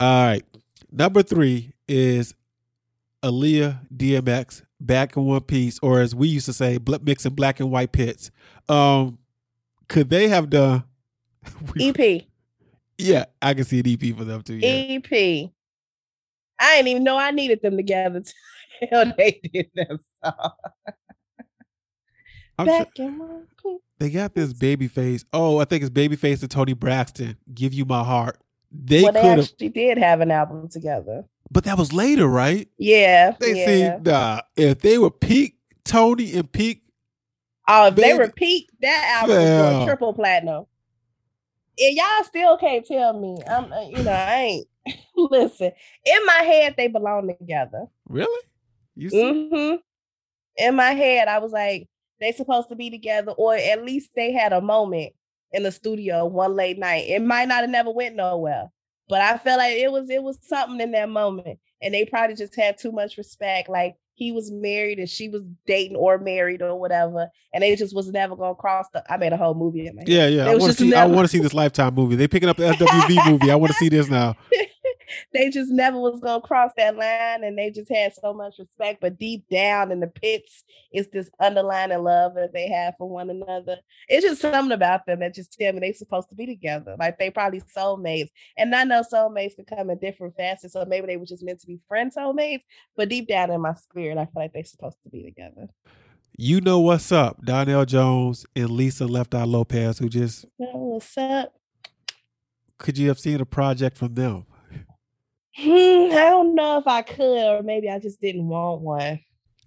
All 0.00 0.26
right, 0.26 0.42
number 0.90 1.22
three 1.22 1.72
is 1.88 2.34
Aaliyah 3.22 3.80
DMX 3.94 4.62
back 4.80 5.16
in 5.16 5.24
one 5.24 5.40
piece, 5.42 5.78
or 5.82 6.00
as 6.00 6.14
we 6.14 6.28
used 6.28 6.46
to 6.46 6.52
say, 6.52 6.78
mixing 7.02 7.34
black 7.34 7.60
and 7.60 7.70
white 7.70 7.92
pits. 7.92 8.30
Um, 8.68 9.18
could 9.88 10.10
they 10.10 10.28
have 10.28 10.50
done? 10.50 10.84
EP. 11.80 12.24
yeah, 12.98 13.26
I 13.40 13.54
can 13.54 13.64
see 13.64 13.80
an 13.80 13.88
EP 13.88 14.16
for 14.16 14.24
them 14.24 14.42
too. 14.42 14.56
Yeah. 14.56 14.98
EP. 14.98 15.50
I 16.58 16.76
didn't 16.76 16.88
even 16.88 17.04
know 17.04 17.16
I 17.16 17.30
needed 17.30 17.60
them 17.62 17.76
together. 17.76 18.22
Hell, 18.90 19.12
they 19.16 19.40
did 19.52 19.70
that 19.74 19.98
song. 20.24 20.50
Tr- 22.58 22.64
Back 22.64 22.98
in 22.98 23.18
one 23.18 23.46
piece. 23.62 23.80
they 23.98 24.10
got 24.10 24.34
this 24.34 24.52
Babyface. 24.52 25.24
Oh, 25.32 25.58
I 25.58 25.64
think 25.66 25.82
it's 25.82 25.90
Babyface 25.90 26.40
and 26.40 26.50
Toni 26.50 26.72
Braxton. 26.72 27.36
Give 27.52 27.74
you 27.74 27.84
my 27.84 28.02
heart. 28.02 28.38
They 28.72 29.02
well, 29.02 29.12
they 29.12 29.22
have, 29.22 29.38
actually 29.40 29.68
did 29.68 29.98
have 29.98 30.20
an 30.20 30.30
album 30.30 30.68
together. 30.68 31.24
But 31.50 31.64
that 31.64 31.78
was 31.78 31.92
later, 31.92 32.26
right? 32.26 32.68
Yeah. 32.78 33.34
They 33.38 33.54
yeah. 33.54 33.98
see 33.98 34.02
nah, 34.10 34.40
if 34.56 34.80
they 34.80 34.98
were 34.98 35.10
peak 35.10 35.56
Toni 35.84 36.34
and 36.34 36.50
peak, 36.50 36.82
Oh, 37.68 37.88
if 37.88 37.96
they 37.96 38.14
were 38.14 38.30
peak, 38.30 38.70
that 38.80 39.22
album 39.22 39.36
going 39.36 39.86
triple 39.86 40.14
platinum. 40.14 40.66
And 41.78 41.96
y'all 41.96 42.24
still 42.24 42.56
can't 42.56 42.86
tell 42.86 43.18
me. 43.18 43.38
I'm, 43.48 43.72
uh, 43.72 43.88
you 43.88 44.02
know, 44.02 44.12
I 44.12 44.34
ain't. 44.34 44.68
Listen, 45.16 45.72
in 46.04 46.26
my 46.26 46.42
head, 46.44 46.74
they 46.76 46.86
belong 46.86 47.26
together. 47.26 47.86
really? 48.08 48.42
You 48.94 49.10
see? 49.10 49.48
hmm 49.50 49.74
In 50.56 50.76
my 50.76 50.92
head, 50.92 51.28
I 51.28 51.38
was 51.38 51.52
like, 51.52 51.88
they 52.20 52.32
supposed 52.32 52.68
to 52.70 52.76
be 52.76 52.88
together, 52.88 53.32
or 53.32 53.54
at 53.54 53.84
least 53.84 54.10
they 54.14 54.32
had 54.32 54.52
a 54.52 54.60
moment 54.60 55.12
in 55.52 55.64
the 55.64 55.72
studio 55.72 56.24
one 56.24 56.54
late 56.54 56.78
night. 56.78 57.04
It 57.08 57.20
might 57.20 57.48
not 57.48 57.62
have 57.62 57.70
never 57.70 57.90
went 57.90 58.14
nowhere, 58.14 58.70
but 59.08 59.20
I 59.20 59.38
felt 59.38 59.58
like 59.58 59.76
it 59.76 59.90
was 59.90 60.10
it 60.10 60.22
was 60.22 60.38
something 60.42 60.80
in 60.80 60.92
that 60.92 61.08
moment, 61.08 61.58
and 61.82 61.94
they 61.94 62.04
probably 62.04 62.36
just 62.36 62.56
had 62.56 62.78
too 62.78 62.92
much 62.92 63.16
respect. 63.16 63.68
Like 63.68 63.96
he 64.14 64.32
was 64.32 64.50
married 64.50 64.98
and 64.98 65.08
she 65.08 65.28
was 65.28 65.42
dating 65.66 65.96
or 65.96 66.18
married 66.18 66.62
or 66.62 66.78
whatever, 66.78 67.28
and 67.52 67.62
they 67.62 67.76
just 67.76 67.94
was 67.94 68.08
never 68.08 68.34
gonna 68.34 68.54
cross 68.54 68.86
the. 68.92 69.04
I 69.10 69.16
made 69.16 69.32
a 69.32 69.36
whole 69.36 69.54
movie 69.54 69.86
in 69.86 69.96
my 69.96 70.02
head. 70.02 70.08
Yeah, 70.08 70.26
yeah. 70.26 70.46
I 70.46 70.56
want 70.56 70.72
to 70.72 70.78
see. 70.78 70.94
I 70.94 71.06
want 71.06 71.24
to 71.24 71.28
see 71.28 71.38
this 71.38 71.54
Lifetime 71.54 71.94
movie. 71.94 72.16
They 72.16 72.26
picking 72.28 72.48
up 72.48 72.56
the 72.56 72.64
SWV 72.64 73.30
movie. 73.30 73.50
I 73.50 73.56
want 73.56 73.72
to 73.72 73.78
see 73.78 73.88
this 73.88 74.08
now. 74.08 74.34
they 75.32 75.50
just 75.50 75.70
never 75.70 75.98
was 75.98 76.20
gonna 76.20 76.40
cross 76.40 76.72
that 76.76 76.96
line 76.96 77.44
and 77.44 77.58
they 77.58 77.70
just 77.70 77.90
had 77.90 78.12
so 78.14 78.32
much 78.32 78.54
respect 78.58 79.00
but 79.00 79.18
deep 79.18 79.44
down 79.50 79.90
in 79.90 80.00
the 80.00 80.06
pits 80.06 80.64
it's 80.92 81.08
this 81.12 81.30
underlying 81.40 81.90
love 82.02 82.34
that 82.34 82.52
they 82.52 82.68
have 82.68 82.94
for 82.96 83.08
one 83.08 83.30
another 83.30 83.76
it's 84.08 84.24
just 84.24 84.40
something 84.40 84.72
about 84.72 85.04
them 85.06 85.20
that 85.20 85.34
just 85.34 85.52
tell 85.52 85.72
me 85.72 85.80
they're 85.80 85.94
supposed 85.94 86.28
to 86.28 86.34
be 86.34 86.46
together 86.46 86.96
like 86.98 87.18
they 87.18 87.30
probably 87.30 87.60
soulmates 87.76 88.30
and 88.56 88.74
i 88.74 88.84
know 88.84 89.02
soulmates 89.02 89.56
can 89.56 89.64
come 89.64 89.90
in 89.90 89.98
different 89.98 90.34
facets 90.36 90.72
so 90.72 90.84
maybe 90.84 91.06
they 91.06 91.16
were 91.16 91.26
just 91.26 91.44
meant 91.44 91.60
to 91.60 91.66
be 91.66 91.80
friend 91.88 92.12
soulmates 92.16 92.62
but 92.96 93.08
deep 93.08 93.28
down 93.28 93.50
in 93.50 93.60
my 93.60 93.74
spirit 93.74 94.18
i 94.18 94.24
feel 94.24 94.32
like 94.36 94.52
they're 94.52 94.64
supposed 94.64 94.98
to 95.02 95.08
be 95.10 95.22
together 95.22 95.68
You 96.38 96.60
know 96.60 96.80
what's 96.80 97.12
up? 97.12 97.40
Donell 97.46 97.86
Jones 97.86 98.44
and 98.54 98.68
Lisa 98.68 99.06
Left 99.06 99.34
Eye 99.34 99.44
Lopez, 99.44 99.98
who 99.98 100.10
just 100.10 100.44
oh, 100.60 100.98
what's 100.98 101.16
up 101.16 101.54
could 102.78 102.98
you 102.98 103.08
have 103.08 103.18
seen 103.18 103.40
a 103.40 103.46
project 103.46 103.96
from 103.96 104.14
them? 104.14 104.46
Hmm, 105.56 106.12
i 106.12 106.28
don't 106.30 106.54
know 106.54 106.78
if 106.78 106.86
i 106.86 107.02
could 107.02 107.46
or 107.46 107.62
maybe 107.62 107.88
i 107.88 107.98
just 107.98 108.20
didn't 108.20 108.46
want 108.46 108.82
one 108.82 109.20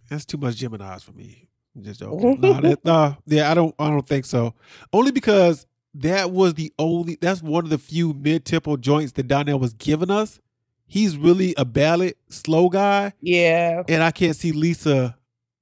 That's 0.10 0.26
too 0.26 0.38
much 0.38 0.56
Gemini's 0.56 1.04
for 1.04 1.12
me. 1.12 1.48
I'm 1.76 1.84
just 1.84 2.00
joking. 2.00 2.42
no, 2.42 2.60
that, 2.62 2.84
no, 2.84 3.18
yeah, 3.28 3.52
I 3.52 3.54
don't. 3.54 3.76
I 3.78 3.90
don't 3.90 4.08
think 4.08 4.26
so. 4.26 4.54
Only 4.92 5.12
because 5.12 5.68
that 5.96 6.32
was 6.32 6.56
the 6.56 6.74
only. 6.80 7.18
That's 7.22 7.44
one 7.44 7.64
of 7.64 7.70
the 7.70 7.78
few 7.78 8.14
mid-tempo 8.14 8.78
joints 8.78 9.12
that 9.14 9.28
Donell 9.28 9.60
was 9.60 9.74
giving 9.74 10.10
us. 10.10 10.40
He's 10.88 11.16
really 11.16 11.54
a 11.58 11.66
ballad 11.66 12.16
slow 12.30 12.70
guy, 12.70 13.14
yeah 13.22 13.84
and 13.88 14.02
I 14.02 14.10
can't 14.10 14.36
see 14.36 14.52
Lisa 14.52 15.16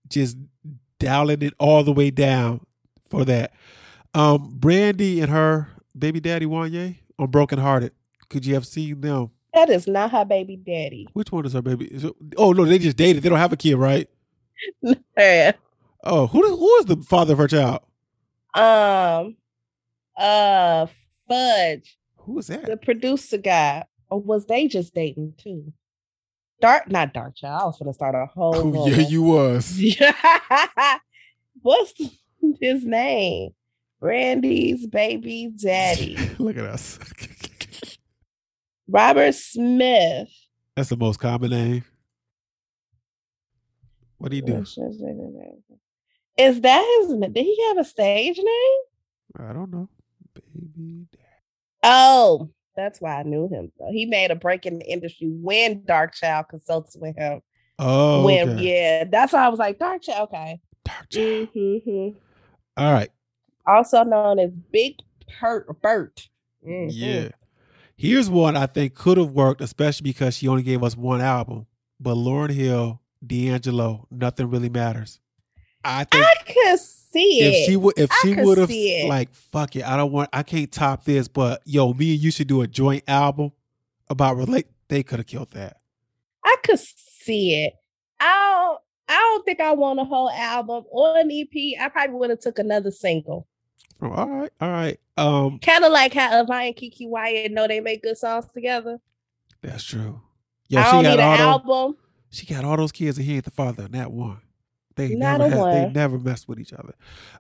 just 0.08 0.38
dialing 1.00 1.42
it 1.42 1.54
all 1.60 1.84
the 1.84 1.92
way 1.92 2.10
down 2.12 2.66
for 3.10 3.26
that. 3.26 3.52
Um, 4.14 4.56
Brandy 4.56 5.20
and 5.20 5.30
her 5.30 5.68
baby 5.98 6.22
daddy 6.22 6.46
Wanya 6.46 6.96
on 7.20 7.30
Broken 7.30 7.60
Hearted. 7.60 7.92
Could 8.30 8.46
you 8.46 8.54
have 8.54 8.66
seen 8.66 9.02
them? 9.02 9.32
That 9.54 9.70
is 9.70 9.88
not 9.88 10.12
her 10.12 10.26
baby 10.26 10.56
daddy 10.58 11.08
Which 11.14 11.32
one 11.32 11.46
is 11.46 11.54
her 11.54 11.62
baby? 11.62 11.86
Is 11.86 12.04
it- 12.04 12.14
oh 12.38 12.52
no, 12.54 12.66
they 12.66 12.78
just 12.80 12.98
dated. 12.98 13.24
They 13.24 13.30
don't 13.30 13.38
have 13.40 13.54
a 13.54 13.58
kid, 13.58 13.76
right? 13.76 14.10
yeah 15.18 15.52
Oh, 16.04 16.28
who 16.28 16.42
who 16.56 16.76
is 16.78 16.86
the 16.86 16.98
father 16.98 17.34
of 17.34 17.40
her 17.40 17.48
child? 17.48 17.82
um 18.54 19.36
uh 20.18 20.88
fudge 21.28 21.98
Who 22.18 22.40
is 22.40 22.48
that? 22.48 22.66
the 22.66 22.78
producer 22.78 23.38
guy 23.38 23.84
or 24.10 24.20
was 24.22 24.46
they 24.48 24.68
just 24.68 24.94
dating 24.96 25.34
too 25.38 25.74
dark 26.62 26.90
not 26.90 27.14
dark 27.14 27.36
child 27.36 27.62
i 27.62 27.66
was 27.66 27.78
gonna 27.78 27.94
start 27.94 28.16
a 28.16 28.26
whole 28.26 28.56
Oh, 28.78 28.88
yeah, 28.88 29.08
you 29.08 29.22
was. 29.22 29.80
what's 31.62 31.94
his 32.62 32.84
name 32.86 33.52
brandy's 34.00 34.88
baby 34.88 35.52
daddy 35.62 36.18
Look 36.40 36.58
at 36.58 36.66
us. 36.66 36.98
Robert 38.98 39.34
smith 39.36 40.30
That's 40.76 40.90
the 40.90 40.98
most 40.98 41.20
common 41.20 41.52
name. 41.52 41.84
What 44.18 44.32
do 44.32 44.36
you 44.38 44.42
do? 44.42 44.58
is 46.38 46.62
that 46.62 47.00
his 47.02 47.10
name? 47.16 47.34
did 47.34 47.44
he 47.44 47.66
have 47.68 47.78
a 47.78 47.84
stage 47.86 48.38
name 48.38 49.50
I 49.50 49.54
don't 49.54 49.72
know. 49.72 49.90
Baby. 50.34 51.06
oh 51.84 52.50
that's 52.76 53.00
why 53.02 53.20
i 53.20 53.24
knew 53.24 53.48
him 53.48 53.72
though 53.80 53.92
he 53.92 54.06
made 54.06 54.30
a 54.32 54.36
break 54.36 54.66
in 54.66 54.80
the 54.80 54.86
industry 54.86 55.28
when 55.30 55.84
dark 55.86 56.14
child 56.16 56.48
consults 56.50 56.96
with 57.00 57.16
him 57.16 57.42
Oh, 57.80 58.26
when 58.26 58.50
okay. 58.50 58.64
yeah, 58.64 59.04
that's 59.04 59.34
why 59.34 59.46
I 59.46 59.50
was 59.50 59.60
like 59.60 59.78
Dark 59.78 60.02
Child. 60.02 60.30
Okay. 60.34 60.60
Dark 60.84 61.10
child. 61.12 61.50
Mm-hmm. 61.54 62.18
All 62.76 62.92
right. 62.92 63.12
Also 63.68 64.02
known 64.04 64.40
as 64.40 64.50
Big 64.72 64.96
Pert 65.28 65.80
Bert. 65.84 66.28
Mhm. 66.68 66.90
Yeah. 66.92 67.30
Here's 67.98 68.30
one 68.30 68.56
I 68.56 68.68
think 68.68 68.94
could 68.94 69.18
have 69.18 69.32
worked, 69.32 69.60
especially 69.60 70.04
because 70.04 70.38
she 70.38 70.48
only 70.48 70.62
gave 70.62 70.84
us 70.84 70.96
one 70.96 71.20
album. 71.20 71.66
But 72.00 72.16
Lauryn 72.16 72.52
Hill, 72.52 73.02
D'Angelo, 73.26 74.08
nothing 74.12 74.50
really 74.50 74.70
matters. 74.70 75.20
I 75.84 76.04
think 76.04 76.24
I 76.24 76.36
could 76.46 76.80
see 76.80 77.40
it. 77.40 77.54
if 77.54 77.66
she 77.66 77.76
would 77.76 77.98
if 77.98 78.12
I 78.12 78.20
she 78.22 78.36
would 78.36 78.58
have 78.60 78.70
like 79.10 79.34
fuck 79.34 79.76
it, 79.76 79.84
I 79.84 79.98
don't 79.98 80.12
want 80.12 80.30
I 80.32 80.44
can't 80.44 80.72
top 80.72 81.06
this, 81.06 81.28
but 81.28 81.62
yo, 81.66 81.94
me 81.94 82.14
and 82.14 82.22
you 82.22 82.30
should 82.30 82.48
do 82.48 82.62
a 82.62 82.68
joint 82.68 83.04
album 83.08 83.52
about 84.10 84.38
relate 84.38 84.68
they 84.90 85.02
could 85.02 85.20
have 85.20 85.28
killed 85.28 85.52
that. 85.52 85.78
I 86.44 86.56
could 86.64 86.80
see 86.80 87.64
it. 87.64 87.74
I 88.20 88.54
don't. 88.54 88.82
I 89.10 89.16
don't 89.16 89.46
think 89.46 89.62
I 89.62 89.72
want 89.72 90.00
a 90.00 90.04
whole 90.04 90.30
album 90.30 90.84
or 90.90 91.18
an 91.18 91.32
EP. 91.32 91.80
I 91.80 91.88
probably 91.90 92.16
would 92.18 92.30
have 92.30 92.42
took 92.42 92.60
another 92.60 92.92
single. 92.92 93.48
Oh, 94.02 94.12
all 94.12 94.28
right, 94.28 94.52
all 94.62 94.70
right. 94.70 95.00
Um, 95.18 95.60
Kind 95.60 95.84
of 95.84 95.92
like 95.92 96.14
how 96.14 96.40
Avant 96.42 96.66
and 96.66 96.76
Keke 96.76 97.08
Wyatt 97.10 97.52
know 97.52 97.68
they 97.68 97.80
make 97.80 98.04
good 98.04 98.18
songs 98.18 98.46
together. 98.54 99.00
that's 99.62 99.84
true. 99.84 100.22
Yeah, 100.70 100.82
I 100.82 100.84
she 100.86 100.92
don't 100.92 101.04
got 101.04 101.10
need 101.12 101.20
an 101.20 101.42
all 101.42 101.60
those, 101.60 101.70
album. 101.70 101.98
she 102.30 102.46
got 102.46 102.66
all 102.66 102.78
those 102.78 102.92
kids, 102.92 103.18
and 103.18 103.26
he 103.26 103.36
ain't 103.36 103.46
the 103.46 103.52
father 103.52 103.86
in 103.86 103.92
that 103.94 104.12
one. 104.12 104.42
They 104.96 105.16
Not 105.16 105.40
never 105.40 105.56
had, 105.72 105.90
they 105.90 105.94
never 105.94 106.20
messed 106.20 106.48
with 106.48 106.60
each 106.60 106.74
other. 106.74 106.94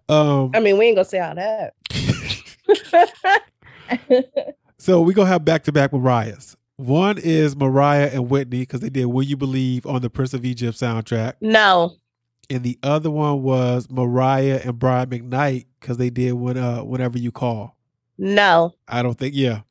Um, 0.08 0.52
I 0.54 0.60
mean, 0.60 0.78
we 0.78 0.86
ain't 0.88 0.96
gonna 0.96 1.06
say 1.06 1.20
all 1.20 1.36
that. 1.36 1.74
so 4.78 5.02
we 5.02 5.13
gonna 5.13 5.30
have 5.30 5.46
back 5.46 5.63
to 5.63 5.72
back 5.72 5.93
Mariah's. 5.93 6.56
One 6.78 7.17
is 7.17 7.56
Mariah 7.56 8.12
and 8.13 8.30
Whitney 8.30 8.60
because 8.60 8.82
they 8.82 8.89
did 8.89 9.06
"Will 9.06 9.24
You 9.24 9.38
Believe" 9.38 9.86
on 9.88 10.02
the 10.02 10.10
Prince 10.10 10.34
of 10.34 10.46
Egypt 10.46 10.78
soundtrack, 10.78 11.34
no, 11.41 11.96
and 12.50 12.64
the 12.64 12.80
other 12.84 13.10
one 13.12 13.44
was 13.44 13.90
Mariah 13.90 14.62
and 14.64 14.80
Brian 14.80 15.10
McKnight 15.10 15.66
because 15.80 15.98
they 15.98 16.10
did 16.10 16.34
when 16.34 16.58
uh 16.58 16.84
whenever 16.84 17.18
you 17.18 17.32
call. 17.32 17.76
no. 18.18 18.74
I 18.88 19.02
don't 19.02 19.18
think 19.18 19.36
yeah. 19.36 19.62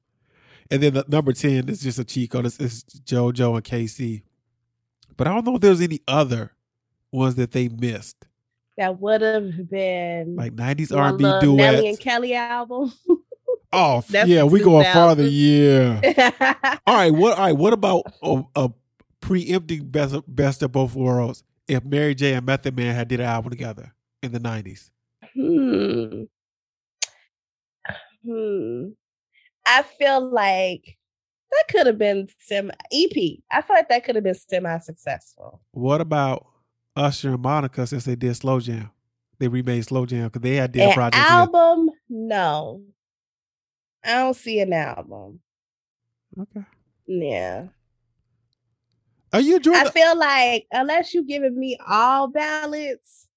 And 0.70 0.82
then 0.82 0.94
the 0.94 1.04
number 1.08 1.32
ten 1.32 1.68
is 1.68 1.80
just 1.80 1.98
a 1.98 2.04
cheat 2.04 2.30
code. 2.30 2.46
It's, 2.46 2.58
it's 2.58 2.82
JoJo 2.82 3.54
and 3.54 3.64
K-Ci. 3.64 4.22
But 5.16 5.28
I 5.28 5.34
don't 5.34 5.46
know 5.46 5.54
if 5.54 5.60
there's 5.60 5.80
any 5.80 6.00
other 6.08 6.52
ones 7.12 7.36
that 7.36 7.52
they 7.52 7.68
missed, 7.68 8.26
That 8.76 9.00
would 9.00 9.22
have 9.22 9.70
been 9.70 10.36
like 10.36 10.54
'90s 10.54 10.92
One 10.92 11.00
R&B 11.00 11.24
Love 11.24 11.42
Nelly 11.44 11.88
and. 11.88 11.98
Kelly 12.00 12.34
album. 12.34 12.92
Oh 13.72 14.04
That's 14.10 14.28
yeah, 14.28 14.44
we 14.44 14.60
going 14.60 14.84
farther. 14.92 15.26
Yeah. 15.26 16.00
All 16.86 16.94
right, 16.94 17.12
what? 17.12 17.38
All 17.38 17.46
right, 17.46 17.56
what 17.56 17.72
about 17.72 18.02
a, 18.22 18.42
a 18.54 18.70
preempting 19.20 19.88
best 19.88 20.16
best 20.26 20.62
of 20.62 20.72
both 20.72 20.94
worlds? 20.94 21.42
If 21.68 21.84
Mary 21.84 22.14
J 22.14 22.34
and 22.34 22.46
Method 22.46 22.76
Man 22.76 22.94
had 22.94 23.08
did 23.08 23.20
an 23.20 23.26
album 23.26 23.50
together 23.50 23.94
in 24.22 24.32
the 24.32 24.38
nineties, 24.40 24.90
hmm. 25.34 26.24
Hmm. 28.24 28.88
I 29.64 29.82
feel 29.82 30.30
like 30.30 30.96
that 31.50 31.64
could 31.70 31.86
have 31.86 31.98
been 31.98 32.28
semi 32.38 32.72
EP. 32.92 33.40
I 33.50 33.62
feel 33.62 33.76
like 33.76 33.88
that 33.88 34.04
could 34.04 34.14
have 34.14 34.24
been 34.24 34.34
semi 34.34 34.78
successful. 34.78 35.60
what 35.72 36.00
about 36.00 36.46
Usher 36.94 37.32
and 37.32 37.42
Monica 37.42 37.86
since 37.86 38.04
they 38.04 38.16
did 38.16 38.34
Slow 38.36 38.60
Jam? 38.60 38.90
They 39.38 39.48
remade 39.48 39.84
Slow 39.84 40.06
Jam 40.06 40.24
because 40.24 40.42
they 40.42 40.56
had 40.56 40.72
their 40.72 40.92
project. 40.94 41.16
album? 41.16 41.90
No. 42.08 42.82
I 44.04 44.14
don't 44.14 44.34
see 44.34 44.60
an 44.60 44.72
album. 44.72 45.40
Okay. 46.38 46.64
Yeah. 47.06 47.66
Are 49.36 49.40
you 49.40 49.56
enjoying? 49.56 49.76
I 49.78 49.84
the- 49.84 49.90
feel 49.92 50.16
like 50.18 50.66
unless 50.72 51.12
you 51.14 51.24
giving 51.24 51.58
me 51.58 51.78
all 51.86 52.28
ballads, 52.28 53.28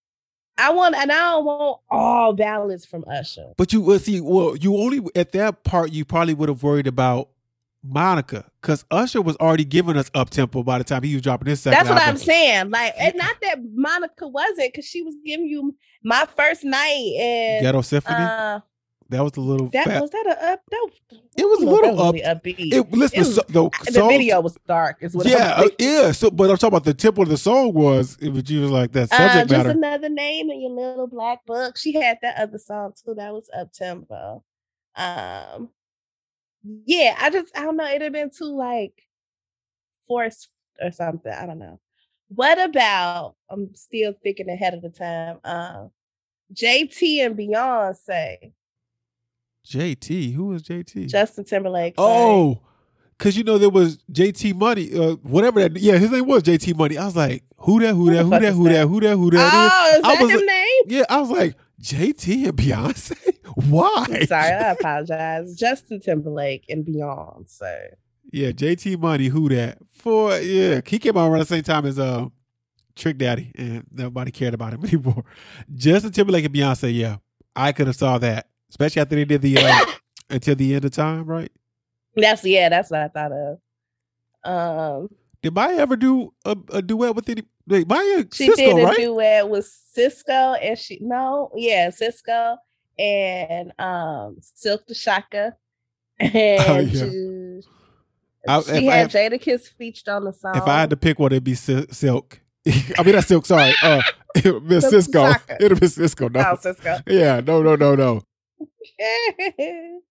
I 0.58 0.72
want 0.72 0.96
and 0.96 1.12
I 1.12 1.16
don't 1.16 1.46
want 1.46 1.80
all 1.90 2.34
ballads 2.34 2.86
from 2.86 3.04
Usher. 3.08 3.54
but 3.58 3.72
you 3.74 3.82
well, 3.82 4.00
see, 4.00 4.20
well, 4.22 4.56
you 4.56 4.76
only 4.78 5.02
at 5.16 5.32
that 5.34 5.64
part 5.64 5.92
you 5.92 6.06
probably 6.06 6.34
would 6.34 6.50
have 6.50 6.64
worried 6.64 6.88
about 6.88 7.30
Monica 7.84 8.50
because 8.62 8.84
Usher 8.92 9.22
was 9.22 9.38
already 9.38 9.64
giving 9.64 9.96
us 9.96 10.12
up 10.14 10.30
tempo 10.30 10.64
by 10.64 10.78
the 10.78 10.84
time 10.84 11.02
he 11.04 11.14
was 11.14 11.22
dropping 11.22 11.48
his 11.48 11.62
second. 11.62 11.78
That's 11.78 11.90
what 11.90 11.98
album. 12.02 12.10
I'm 12.10 12.18
saying. 12.18 12.70
Like, 12.72 12.94
and 13.00 13.16
not 13.18 13.38
that 13.42 13.60
Monica 13.74 14.28
wasn't, 14.28 14.74
because 14.74 14.86
she 14.86 15.02
was 15.02 15.16
giving 15.26 15.48
you 15.48 15.76
my 16.04 16.28
first 16.36 16.64
night 16.66 17.16
and 17.18 17.64
Ghetto 17.64 17.82
Symphony. 17.82 18.16
uh 18.18 18.60
that 19.10 19.24
was 19.24 19.36
a 19.38 19.42
little 19.42 19.68
that 19.70 19.86
fat. 19.86 20.02
was 20.02 20.12
that 20.12 20.26
a 20.28 20.52
up 20.52 20.62
that 20.70 20.88
was, 20.90 21.22
It 21.38 21.46
was 21.46 21.62
a 21.62 21.66
little 21.66 21.96
really 22.12 22.22
upbeat. 22.22 22.56
It, 22.74 22.92
listen, 22.92 23.18
It 23.20 23.22
was- 23.22 23.36
so, 23.36 23.42
the, 23.50 23.70
the 23.86 23.92
song- 23.92 24.10
video 24.10 24.40
was 24.42 24.58
dark, 24.68 24.98
is 25.02 25.16
what 25.16 25.26
yeah, 25.28 25.54
uh, 25.58 25.68
yeah. 25.80 26.12
So, 26.12 26.30
but 26.32 26.50
I'm 26.50 26.58
talking 26.58 26.70
about 26.70 26.84
the 26.86 26.94
tempo 26.94 27.24
of 27.24 27.30
the 27.30 27.38
song 27.38 27.74
was. 27.74 28.18
It 28.22 28.30
was 28.30 28.50
you 28.50 28.62
was 28.62 28.72
like 28.72 28.92
that 28.94 29.12
Uh, 29.12 29.18
subject 29.18 29.50
just 29.50 29.58
matter. 29.66 29.70
another 29.72 30.10
name 30.10 30.50
in 30.52 30.62
your 30.62 30.72
little 30.72 31.08
black 31.08 31.46
book. 31.46 31.78
She 31.78 31.94
had 31.94 32.18
that 32.22 32.38
other 32.40 32.58
song 32.60 32.94
too. 33.04 33.16
That 33.16 33.34
was 33.34 33.50
up 33.58 33.72
tempo. 33.74 34.44
Um, 34.96 35.70
yeah, 36.86 37.16
I 37.20 37.30
just 37.30 37.58
I 37.58 37.62
don't 37.64 37.78
know. 37.78 37.88
It'd 37.88 38.02
have 38.02 38.14
been 38.14 38.30
too 38.30 38.56
like 38.56 38.94
forced 40.08 40.50
or 40.82 40.92
something. 40.92 41.32
I 41.32 41.46
don't 41.46 41.60
know. 41.60 41.80
What 42.30 42.60
about? 42.60 43.36
I'm 43.50 43.74
still 43.74 44.14
thinking 44.22 44.50
ahead 44.50 44.74
of 44.76 44.82
the 44.82 44.90
time. 44.90 45.40
Um, 45.44 45.92
JT 46.54 47.26
and 47.26 47.38
Beyonce. 47.38 48.52
JT. 49.70 50.34
Who 50.34 50.48
was 50.48 50.64
JT? 50.64 51.08
Justin 51.08 51.44
Timberlake. 51.46 51.96
sorry. 51.96 52.10
oh, 52.12 52.62
because 53.18 53.38
you 53.38 53.44
know 53.44 53.58
there 53.58 53.70
was 53.70 53.98
JT 54.12 54.56
Money, 54.56 54.94
uh, 54.98 55.16
whatever 55.16 55.60
that. 55.62 55.78
Yeah, 55.80 55.98
his 55.98 56.10
name 56.12 56.26
was 56.26 56.42
JT 56.44 56.76
Money. 56.78 56.98
I 56.98 57.06
was 57.06 57.16
like, 57.16 57.44
who 57.58 57.80
that? 57.82 57.94
Who 57.94 58.10
that? 58.14 58.24
Who 58.24 58.30
that? 58.30 58.54
Who 58.54 58.70
that? 58.70 58.88
Who 58.88 59.00
that? 59.02 59.18
Who 59.18 59.32
that? 59.32 59.70
Oh, 59.72 59.96
is 59.98 60.02
that 60.02 60.22
was 60.22 60.32
his 60.32 60.42
name? 60.46 60.84
Yeah, 60.88 61.04
I 61.10 61.20
was 61.20 61.30
like 61.30 61.56
JT 61.82 62.48
and 62.48 62.58
Beyonce. 62.58 63.36
Why? 63.70 64.06
I'm 64.10 64.26
sorry, 64.26 64.52
I 64.54 64.72
apologize. 64.72 65.56
Justin 65.56 66.00
Timberlake 66.00 66.66
and 66.70 66.86
Beyonce. 66.86 67.90
Yeah, 68.32 68.52
JT 68.52 69.00
Money. 69.00 69.28
Who 69.28 69.50
that? 69.50 69.78
For 69.92 70.38
yeah, 70.40 70.82
he 70.86 70.98
came 71.00 71.18
out 71.18 71.30
around 71.30 71.40
the 71.40 71.46
same 71.46 71.64
time 71.64 71.86
as 71.86 72.00
uh, 72.00 72.28
Trick 72.96 73.18
Daddy, 73.18 73.52
and 73.56 73.86
nobody 73.92 74.32
cared 74.32 74.54
about 74.54 74.74
him 74.74 74.84
anymore. 74.86 75.26
Justin 75.74 76.12
Timberlake 76.12 76.46
and 76.46 76.54
Beyonce. 76.54 76.94
Yeah, 76.94 77.18
I 77.56 77.72
could 77.74 77.88
have 77.88 77.96
saw 77.96 78.18
that, 78.20 78.48
especially 78.70 79.02
after 79.02 79.16
they 79.16 79.26
did 79.26 79.42
the 79.42 79.58
uh, 79.58 79.86
until 80.30 80.56
the 80.56 80.76
end 80.76 80.86
of 80.86 80.92
time, 80.92 81.26
right? 81.26 81.52
That's 82.16 82.44
yeah, 82.46 82.70
that's 82.70 82.90
what 82.92 83.02
I 83.02 83.08
thought 83.08 83.32
of. 83.32 83.60
Um, 84.44 85.10
Did 85.42 85.54
Mya 85.54 85.78
ever 85.78 85.96
do 85.96 86.34
a, 86.46 86.56
a 86.74 86.82
duet 86.82 87.16
with 87.16 87.30
any? 87.30 87.44
Wait, 87.68 87.88
Mya 87.88 88.26
she 88.34 88.50
Sisqo, 88.50 88.56
did 88.56 88.78
a 88.80 88.84
right? 88.86 88.98
duet 88.98 89.50
with 89.50 89.72
Sisqo, 89.98 90.58
and 90.62 90.78
she 90.78 90.98
no, 91.02 91.52
yeah, 91.56 91.90
Sisqo 91.90 92.58
and 92.98 93.72
um 93.80 94.38
Silk 94.42 94.86
the 94.88 94.94
Shocker, 94.96 95.56
and 96.20 96.34
Oh, 96.68 96.80
yeah. 96.80 96.90
she, 96.92 97.62
I- 98.48 98.62
she 98.62 98.72
if 98.72 98.92
I 98.92 98.96
had 98.96 99.12
had- 99.14 99.32
Jadakiss 99.34 99.68
featured 99.78 100.10
on 100.10 100.24
the 100.26 100.34
song. 100.34 100.56
If 100.56 100.64
I 100.64 100.80
had 100.82 100.90
to 100.90 100.98
pick 100.98 101.20
one, 101.20 101.32
it'd 101.32 101.44
be 101.44 101.56
Sil- 101.56 101.88
Silk. 101.92 102.40
I 102.68 103.04
mean, 103.04 103.14
that's 103.16 103.28
Silk. 103.28 103.46
Sorry, 103.46 103.74
uh, 103.84 104.02
Silk 104.38 104.64
Sisqo. 104.64 105.40
It'd 105.60 105.80
be 105.80 105.88
Sisqo. 105.88 106.34
No, 106.34 106.40
oh, 106.42 106.56
Sisqo. 106.56 107.04
yeah, 107.08 107.40
no, 107.46 107.62
no, 107.62 107.76
no, 107.76 107.96
no. 107.96 108.22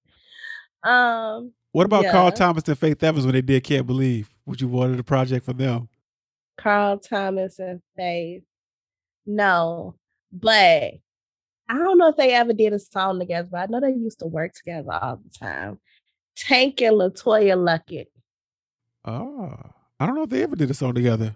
um, 0.82 1.52
What 1.72 1.86
about 1.86 2.04
Yeah. 2.04 2.12
Carl 2.12 2.32
Thomas 2.32 2.66
and 2.68 2.78
Faith 2.78 3.02
Evans 3.02 3.24
when 3.26 3.34
they 3.34 3.42
did 3.42 3.64
"Can't 3.64 3.86
Believe"? 3.86 4.30
Would 4.46 4.60
you 4.60 4.68
wanted 4.68 4.98
a 4.98 5.04
project 5.04 5.44
for 5.44 5.52
them? 5.52 5.88
Carl 6.56 6.98
Thomas 6.98 7.58
and 7.58 7.80
Faith. 7.96 8.42
No, 9.26 9.94
but 10.32 10.94
I 11.68 11.74
don't 11.74 11.98
know 11.98 12.08
if 12.08 12.16
they 12.16 12.32
ever 12.32 12.52
did 12.54 12.72
a 12.72 12.78
song 12.78 13.18
together, 13.18 13.48
but 13.50 13.58
I 13.60 13.66
know 13.66 13.80
they 13.80 13.92
used 13.92 14.20
to 14.20 14.26
work 14.26 14.54
together 14.54 14.90
all 14.90 15.16
the 15.22 15.38
time. 15.38 15.78
Tank 16.36 16.80
and 16.80 16.96
LeToya 16.96 17.56
Luckett. 17.56 18.06
Oh, 19.04 19.54
I 20.00 20.06
don't 20.06 20.14
know 20.14 20.22
if 20.22 20.30
they 20.30 20.42
ever 20.42 20.56
did 20.56 20.70
a 20.70 20.74
song 20.74 20.94
together. 20.94 21.34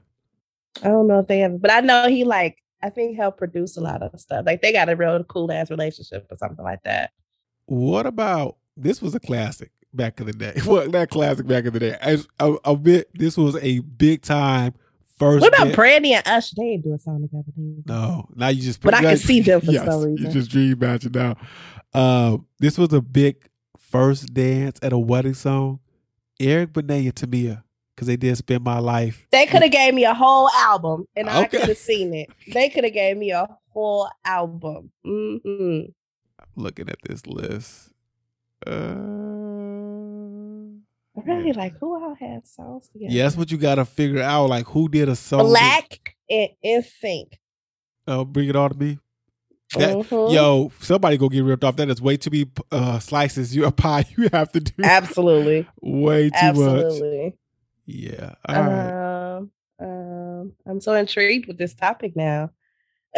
I 0.82 0.88
don't 0.88 1.06
know 1.06 1.18
if 1.18 1.26
they 1.26 1.42
ever, 1.42 1.58
but 1.58 1.70
I 1.70 1.80
know 1.80 2.08
he 2.08 2.24
like 2.24 2.61
I 2.82 2.90
think 2.90 3.16
helped 3.16 3.38
produce 3.38 3.76
a 3.76 3.80
lot 3.80 4.02
of 4.02 4.18
stuff. 4.20 4.44
Like 4.46 4.62
they 4.62 4.72
got 4.72 4.88
a 4.88 4.96
real 4.96 5.22
cool 5.24 5.50
ass 5.52 5.70
relationship 5.70 6.26
or 6.30 6.36
something 6.36 6.64
like 6.64 6.82
that. 6.84 7.10
What 7.66 8.06
about 8.06 8.56
this? 8.76 9.00
Was 9.00 9.14
a 9.14 9.20
classic 9.20 9.70
back 9.92 10.20
in 10.20 10.26
the 10.26 10.32
day. 10.32 10.54
Well, 10.66 10.88
not 10.88 11.10
classic 11.10 11.46
back 11.46 11.64
in 11.64 11.72
the 11.72 11.80
day. 11.80 11.96
I 12.00 12.56
admit 12.64 13.08
this 13.14 13.36
was 13.36 13.56
a 13.56 13.80
big 13.80 14.22
time 14.22 14.74
first. 15.18 15.42
What 15.42 15.48
about 15.48 15.64
band- 15.64 15.76
Brandy 15.76 16.14
and 16.14 16.26
Usher? 16.26 16.54
They 16.56 16.70
didn't 16.72 16.84
do 16.84 16.94
a 16.94 16.98
song 16.98 17.22
together. 17.22 17.52
No, 17.86 18.28
now 18.34 18.48
you 18.48 18.62
just. 18.62 18.80
But 18.80 18.94
I 18.94 19.02
can 19.02 19.16
see 19.16 19.40
them 19.40 19.60
for 19.64 19.72
yes, 19.72 19.86
some 19.86 20.02
reason. 20.02 20.26
You 20.26 20.32
just 20.32 20.50
dream 20.50 20.78
matching 20.78 21.12
now. 21.12 21.36
Um, 21.94 22.46
this 22.58 22.78
was 22.78 22.92
a 22.92 23.00
big 23.00 23.36
first 23.78 24.32
dance 24.34 24.78
at 24.82 24.92
a 24.92 24.98
wedding 24.98 25.34
song. 25.34 25.80
Eric 26.40 26.72
Benet 26.72 27.06
and 27.06 27.14
Tamia, 27.14 27.62
because 27.94 28.08
they 28.08 28.16
did 28.16 28.36
"Spend 28.36 28.64
My 28.64 28.78
Life." 28.78 29.26
They 29.30 29.46
could 29.46 29.62
have 29.62 29.70
gave 29.72 29.94
me 29.94 30.04
a 30.04 30.14
whole 30.14 30.48
album 30.50 31.06
and 31.16 31.28
I 31.28 31.46
could 31.46 31.68
have 31.68 31.76
seen 31.76 32.14
it. 32.14 32.28
They 32.52 32.68
could 32.68 32.84
have 32.84 32.92
gave 32.92 33.16
me 33.16 33.30
a 33.30 33.46
whole 33.72 34.08
album. 34.24 34.90
hmm 35.04 35.80
Looking 36.56 36.88
at 36.88 36.98
this 37.06 37.26
list, 37.26 37.92
uh, 38.66 38.70
Really, 41.24 41.52
like 41.52 41.78
who 41.78 41.94
all 41.94 42.14
had 42.18 42.46
songs 42.46 42.88
together? 42.88 43.12
yeah, 43.12 43.24
that's 43.24 43.36
what 43.36 43.50
you 43.52 43.58
got 43.58 43.76
to 43.76 43.84
figure 43.84 44.22
out. 44.22 44.46
Like 44.48 44.66
who 44.66 44.88
did 44.88 45.08
a 45.08 45.16
song? 45.16 45.46
Black 45.48 46.16
and 46.28 46.50
In 46.62 46.82
Sync. 46.82 47.38
Oh, 48.08 48.24
bring 48.24 48.48
it 48.48 48.56
all 48.56 48.68
to 48.70 48.76
me. 48.76 48.98
That 49.78 49.96
Mhm. 49.98 50.32
yo, 50.32 50.72
somebody 50.80 51.16
go 51.16 51.28
get 51.28 51.44
ripped 51.44 51.64
off. 51.64 51.76
That 51.76 51.88
is 51.88 52.02
way 52.02 52.16
too 52.16 52.30
many 52.30 52.50
uh, 52.70 52.98
slices. 52.98 53.54
You 53.54 53.64
a 53.66 53.70
pie. 53.72 54.04
You 54.16 54.28
have 54.32 54.52
to 54.52 54.60
do 54.60 54.72
Absolutely. 54.82 55.66
way 55.80 56.28
too 56.30 56.52
much. 56.52 57.32
Yeah. 57.86 58.34
All 58.46 58.54
right. 58.62 59.36
Um, 59.36 59.50
um, 59.80 60.52
I'm 60.66 60.80
so 60.80 60.94
intrigued 60.94 61.46
with 61.48 61.58
this 61.58 61.74
topic 61.74 62.14
now. 62.16 62.50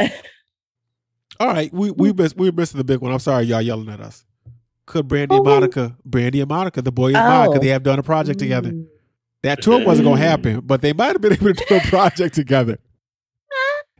All 1.40 1.48
right, 1.48 1.72
we 1.72 1.90
we 1.90 2.12
miss, 2.12 2.34
we're 2.34 2.52
missing 2.52 2.78
the 2.78 2.84
big 2.84 3.00
one. 3.00 3.12
I'm 3.12 3.18
sorry, 3.18 3.44
y'all 3.44 3.60
yelling 3.60 3.88
at 3.88 4.00
us. 4.00 4.24
Could 4.86 5.08
Brandy 5.08 5.34
and 5.34 5.44
Monica, 5.44 5.96
Brandy 6.04 6.40
and 6.40 6.48
Monica, 6.48 6.80
the 6.82 6.92
boy 6.92 7.06
and 7.06 7.14
Monica, 7.14 7.56
Oh. 7.56 7.58
they 7.58 7.68
have 7.68 7.82
done 7.82 7.98
a 7.98 8.02
project 8.02 8.38
together. 8.38 8.70
Mm. 8.70 8.86
That 9.42 9.60
tour 9.62 9.84
wasn't 9.84 10.06
gonna 10.06 10.20
happen, 10.30 10.60
but 10.60 10.80
they 10.80 10.92
might 10.92 11.12
have 11.12 11.20
been 11.20 11.32
able 11.32 11.52
to 11.54 11.64
do 11.68 11.76
a 11.76 11.80
project 11.80 12.34
together. 12.34 12.78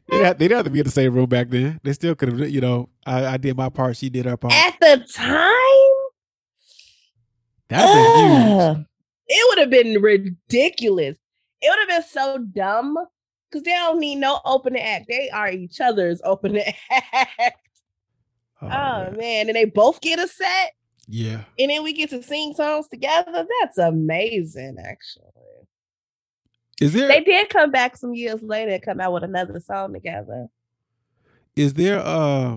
They 0.09 0.17
didn't 0.19 0.27
have, 0.27 0.39
they 0.39 0.45
didn't 0.49 0.57
have 0.59 0.65
to 0.67 0.71
be 0.71 0.79
in 0.81 0.85
the 0.85 0.91
same 0.91 1.13
room 1.15 1.29
back 1.29 1.49
then. 1.51 1.81
They 1.83 1.93
still 1.95 2.15
could 2.15 2.29
have, 2.39 2.49
you 2.51 2.61
know. 2.61 2.89
I, 3.07 3.27
I 3.27 3.37
did 3.39 3.57
my 3.57 3.69
part, 3.71 3.97
she 3.97 4.11
did 4.11 4.27
her 4.27 4.37
part. 4.37 4.53
At 4.55 4.77
the 4.81 5.05
time, 5.13 5.41
That'd 7.69 8.77
huge. 8.77 8.87
It 9.29 9.49
would 9.51 9.59
have 9.59 9.71
been 9.71 10.01
ridiculous. 10.03 11.17
It 11.61 11.71
would 11.71 11.79
have 11.79 12.03
been 12.03 12.09
so 12.11 12.39
dumb 12.39 12.97
because 13.51 13.63
they 13.65 13.71
don't 13.73 14.01
need 14.01 14.17
no 14.17 14.41
opening 14.45 14.83
act. 14.83 15.07
They 15.09 15.31
are 15.31 15.51
each 15.51 15.81
other's 15.81 16.21
opening 16.25 16.65
act. 16.91 17.59
Oh, 18.63 18.67
Oh, 18.67 18.69
man. 19.11 19.17
man. 19.17 19.49
And 19.49 19.57
they 19.57 19.65
both 19.65 20.01
get 20.01 20.19
a 20.19 20.29
set 20.29 20.73
yeah. 21.07 21.45
and 21.59 21.71
then 21.71 21.83
we 21.83 21.93
get 21.93 22.11
to 22.11 22.23
sing 22.23 22.55
songs 22.55 22.89
together. 22.89 23.47
That's 23.61 23.79
amazing, 23.79 24.77
actually. 24.79 25.31
Is 26.81 26.93
there 26.93 27.09
They 27.09 27.21
did 27.21 27.51
come 27.51 27.71
back 27.71 27.97
some 27.97 28.15
years 28.15 28.43
later 28.43 28.73
and 28.73 28.83
come 28.83 29.01
out 29.01 29.13
with 29.13 29.23
another 29.25 29.61
song 29.61 29.93
together. 29.93 30.49
is 31.57 31.75
there 31.75 32.01
uh 32.01 32.57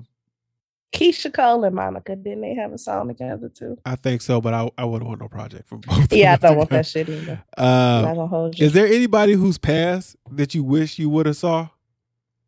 Keyshia 0.94 1.34
Cole 1.34 1.64
and 1.66 1.76
Monica, 1.76 2.16
didn't 2.16 2.42
they 2.42 2.56
have 2.56 2.72
a 2.74 2.78
song 2.78 3.10
together 3.10 3.50
too? 3.50 3.78
I 3.86 3.96
think 3.96 4.22
so, 4.22 4.40
but 4.42 4.54
I 4.54 4.70
I 4.78 4.86
wouldn't 4.86 5.08
want 5.08 5.22
no 5.22 5.28
project 5.28 5.68
from 5.68 5.82
both. 5.82 6.12
of 6.12 6.14
Yeah, 6.14 6.34
I 6.34 6.38
don't 6.38 6.58
want 6.58 6.70
that 6.72 6.86
shit 6.86 7.10
either. 7.10 7.44
I'm 7.58 7.66
Uh, 7.66 8.02
gonna 8.14 8.28
hold 8.28 8.58
you. 8.58 8.66
is 8.66 8.74
there 8.74 8.88
anybody 8.88 9.34
who's 9.34 9.58
passed 9.58 10.16
that 10.32 10.56
you 10.56 10.64
wish 10.64 10.98
you 10.98 11.10
would 11.10 11.26
have 11.26 11.36
saw? 11.38 11.70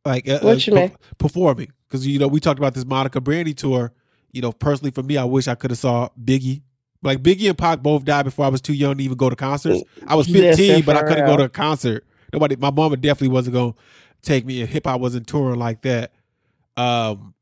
Like 0.05 0.27
uh, 0.29 0.39
What 0.39 0.65
you 0.65 0.73
uh, 0.73 0.75
mean? 0.77 0.95
performing 1.17 1.71
because 1.87 2.07
you 2.07 2.17
know 2.17 2.27
we 2.27 2.39
talked 2.39 2.59
about 2.59 2.73
this 2.73 2.85
Monica 2.85 3.19
Brandy 3.21 3.53
tour. 3.53 3.91
You 4.31 4.41
know, 4.41 4.51
personally 4.51 4.91
for 4.91 5.03
me, 5.03 5.17
I 5.17 5.23
wish 5.25 5.47
I 5.47 5.55
could 5.55 5.71
have 5.71 5.79
saw 5.79 6.09
Biggie. 6.23 6.61
Like 7.01 7.21
Biggie 7.23 7.49
and 7.49 7.57
Pac 7.57 7.81
both 7.81 8.05
died 8.05 8.23
before 8.23 8.45
I 8.45 8.49
was 8.49 8.61
too 8.61 8.73
young 8.73 8.97
to 8.97 9.03
even 9.03 9.17
go 9.17 9.29
to 9.29 9.35
concerts. 9.35 9.83
I 10.07 10.15
was 10.15 10.27
15, 10.27 10.43
Listen, 10.43 10.81
but 10.85 10.95
I 10.95 11.03
couldn't 11.03 11.25
go 11.25 11.37
to 11.37 11.43
a 11.43 11.49
concert. 11.49 12.05
Nobody, 12.33 12.55
my 12.57 12.71
mama 12.71 12.95
definitely 12.97 13.29
wasn't 13.33 13.55
gonna 13.55 13.73
take 14.21 14.45
me. 14.45 14.61
And 14.61 14.69
hip 14.69 14.85
hop 14.85 15.01
wasn't 15.01 15.25
touring 15.27 15.59
like 15.59 15.81
that. 15.83 16.11
Um, 16.77 17.33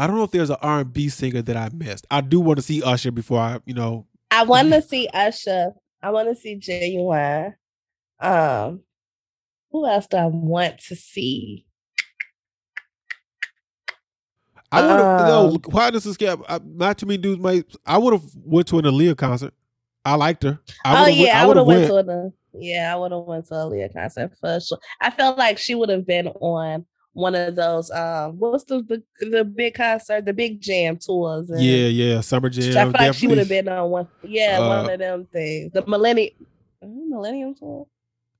I 0.00 0.06
don't 0.06 0.16
know 0.16 0.22
if 0.22 0.30
there's 0.30 0.48
an 0.48 0.56
R 0.62 0.80
and 0.80 0.90
B 0.92 1.10
singer 1.10 1.42
that 1.42 1.56
I 1.58 1.68
missed. 1.74 2.06
I 2.10 2.22
do 2.22 2.40
want 2.40 2.56
to 2.56 2.62
see 2.62 2.82
Usher 2.82 3.10
before 3.10 3.38
I, 3.38 3.58
you 3.66 3.74
know, 3.74 4.06
I 4.30 4.44
want 4.44 4.72
to 4.72 4.80
see 4.80 5.06
Usher. 5.12 5.72
I 6.02 6.10
want 6.10 6.28
to 6.30 6.34
see 6.34 6.56
Ginuwine. 6.56 7.52
Um, 8.18 8.80
who 9.70 9.86
else 9.86 10.06
do 10.06 10.16
I 10.16 10.24
want 10.24 10.78
to 10.88 10.96
see? 10.96 11.66
I 14.72 14.80
would 14.80 14.90
have 15.00 15.20
Um, 15.20 15.52
no 15.52 15.58
quietness 15.58 16.06
is 16.06 16.14
scared. 16.14 16.40
I- 16.48 16.60
Not 16.64 16.96
too 16.96 17.04
many 17.04 17.18
dudes 17.18 17.38
might. 17.42 17.66
I 17.84 17.98
would 17.98 18.14
have 18.14 18.24
went 18.36 18.68
to 18.68 18.78
an 18.78 18.86
Aaliyah 18.86 19.18
concert. 19.18 19.52
I 20.02 20.14
liked 20.14 20.44
her. 20.44 20.58
I 20.82 20.92
oh 20.96 21.00
would've 21.02 21.06
went- 21.18 21.26
yeah, 21.26 21.42
I 21.42 21.46
would 21.46 21.56
have 21.58 21.66
went 21.66 21.92
went. 21.92 22.06
to 22.08 22.12
a 22.12 22.32
yeah, 22.54 22.94
I 22.94 22.96
would 22.96 23.12
have 23.12 23.20
went 23.24 23.46
to 23.48 23.54
a 23.54 23.66
Leah 23.66 23.90
concert 23.90 24.32
for 24.40 24.58
sure. 24.60 24.78
I 25.00 25.10
felt 25.10 25.36
like 25.38 25.58
she 25.58 25.74
would 25.74 25.88
have 25.90 26.06
been 26.06 26.28
on 26.28 26.86
one 27.12 27.34
of 27.34 27.56
those. 27.56 27.90
Um, 27.90 28.38
what's 28.38 28.64
the 28.64 28.82
the, 28.82 29.26
the 29.26 29.44
big 29.44 29.74
concert, 29.74 30.24
the 30.24 30.32
big 30.32 30.60
jam 30.60 30.96
tours? 30.96 31.50
and- 31.50 31.60
Yeah, 31.62 31.86
yeah, 31.86 32.20
Summer 32.20 32.48
jam 32.48 32.64
I 32.64 32.82
feel 32.92 33.06
like 33.06 33.14
she 33.14 33.26
would 33.26 33.38
have 33.38 33.48
been 33.48 33.68
on 33.68 33.90
one. 33.90 34.08
Yeah, 34.22 34.58
Uh, 34.60 34.68
one 34.84 34.90
of 34.90 34.98
them 34.98 35.26
things. 35.32 35.72
The 35.72 35.84
millennium, 35.86 36.34
millennium 36.82 37.54
tour. 37.54 37.86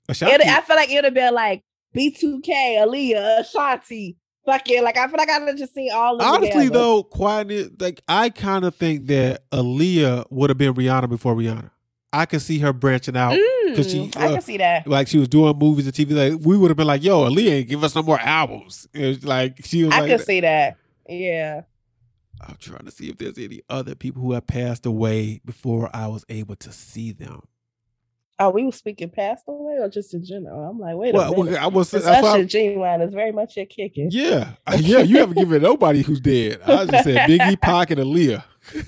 It, 0.08 0.40
I 0.46 0.60
feel 0.62 0.76
like 0.76 0.90
it 0.90 0.96
would 0.96 1.04
have 1.04 1.14
been 1.14 1.34
like 1.34 1.62
B2K, 1.94 2.78
Aaliyah, 2.78 3.40
Ashanti. 3.40 4.16
Fucking 4.46 4.82
like 4.82 4.96
I 4.96 5.06
feel 5.06 5.18
like 5.18 5.28
I 5.28 5.38
would 5.38 5.48
have 5.48 5.58
just 5.58 5.74
seen 5.74 5.90
all 5.92 6.16
of 6.16 6.22
honestly 6.22 6.48
together. 6.64 6.70
though, 6.70 7.02
quietness. 7.02 7.68
Like 7.78 8.00
I 8.08 8.30
kind 8.30 8.64
of 8.64 8.74
think 8.74 9.06
that 9.08 9.48
Aaliyah 9.50 10.24
would 10.30 10.48
have 10.50 10.56
been 10.56 10.72
Rihanna 10.74 11.08
before 11.10 11.34
Rihanna. 11.34 11.70
I 12.12 12.24
could 12.26 12.40
see 12.42 12.58
her 12.60 12.72
branching 12.72 13.16
out. 13.16 13.34
'Cause 13.76 13.90
she, 13.90 13.98
Mm, 14.08 14.16
I 14.16 14.26
uh, 14.26 14.32
can 14.32 14.40
see 14.42 14.56
that. 14.58 14.86
Like 14.86 15.08
she 15.08 15.18
was 15.18 15.28
doing 15.28 15.56
movies 15.58 15.86
and 15.86 15.94
TV. 15.94 16.12
Like 16.12 16.44
we 16.46 16.56
would 16.56 16.70
have 16.70 16.76
been 16.76 16.86
like, 16.86 17.02
"Yo, 17.04 17.28
Aaliyah, 17.28 17.66
give 17.68 17.82
us 17.84 17.94
no 17.94 18.02
more 18.02 18.20
albums." 18.20 18.86
Like 18.94 19.64
she 19.64 19.84
was 19.84 19.92
I 19.94 20.00
like, 20.00 20.08
can 20.10 20.18
see 20.20 20.40
that. 20.40 20.76
Yeah. 21.08 21.62
I'm 22.40 22.56
trying 22.58 22.86
to 22.86 22.90
see 22.90 23.10
if 23.10 23.18
there's 23.18 23.36
any 23.36 23.60
other 23.68 23.94
people 23.94 24.22
who 24.22 24.32
have 24.32 24.46
passed 24.46 24.86
away 24.86 25.42
before 25.44 25.90
I 25.92 26.06
was 26.06 26.24
able 26.30 26.56
to 26.56 26.72
see 26.72 27.12
them. 27.12 27.42
Oh, 28.38 28.48
we 28.48 28.64
were 28.64 28.72
speaking 28.72 29.10
passed 29.10 29.44
away 29.46 29.74
or 29.78 29.90
just 29.90 30.14
in 30.14 30.24
general? 30.24 30.64
I'm 30.70 30.78
like, 30.78 30.96
wait 30.96 31.12
Well, 31.12 31.34
a 31.34 31.44
minute. 31.44 31.62
I 31.62 31.66
was. 31.66 31.90
That's 31.90 32.06
Usher 32.06 32.26
I- 32.26 32.44
Ginuwine 32.44 33.06
is 33.06 33.12
very 33.12 33.32
much 33.32 33.58
your 33.58 33.66
kicking. 33.66 34.08
yeah, 34.10 34.52
yeah. 34.78 35.00
You 35.00 35.18
haven't 35.18 35.36
given 35.36 35.60
nobody 35.60 36.00
who's 36.00 36.20
dead. 36.20 36.60
I 36.64 36.86
just 36.86 37.04
said 37.04 37.16
Biggie, 37.28 37.60
Pac, 37.60 37.90
and 37.90 38.00
Aaliyah. 38.00 38.42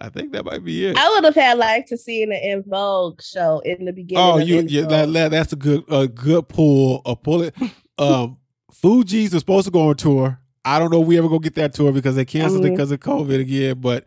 I 0.00 0.08
think 0.10 0.32
that 0.32 0.44
might 0.44 0.64
be 0.64 0.86
it. 0.86 0.96
I 0.96 1.08
would 1.10 1.24
have 1.24 1.34
had 1.34 1.58
like 1.58 1.86
to 1.86 1.96
see 1.98 2.22
an 2.22 2.32
En 2.32 2.62
Vogue 2.66 3.20
show 3.20 3.58
in 3.64 3.84
the 3.84 3.92
beginning. 3.92 4.24
Oh, 4.24 4.38
you, 4.38 4.60
yeah, 4.68 4.86
that, 4.86 5.12
that- 5.12 5.30
that's 5.32 5.52
a 5.52 5.56
good 5.56 5.84
a 5.88 6.06
good 6.06 6.48
pull. 6.48 7.02
A 7.04 7.16
pull 7.16 7.42
it. 7.42 7.54
Um, 8.00 8.36
Fugees 8.72 9.32
was 9.32 9.40
supposed 9.40 9.64
to 9.66 9.72
go 9.72 9.88
on 9.88 9.96
tour. 9.96 10.38
I 10.64 10.78
don't 10.78 10.92
know 10.92 11.02
if 11.02 11.08
we 11.08 11.18
ever 11.18 11.28
go 11.28 11.40
get 11.40 11.56
that 11.56 11.72
tour 11.74 11.90
because 11.90 12.14
they 12.14 12.24
canceled 12.24 12.64
it 12.64 12.68
Mhm. 12.68 12.74
because 12.74 12.92
of 12.92 13.00
COVID 13.00 13.40
again. 13.40 13.80
But 13.80 14.04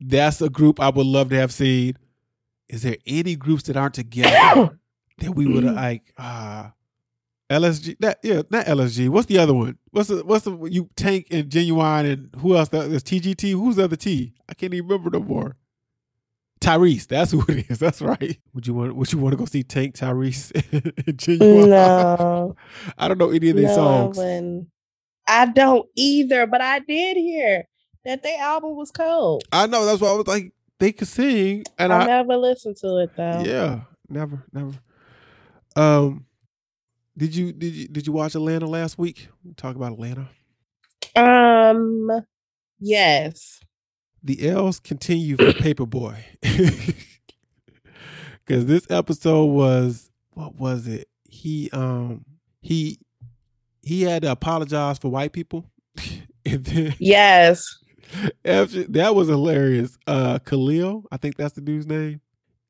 that's 0.00 0.40
a 0.42 0.48
group 0.50 0.80
I 0.80 0.88
would 0.88 1.06
love 1.06 1.28
to 1.30 1.36
have 1.36 1.52
seen. 1.52 1.96
Is 2.68 2.82
there 2.82 2.96
any 3.06 3.36
groups 3.36 3.62
that 3.64 3.76
aren't 3.76 3.94
together 3.94 4.76
that 5.18 5.30
we 5.36 5.46
would 5.46 5.62
have 5.62 5.76
like 5.76 6.12
ah 6.18 6.72
LSG? 7.50 7.96
That 7.98 8.20
yeah, 8.22 8.42
not 8.48 8.66
LSG. 8.66 9.08
What's 9.08 9.26
the 9.26 9.38
other 9.38 9.52
one? 9.52 9.76
What's 9.90 10.08
the 10.08 10.24
what's 10.24 10.44
the 10.44 10.56
you 10.66 10.88
Tank 10.96 11.26
and 11.30 11.50
Ginuwine 11.50 12.10
and 12.10 12.30
who 12.40 12.56
else? 12.56 12.68
That 12.68 12.90
is 12.90 13.02
TGT. 13.02 13.52
Who's 13.52 13.76
the 13.76 13.84
other 13.84 13.96
T? 13.96 14.34
I 14.48 14.54
can't 14.54 14.72
even 14.72 14.88
remember 14.88 15.10
no 15.10 15.24
more. 15.24 15.56
Tyrese, 16.60 17.08
that's 17.08 17.32
who 17.32 17.44
it 17.48 17.70
is. 17.70 17.78
That's 17.78 18.00
right. 18.00 18.38
Would 18.54 18.66
you 18.66 18.74
want? 18.74 18.94
Would 18.94 19.12
you 19.12 19.18
want 19.18 19.32
to 19.32 19.36
go 19.36 19.46
see 19.46 19.64
Tank, 19.64 19.96
Tyrese, 19.96 20.52
and 21.06 21.18
Ginuwine? 21.18 21.68
No, 21.68 22.56
I 22.98 23.08
don't 23.08 23.18
know 23.18 23.30
any 23.30 23.50
of 23.50 23.56
their 23.56 23.66
no, 23.66 23.74
songs. 23.74 24.18
I. 24.18 24.66
I 25.28 25.46
don't 25.46 25.88
either, 25.94 26.46
but 26.46 26.60
I 26.60 26.80
did 26.80 27.16
hear 27.16 27.64
that 28.04 28.22
their 28.22 28.40
album 28.40 28.74
was 28.74 28.90
cold. 28.90 29.44
I 29.52 29.66
know. 29.66 29.84
That's 29.86 30.00
why 30.00 30.08
I 30.08 30.14
was 30.14 30.26
like, 30.26 30.52
they 30.80 30.92
could 30.92 31.06
sing, 31.06 31.64
and 31.78 31.92
I, 31.92 32.02
I, 32.02 32.06
never 32.06 32.36
listened 32.36 32.76
to 32.78 32.98
it 32.98 33.10
though. 33.16 33.42
yeah, 33.44 33.80
never, 34.08 34.44
never. 34.52 34.72
Um, 35.76 36.26
did 37.16 37.34
you 37.34 37.52
did 37.52 37.74
you 37.74 37.88
did 37.88 38.06
you 38.06 38.12
watch 38.12 38.34
Atlanta 38.34 38.66
last 38.66 38.98
week? 38.98 39.28
Talk 39.56 39.76
about 39.76 39.92
Atlanta. 39.92 40.28
Um. 41.16 42.10
Yes. 42.78 43.60
The 44.22 44.48
L's 44.48 44.80
continue 44.80 45.36
for 45.36 45.52
Paper 45.52 45.86
Boi. 45.86 46.24
Because 48.46 48.66
this 48.66 48.84
episode 48.90 49.44
was 49.44 50.10
what 50.30 50.56
was 50.56 50.88
it? 50.88 51.08
He 51.28 51.70
um 51.72 52.24
he 52.60 52.98
he 53.82 54.02
had 54.02 54.22
to 54.22 54.32
apologize 54.32 54.98
for 54.98 55.08
white 55.08 55.32
people. 55.32 55.66
and 56.44 56.64
then 56.64 56.94
Yes. 56.98 57.64
after, 58.44 58.82
that 58.88 59.14
was 59.14 59.28
hilarious. 59.28 59.96
Uh 60.04 60.40
Khalil, 60.40 61.04
I 61.12 61.16
think 61.16 61.36
that's 61.36 61.54
the 61.54 61.60
dude's 61.60 61.86
name. 61.86 62.20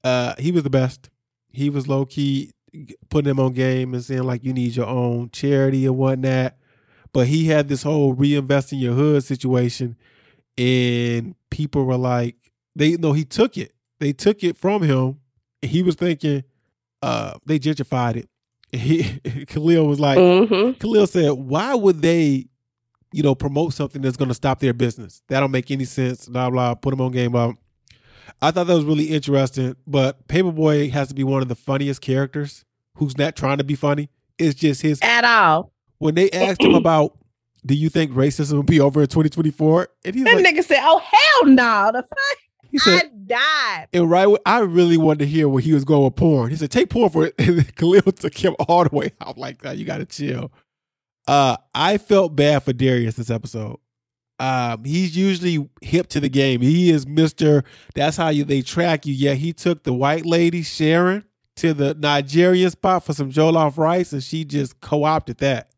Uh 0.04 0.34
he 0.38 0.52
was 0.52 0.64
the 0.64 0.70
best. 0.70 1.08
He 1.48 1.70
was 1.70 1.88
low 1.88 2.04
key 2.04 2.52
putting 3.08 3.30
him 3.30 3.40
on 3.40 3.52
game 3.52 3.94
and 3.94 4.04
saying 4.04 4.22
like 4.24 4.44
you 4.44 4.52
need 4.52 4.76
your 4.76 4.86
own 4.86 5.30
charity 5.30 5.86
and 5.86 5.96
whatnot. 5.96 6.54
But 7.12 7.26
he 7.26 7.46
had 7.46 7.68
this 7.68 7.82
whole 7.82 8.14
reinvesting 8.14 8.80
your 8.80 8.94
hood 8.94 9.24
situation 9.24 9.96
and 10.56 11.34
people 11.50 11.84
were 11.84 11.96
like 11.96 12.36
they 12.76 12.96
know 12.96 13.12
he 13.12 13.24
took 13.24 13.56
it. 13.56 13.72
They 13.98 14.12
took 14.12 14.42
it 14.44 14.56
from 14.56 14.82
him. 14.82 15.18
And 15.62 15.70
he 15.70 15.82
was 15.82 15.94
thinking 15.94 16.44
uh 17.02 17.34
they 17.46 17.58
gentrified 17.58 18.16
it. 18.16 18.28
He 18.72 19.02
khalil 19.46 19.86
was 19.86 19.98
like 19.98 20.18
hmm 20.18 20.72
khalil 20.72 21.06
said 21.06 21.32
why 21.32 21.74
would 21.74 22.02
they 22.02 22.46
you 23.12 23.22
know 23.24 23.34
promote 23.34 23.74
something 23.74 24.00
that's 24.00 24.16
going 24.16 24.28
to 24.28 24.34
stop 24.34 24.60
their 24.60 24.72
business? 24.72 25.22
That 25.28 25.40
don't 25.40 25.50
make 25.50 25.70
any 25.72 25.84
sense. 25.84 26.28
Blah 26.28 26.50
blah 26.50 26.74
put 26.74 26.94
him 26.94 27.00
on 27.00 27.10
game 27.10 27.34
up 27.34 27.56
i 28.42 28.50
thought 28.50 28.66
that 28.66 28.74
was 28.74 28.84
really 28.84 29.06
interesting 29.06 29.76
but 29.86 30.26
Paper 30.28 30.52
Boi 30.52 30.90
has 30.90 31.08
to 31.08 31.14
be 31.14 31.24
one 31.24 31.42
of 31.42 31.48
the 31.48 31.54
funniest 31.54 32.00
characters 32.00 32.64
who's 32.96 33.16
not 33.18 33.36
trying 33.36 33.58
to 33.58 33.64
be 33.64 33.74
funny 33.74 34.08
it's 34.38 34.58
just 34.58 34.82
his 34.82 34.98
At 35.02 35.24
all. 35.24 35.72
when 35.98 36.14
they 36.14 36.30
asked 36.30 36.62
him 36.62 36.74
about 36.74 37.16
do 37.64 37.74
you 37.74 37.88
think 37.90 38.12
racism 38.12 38.54
will 38.54 38.62
be 38.62 38.80
over 38.80 39.02
in 39.02 39.06
2024 39.06 39.88
and 40.04 40.14
he's 40.14 40.24
That 40.24 40.36
like 40.36 40.46
nigga 40.46 40.64
said, 40.64 40.80
"Oh 40.82 40.98
hell 40.98 41.50
no!" 41.50 41.90
The 41.92 42.02
fuck, 42.02 42.38
he 42.70 42.78
said 42.78 43.02
I 43.02 43.10
died. 43.26 43.88
And 43.92 44.10
right, 44.10 44.26
I 44.46 44.60
really 44.60 44.96
wanted 44.96 45.18
to 45.20 45.26
hear 45.26 45.46
where 45.46 45.60
he 45.62 45.74
was 45.74 45.84
going 45.84 46.04
with 46.04 46.16
porn. 46.16 46.48
He 46.48 46.56
said, 46.56 46.70
"Take 46.70 46.88
porn 46.88 47.10
for 47.10 47.26
it." 47.26 47.34
And 47.38 47.76
Khalil 47.76 48.00
took 48.12 48.34
him 48.34 48.56
all 48.66 48.84
the 48.84 48.96
way. 48.96 49.12
I'm 49.20 49.34
like, 49.36 49.60
that. 49.60 49.76
you 49.76 49.84
got 49.84 49.98
to 49.98 50.06
chill." 50.06 50.50
Uh, 51.28 51.58
I 51.74 51.98
felt 51.98 52.34
bad 52.34 52.62
for 52.62 52.72
Darius 52.72 53.16
this 53.16 53.28
episode. 53.30 53.76
Um, 54.40 54.84
he's 54.84 55.14
usually 55.14 55.68
hip 55.82 56.06
to 56.08 56.18
the 56.18 56.30
game. 56.30 56.62
He 56.62 56.90
is 56.90 57.06
Mister. 57.06 57.62
That's 57.94 58.16
how 58.16 58.30
you 58.30 58.44
they 58.44 58.62
track 58.62 59.04
you. 59.04 59.12
Yeah, 59.12 59.34
he 59.34 59.52
took 59.52 59.82
the 59.82 59.92
white 59.92 60.24
lady 60.24 60.62
Sharon 60.62 61.24
to 61.56 61.74
the 61.74 61.92
Nigerian 61.92 62.70
spot 62.70 63.04
for 63.04 63.12
some 63.12 63.30
jollof 63.30 63.76
rice, 63.76 64.14
and 64.14 64.24
she 64.24 64.46
just 64.46 64.80
co-opted 64.80 65.38
that. 65.38 65.68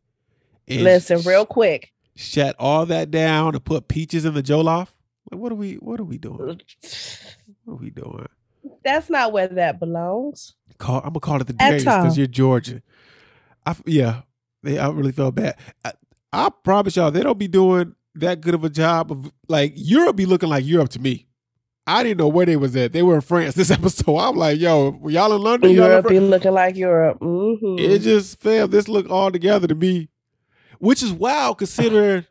And 0.69 0.85
Listen, 0.85 1.21
real 1.23 1.45
quick. 1.45 1.93
shut 2.15 2.55
all 2.57 2.87
that 2.87 3.11
down 3.11 3.57
and 3.57 3.65
put 3.65 3.89
peaches 3.89 4.25
in 4.25 4.35
the 4.35 4.45
jollof. 4.45 4.89
Like, 5.31 5.41
what 5.41 5.51
are 5.51 5.57
we? 5.57 5.75
What 5.75 5.99
are 5.99 6.05
we 6.05 6.19
doing? 6.19 6.61
What 7.65 7.75
are 7.75 7.77
we 7.77 7.91
doing? 7.91 8.27
That's 8.85 9.09
not 9.09 9.33
where 9.33 9.47
that 9.47 9.79
belongs. 9.79 10.55
call. 10.79 10.99
I'm 10.99 11.11
gonna 11.11 11.21
call 11.21 11.41
it 11.41 11.47
the 11.47 11.53
Darius 11.53 11.85
because 11.85 12.19
you're 12.19 12.27
Georgia. 12.27 12.83
I 13.65 13.77
yeah, 13.87 14.23
they, 14.65 14.79
I 14.79 14.89
really 14.89 15.13
felt 15.13 15.37
bad. 15.37 15.57
I, 15.85 15.93
I 16.33 16.49
promise 16.65 16.97
y'all, 16.97 17.13
they 17.13 17.23
don't 17.23 17.39
be 17.39 17.47
doing 17.47 17.95
that 18.17 18.41
good 18.41 18.55
of 18.55 18.65
a 18.65 18.71
job 18.71 19.11
of 19.11 19.31
like 19.49 19.73
Europe. 19.77 20.17
Be 20.17 20.27
looking 20.27 20.49
like 20.49 20.65
Europe 20.65 20.91
to 20.91 20.99
me. 21.01 21.27
I 21.87 22.03
didn't 22.05 22.19
know 22.19 22.29
where 22.29 22.47
they 22.47 22.57
was 22.57 22.77
at. 22.77 22.93
They 22.93 23.03
were 23.03 23.17
in 23.17 23.21
France 23.21 23.55
this 23.55 23.71
episode. 23.79 24.17
I'm 24.19 24.37
like, 24.37 24.61
yo, 24.61 25.01
y'all 25.09 25.35
in 25.35 25.43
London? 25.43 25.71
Y'all 25.71 25.85
in 25.85 25.91
Europe 25.91 26.07
Fran-" 26.07 26.21
be 26.21 26.27
looking 26.27 26.53
like 26.53 26.77
Europe. 26.77 27.19
hmm 27.21 27.77
It 27.79 27.99
just 28.01 28.41
fam, 28.41 28.71
this 28.71 28.89
look 28.89 29.11
all 29.11 29.31
together 29.31 29.67
to 29.67 29.75
me, 29.75 30.09
which 30.79 31.03
is 31.03 31.13
wild 31.13 31.59
considering 31.59 32.25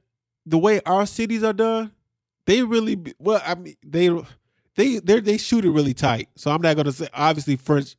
the 0.45 0.57
way 0.57 0.81
our 0.85 1.05
cities 1.05 1.43
are 1.43 1.53
done. 1.53 1.91
They 2.45 2.63
really 2.63 2.95
be, 2.95 3.13
well, 3.19 3.41
I 3.45 3.55
mean, 3.55 3.75
they 3.85 4.09
they 4.75 4.99
they 4.99 5.19
they 5.19 5.37
shoot 5.37 5.65
it 5.65 5.71
really 5.71 5.93
tight. 5.93 6.29
So 6.35 6.51
I'm 6.51 6.61
not 6.61 6.75
gonna 6.75 6.91
say 6.91 7.07
obviously 7.13 7.55
French 7.55 7.95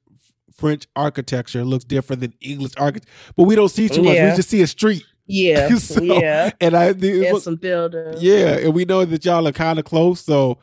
French 0.57 0.87
architecture 0.97 1.65
looks 1.65 1.85
different 1.85 2.21
than 2.21 2.35
English 2.41 2.73
architecture, 2.77 3.13
but 3.37 3.45
we 3.45 3.55
don't 3.55 3.69
see 3.69 3.89
too 3.89 4.03
much. 4.03 4.15
Yeah. 4.15 4.31
We 4.31 4.37
just 4.37 4.49
see 4.49 4.63
a 4.63 4.67
street. 4.67 5.05
Yeah, 5.27 5.69
So, 5.77 6.03
yeah. 6.03 6.51
and 6.61 6.77
I 6.77 6.87
And 6.87 7.43
some 7.43 7.57
buildings. 7.57 8.23
yeah, 8.23 8.57
and 8.59 8.75
we 8.75 8.85
know 8.85 9.05
that 9.05 9.25
y'all 9.25 9.47
are 9.49 9.53
kind 9.53 9.79
of 9.79 9.85
close, 9.85 10.21
so 10.21 10.59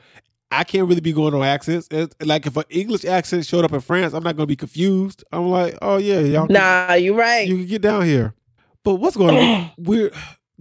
I 0.51 0.63
can't 0.63 0.87
really 0.87 1.01
be 1.01 1.13
going 1.13 1.33
on 1.33 1.43
accents. 1.43 1.87
It's, 1.91 2.15
like 2.25 2.45
if 2.47 2.57
an 2.57 2.63
English 2.69 3.05
accent 3.05 3.45
showed 3.45 3.63
up 3.65 3.71
in 3.73 3.81
France, 3.81 4.13
I'm 4.13 4.23
not 4.23 4.35
gonna 4.35 4.47
be 4.47 4.55
confused. 4.55 5.23
I'm 5.31 5.49
like, 5.49 5.77
oh 5.81 5.97
yeah, 5.97 6.19
y'all. 6.19 6.47
can- 6.47 6.53
Nah, 6.55 6.93
you're 6.93 7.15
right. 7.15 7.47
you 7.47 7.57
can 7.57 7.65
get 7.67 7.81
down 7.81 8.03
here. 8.05 8.33
But 8.83 8.95
what's 8.95 9.15
going 9.17 9.37
on? 9.37 9.71
We're 9.77 10.11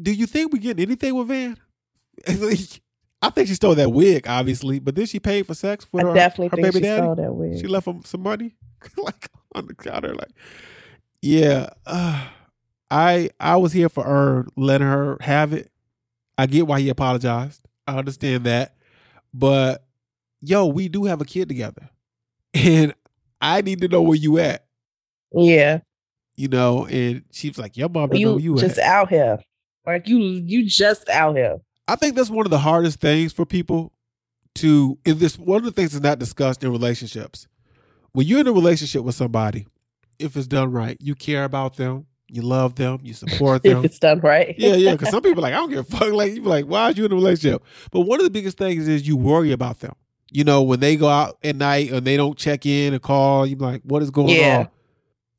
do 0.01 0.13
you 0.13 0.27
think 0.27 0.53
we 0.53 0.59
getting 0.59 0.85
anything 0.85 1.15
with 1.15 1.29
Van? 1.29 1.57
I 3.21 3.31
think 3.31 3.49
she 3.49 3.55
stole 3.55 3.75
that 3.75 3.91
wig, 3.91 4.29
obviously, 4.29 4.79
but 4.79 4.95
then 4.95 5.07
she 5.07 5.19
paid 5.19 5.45
for 5.47 5.55
sex 5.55 5.85
for 5.85 6.01
I 6.01 6.05
her, 6.09 6.15
definitely 6.15 6.49
her 6.49 6.57
think 6.63 6.75
baby 6.75 6.85
she 6.85 6.89
daddy. 6.89 7.03
stole 7.03 7.15
that 7.17 7.33
wig. 7.35 7.59
She 7.61 7.67
left 7.67 7.87
him 7.89 8.03
some 8.05 8.23
money, 8.23 8.55
like 8.97 9.29
on 9.57 9.67
the 9.67 9.75
counter. 9.75 10.15
Like, 10.15 10.31
yeah, 11.21 11.71
uh, 11.87 12.29
I 12.91 13.31
I 13.39 13.57
was 13.57 13.73
here 13.73 13.89
for 13.89 14.05
her, 14.05 14.47
letting 14.57 14.87
her 14.87 15.19
have 15.21 15.53
it. 15.53 15.71
I 16.37 16.47
get 16.47 16.67
why 16.67 16.81
he 16.81 16.89
apologized. 16.89 17.63
I 17.87 17.97
understand 17.97 18.45
that, 18.45 18.75
but 19.33 19.85
yo, 20.41 20.67
we 20.67 20.89
do 20.89 21.05
have 21.05 21.21
a 21.21 21.25
kid 21.25 21.49
together, 21.49 21.89
and 22.55 22.95
I 23.41 23.61
need 23.61 23.81
to 23.81 23.89
know 23.89 24.03
where 24.03 24.17
you 24.17 24.39
at. 24.39 24.65
yeah, 25.33 25.81
You 26.37 26.49
know, 26.49 26.87
and 26.87 27.25
she 27.33 27.49
was 27.49 27.59
like, 27.59 27.77
"Your 27.77 27.89
mom 27.89 28.13
you, 28.15 28.39
you 28.39 28.57
just 28.57 28.79
at." 28.79 28.85
out 28.85 29.09
here. 29.09 29.39
Like 29.87 30.07
you, 30.07 30.19
you 30.19 30.67
just 30.67 31.09
out 31.09 31.37
here. 31.37 31.61
I 31.87 31.97
think 31.97 32.15
that's 32.15 32.29
one 32.29 32.47
of 32.47 32.51
the 32.51 32.59
hardest 32.59 33.01
things 33.01 33.33
for 33.33 33.47
people 33.47 33.93
to. 34.57 34.99
If 35.05 35.19
this 35.19 35.39
one 35.39 35.59
of 35.59 35.65
the 35.65 35.71
things 35.73 35.93
that's 35.93 36.03
not 36.03 36.19
discussed 36.19 36.63
in 36.63 36.71
relationships, 36.71 37.49
when 38.13 38.27
you're 38.27 38.41
in 38.41 38.47
a 38.49 38.53
relationship 38.53 39.03
with 39.03 39.15
somebody, 39.15 39.67
if 40.19 40.37
it's 40.37 40.47
done 40.47 40.73
right, 40.73 40.99
you 41.01 41.15
care 41.15 41.45
about 41.45 41.77
them, 41.77 42.07
you 42.31 42.43
love 42.43 42.75
them, 42.75 42.99
you 43.03 43.15
support 43.15 43.63
them. 43.65 43.79
If 43.79 43.85
it's 43.87 43.99
done 43.99 44.21
right. 44.21 44.55
yeah, 44.59 44.75
yeah. 44.75 44.93
Because 44.93 45.11
some 45.11 45.23
people 45.23 45.41
are 45.41 45.43
like, 45.51 45.55
I 45.55 45.57
don't 45.59 45.71
give 45.71 45.79
a 45.81 45.85
fuck. 45.85 46.13
Like 46.13 46.35
you 46.35 46.43
be 46.43 46.49
like, 46.49 46.67
why 46.67 46.83
are 46.85 46.91
you 46.93 47.05
in 47.05 47.13
a 47.13 47.15
relationship? 47.15 47.63
But 47.91 48.01
one 48.01 48.21
of 48.21 48.25
the 48.25 48.31
biggest 48.31 48.59
things 48.59 48.87
is 48.89 49.07
you 49.09 49.17
worry 49.17 49.53
about 49.53 49.81
them. 49.81 49.95
You 50.31 50.45
know, 50.45 50.63
when 50.63 50.81
they 50.81 50.97
go 50.97 51.09
out 51.09 51.39
at 51.43 51.57
night 51.57 51.91
and 51.91 52.07
they 52.07 52.17
don't 52.19 52.37
check 52.37 52.67
in 52.67 52.93
and 52.93 53.03
call, 53.03 53.47
you 53.47 53.57
be 53.57 53.65
like, 53.65 53.83
what 53.85 54.03
is 54.03 54.11
going 54.11 54.29
Yeah. 54.37 54.59
on? 54.59 54.69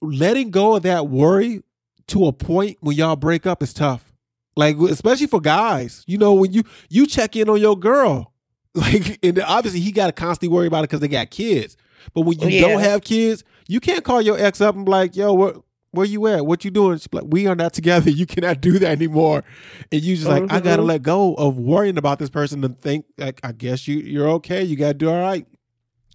Letting 0.02 0.50
go 0.50 0.76
of 0.76 0.84
that 0.84 1.08
worry 1.10 1.62
to 2.08 2.26
a 2.26 2.34
point 2.34 2.78
when 2.82 2.96
y'all 2.96 3.16
break 3.16 3.46
up 3.46 3.62
is 3.62 3.74
tough. 3.74 4.12
Like 4.56 4.78
especially 4.78 5.28
for 5.28 5.40
guys, 5.42 6.04
you 6.08 6.18
know, 6.18 6.34
when 6.34 6.52
you 6.54 6.64
you 6.90 7.06
check 7.06 7.36
in 7.36 7.50
on 7.50 7.60
your 7.62 7.78
girl, 7.78 8.34
like 8.74 9.20
and 9.24 9.40
obviously 9.42 9.80
he 9.80 9.92
got 9.92 10.08
to 10.08 10.12
constantly 10.14 10.54
worry 10.54 10.68
about 10.68 10.80
it 10.80 10.90
because 10.90 11.02
they 11.02 11.08
got 11.08 11.30
kids. 11.30 11.78
But 12.14 12.22
when 12.22 12.40
you 12.40 12.48
Yeah. 12.50 12.62
don't 12.62 12.80
have 12.80 13.02
kids, 13.04 13.44
you 13.68 13.80
can't 13.80 14.04
call 14.04 14.22
your 14.22 14.40
ex 14.40 14.60
up 14.62 14.76
and 14.76 14.86
be 14.86 14.92
like, 14.92 15.16
"Yo, 15.16 15.34
where 15.34 15.54
where 15.92 16.06
you 16.06 16.28
at? 16.28 16.46
What 16.46 16.64
you 16.66 16.72
doing?" 16.72 16.98
She's 16.98 17.08
like, 17.12 17.26
"We 17.28 17.48
are 17.48 17.56
not 17.56 17.74
together. 17.74 18.10
You 18.20 18.26
cannot 18.26 18.62
do 18.62 18.80
that 18.80 18.92
anymore." 18.92 19.44
And 19.92 20.02
you 20.02 20.16
just 20.16 20.28
like, 20.28 20.44
I 20.52 20.60
gotta 20.60 20.82
Mhm. 20.84 20.88
let 20.88 21.02
go 21.04 21.34
of 21.36 21.58
worrying 21.58 21.98
about 21.98 22.20
this 22.20 22.30
person 22.30 22.64
and 22.64 22.80
think 22.80 23.06
like, 23.18 23.40
I 23.44 23.52
guess 23.52 23.88
you 23.88 23.98
you're 23.98 24.30
okay. 24.30 24.64
You 24.64 24.76
gotta 24.76 24.94
do 24.94 25.10
all 25.10 25.20
right. 25.22 25.46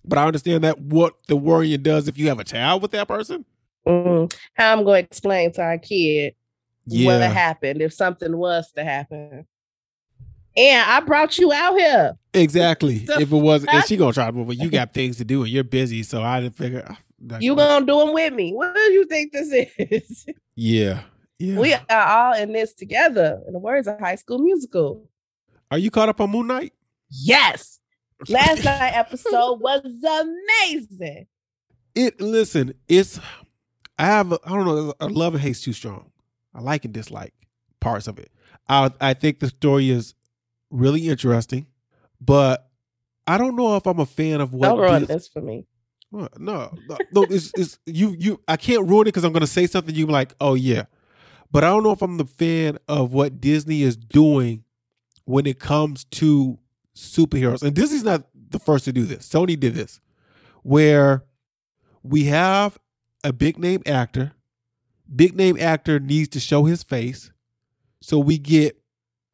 But 0.04 0.18
I 0.18 0.26
understand 0.26 0.64
that 0.64 0.80
what 0.80 1.14
the 1.28 1.36
worrying 1.36 1.82
does 1.82 2.08
if 2.08 2.18
you 2.18 2.28
have 2.28 2.38
a 2.38 2.44
child 2.44 2.82
with 2.82 2.90
that 2.90 3.08
person. 3.08 3.44
Mm. 3.86 4.34
How 4.54 4.72
I'm 4.72 4.84
going 4.84 5.02
to 5.04 5.06
explain 5.08 5.50
to 5.52 5.62
our 5.62 5.78
kid 5.78 6.34
what 6.84 6.96
Yeah, 6.98 7.28
happened 7.28 7.80
if 7.80 7.92
something 7.94 8.36
was 8.36 8.70
to 8.72 8.84
happen. 8.84 9.46
And 10.56 10.90
I 10.90 11.00
brought 11.00 11.38
you 11.38 11.52
out 11.52 11.76
here. 11.78 12.16
Exactly. 12.34 13.04
So- 13.06 13.18
if 13.18 13.32
it 13.32 13.36
was, 13.36 13.64
and 13.64 13.84
she 13.86 13.96
gonna 13.96 14.12
try 14.12 14.26
to 14.26 14.32
move, 14.32 14.46
but 14.48 14.58
you 14.58 14.70
got 14.70 14.92
things 14.94 15.16
to 15.16 15.24
do 15.24 15.42
and 15.42 15.50
you're 15.50 15.64
busy, 15.64 16.02
so 16.02 16.22
I 16.22 16.40
didn't 16.40 16.56
figure. 16.56 16.96
Ah, 17.32 17.38
You 17.40 17.54
gonna- 17.56 17.86
do 17.86 17.98
them 17.98 18.12
with 18.14 18.32
me? 18.32 18.52
What 18.52 18.74
do 18.74 18.80
you 18.92 19.04
think 19.06 19.32
this 19.32 19.52
is? 19.78 20.26
Yeah, 20.56 21.02
yeah. 21.40 21.58
we 21.58 21.74
are 21.74 21.84
all 21.90 22.34
in 22.34 22.52
this 22.52 22.74
together. 22.74 23.42
In 23.48 23.52
the 23.54 23.58
words 23.58 23.88
of 23.88 23.98
High 23.98 24.14
School 24.14 24.38
Musical. 24.38 25.08
Are 25.70 25.78
you 25.78 25.90
caught 25.90 26.08
up 26.08 26.20
on 26.20 26.30
Moon 26.30 26.46
Knight? 26.46 26.72
Yes. 27.10 27.80
Last 28.28 28.64
night 28.64 28.92
episode 28.94 29.60
was 29.60 29.82
amazing. 29.84 31.26
It 31.96 32.20
listen, 32.20 32.74
it's 32.86 33.18
I 33.98 34.06
have 34.06 34.30
a, 34.32 34.38
I 34.44 34.50
don't 34.50 34.64
know, 34.64 34.94
a 35.00 35.08
love 35.08 35.34
and 35.34 35.42
hate's 35.42 35.60
too 35.62 35.72
strong. 35.72 36.10
I 36.54 36.60
like 36.60 36.84
and 36.84 36.94
dislike 36.94 37.34
parts 37.80 38.06
of 38.06 38.18
it. 38.20 38.30
I 38.68 38.90
I 39.00 39.14
think 39.14 39.40
the 39.40 39.48
story 39.48 39.90
is 39.90 40.14
really 40.70 41.08
interesting, 41.08 41.66
but 42.20 42.68
I 43.26 43.38
don't 43.38 43.56
know 43.56 43.76
if 43.76 43.86
I'm 43.86 43.98
a 43.98 44.06
fan 44.06 44.40
of 44.40 44.52
what 44.54 44.68
Don't 44.68 44.78
ruin 44.78 45.00
Dis- 45.00 45.08
this 45.08 45.28
for 45.28 45.40
me. 45.40 45.66
What? 46.14 46.40
No, 46.40 46.72
no, 46.88 46.96
no 47.10 47.22
it's, 47.24 47.50
it's 47.56 47.80
you. 47.86 48.14
You, 48.16 48.40
I 48.46 48.56
can't 48.56 48.88
ruin 48.88 49.00
it 49.00 49.04
because 49.06 49.24
I'm 49.24 49.32
going 49.32 49.40
to 49.40 49.48
say 49.48 49.66
something. 49.66 49.92
You 49.92 50.06
like, 50.06 50.32
oh 50.40 50.54
yeah, 50.54 50.84
but 51.50 51.64
I 51.64 51.70
don't 51.70 51.82
know 51.82 51.90
if 51.90 52.02
I'm 52.02 52.18
the 52.18 52.24
fan 52.24 52.78
of 52.86 53.12
what 53.12 53.40
Disney 53.40 53.82
is 53.82 53.96
doing 53.96 54.62
when 55.24 55.44
it 55.44 55.58
comes 55.58 56.04
to 56.04 56.60
superheroes. 56.94 57.64
And 57.64 57.74
Disney's 57.74 58.04
not 58.04 58.28
the 58.32 58.60
first 58.60 58.84
to 58.84 58.92
do 58.92 59.02
this. 59.02 59.28
Sony 59.28 59.58
did 59.58 59.74
this, 59.74 60.00
where 60.62 61.24
we 62.04 62.26
have 62.26 62.78
a 63.24 63.32
big 63.32 63.58
name 63.58 63.82
actor. 63.84 64.34
Big 65.12 65.34
name 65.34 65.58
actor 65.58 65.98
needs 65.98 66.28
to 66.28 66.38
show 66.38 66.62
his 66.62 66.84
face, 66.84 67.32
so 68.00 68.20
we 68.20 68.38
get, 68.38 68.78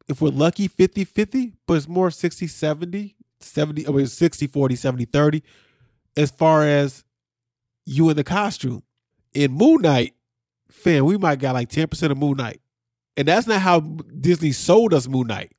if 0.07 0.19
we're 0.19 0.29
lucky, 0.29 0.67
50 0.67 1.03
50, 1.03 1.53
but 1.67 1.75
it's 1.75 1.87
more 1.87 2.09
60 2.09 2.47
70, 2.47 3.15
70, 3.39 3.87
I 3.87 3.91
mean, 3.91 4.07
60 4.07 4.47
40, 4.47 4.75
70 4.75 5.05
30 5.05 5.43
as 6.17 6.31
far 6.31 6.63
as 6.65 7.03
you 7.85 8.09
in 8.09 8.15
the 8.15 8.23
costume. 8.23 8.83
In 9.33 9.51
Moon 9.51 9.81
Knight, 9.81 10.13
fam, 10.69 11.05
we 11.05 11.17
might 11.17 11.39
got 11.39 11.53
like 11.53 11.69
10% 11.69 12.11
of 12.11 12.17
Moon 12.17 12.37
Knight. 12.37 12.59
And 13.17 13.27
that's 13.27 13.47
not 13.47 13.61
how 13.61 13.79
Disney 13.79 14.51
sold 14.51 14.93
us 14.93 15.07
Moon 15.07 15.27
Knight. 15.27 15.51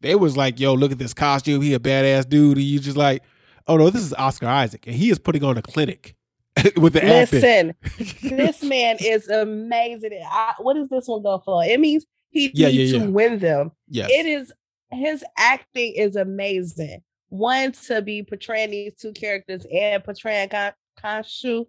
They 0.00 0.14
was 0.14 0.36
like, 0.36 0.60
yo, 0.60 0.74
look 0.74 0.92
at 0.92 0.98
this 0.98 1.14
costume. 1.14 1.62
He 1.62 1.74
a 1.74 1.78
badass 1.78 2.28
dude. 2.28 2.58
And 2.58 2.66
you 2.66 2.78
just 2.78 2.96
like, 2.96 3.22
oh 3.66 3.76
no, 3.76 3.90
this 3.90 4.02
is 4.02 4.14
Oscar 4.14 4.46
Isaac. 4.46 4.86
And 4.86 4.94
he 4.94 5.10
is 5.10 5.18
putting 5.18 5.42
on 5.42 5.56
a 5.56 5.62
clinic 5.62 6.14
with 6.76 6.92
the. 6.92 7.00
Listen, 7.00 7.74
this 8.22 8.62
man 8.62 8.96
is 9.00 9.28
amazing. 9.28 10.20
I, 10.30 10.54
what 10.58 10.76
is 10.76 10.88
this 10.88 11.08
one 11.08 11.22
go 11.22 11.42
for? 11.44 11.64
It 11.64 11.80
means 11.80 12.04
he 12.30 12.50
Yeah, 12.54 12.68
needs 12.68 12.92
yeah, 12.92 13.04
to 13.04 13.10
win 13.10 13.38
them. 13.38 13.72
Yes. 13.88 14.10
It 14.12 14.26
is 14.26 14.52
his 14.92 15.24
acting 15.36 15.94
is 15.96 16.14
amazing. 16.16 17.02
One 17.28 17.72
to 17.86 18.02
be 18.02 18.22
portraying 18.22 18.70
these 18.70 18.94
two 18.94 19.12
characters 19.12 19.66
and 19.72 20.02
portraying 20.04 20.48
Khonshu, 20.48 21.66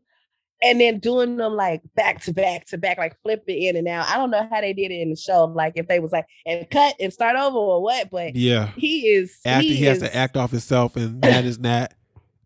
and 0.63 0.79
then 0.81 0.99
doing 0.99 1.37
them 1.37 1.53
like 1.53 1.81
back 1.95 2.21
to 2.23 2.33
back 2.33 2.65
to 2.67 2.77
back, 2.77 2.97
like 2.97 3.15
flip 3.23 3.43
it 3.47 3.53
in 3.53 3.75
and 3.75 3.87
out. 3.87 4.07
I 4.07 4.17
don't 4.17 4.31
know 4.31 4.47
how 4.51 4.61
they 4.61 4.73
did 4.73 4.91
it 4.91 5.01
in 5.01 5.09
the 5.09 5.15
show. 5.15 5.45
Like 5.45 5.73
if 5.75 5.87
they 5.87 5.99
was 5.99 6.11
like 6.11 6.25
and 6.45 6.69
cut 6.69 6.95
and 6.99 7.11
start 7.11 7.35
over 7.35 7.57
or 7.57 7.81
what, 7.81 8.09
but 8.11 8.35
yeah. 8.35 8.67
he 8.75 9.07
is 9.07 9.39
After 9.45 9.67
he, 9.67 9.83
has 9.85 9.97
is- 9.97 10.03
to 10.09 10.15
act 10.15 10.37
off 10.37 10.51
himself, 10.51 10.95
and 10.95 11.21
that 11.21 11.45
is 11.45 11.59
not 11.59 11.93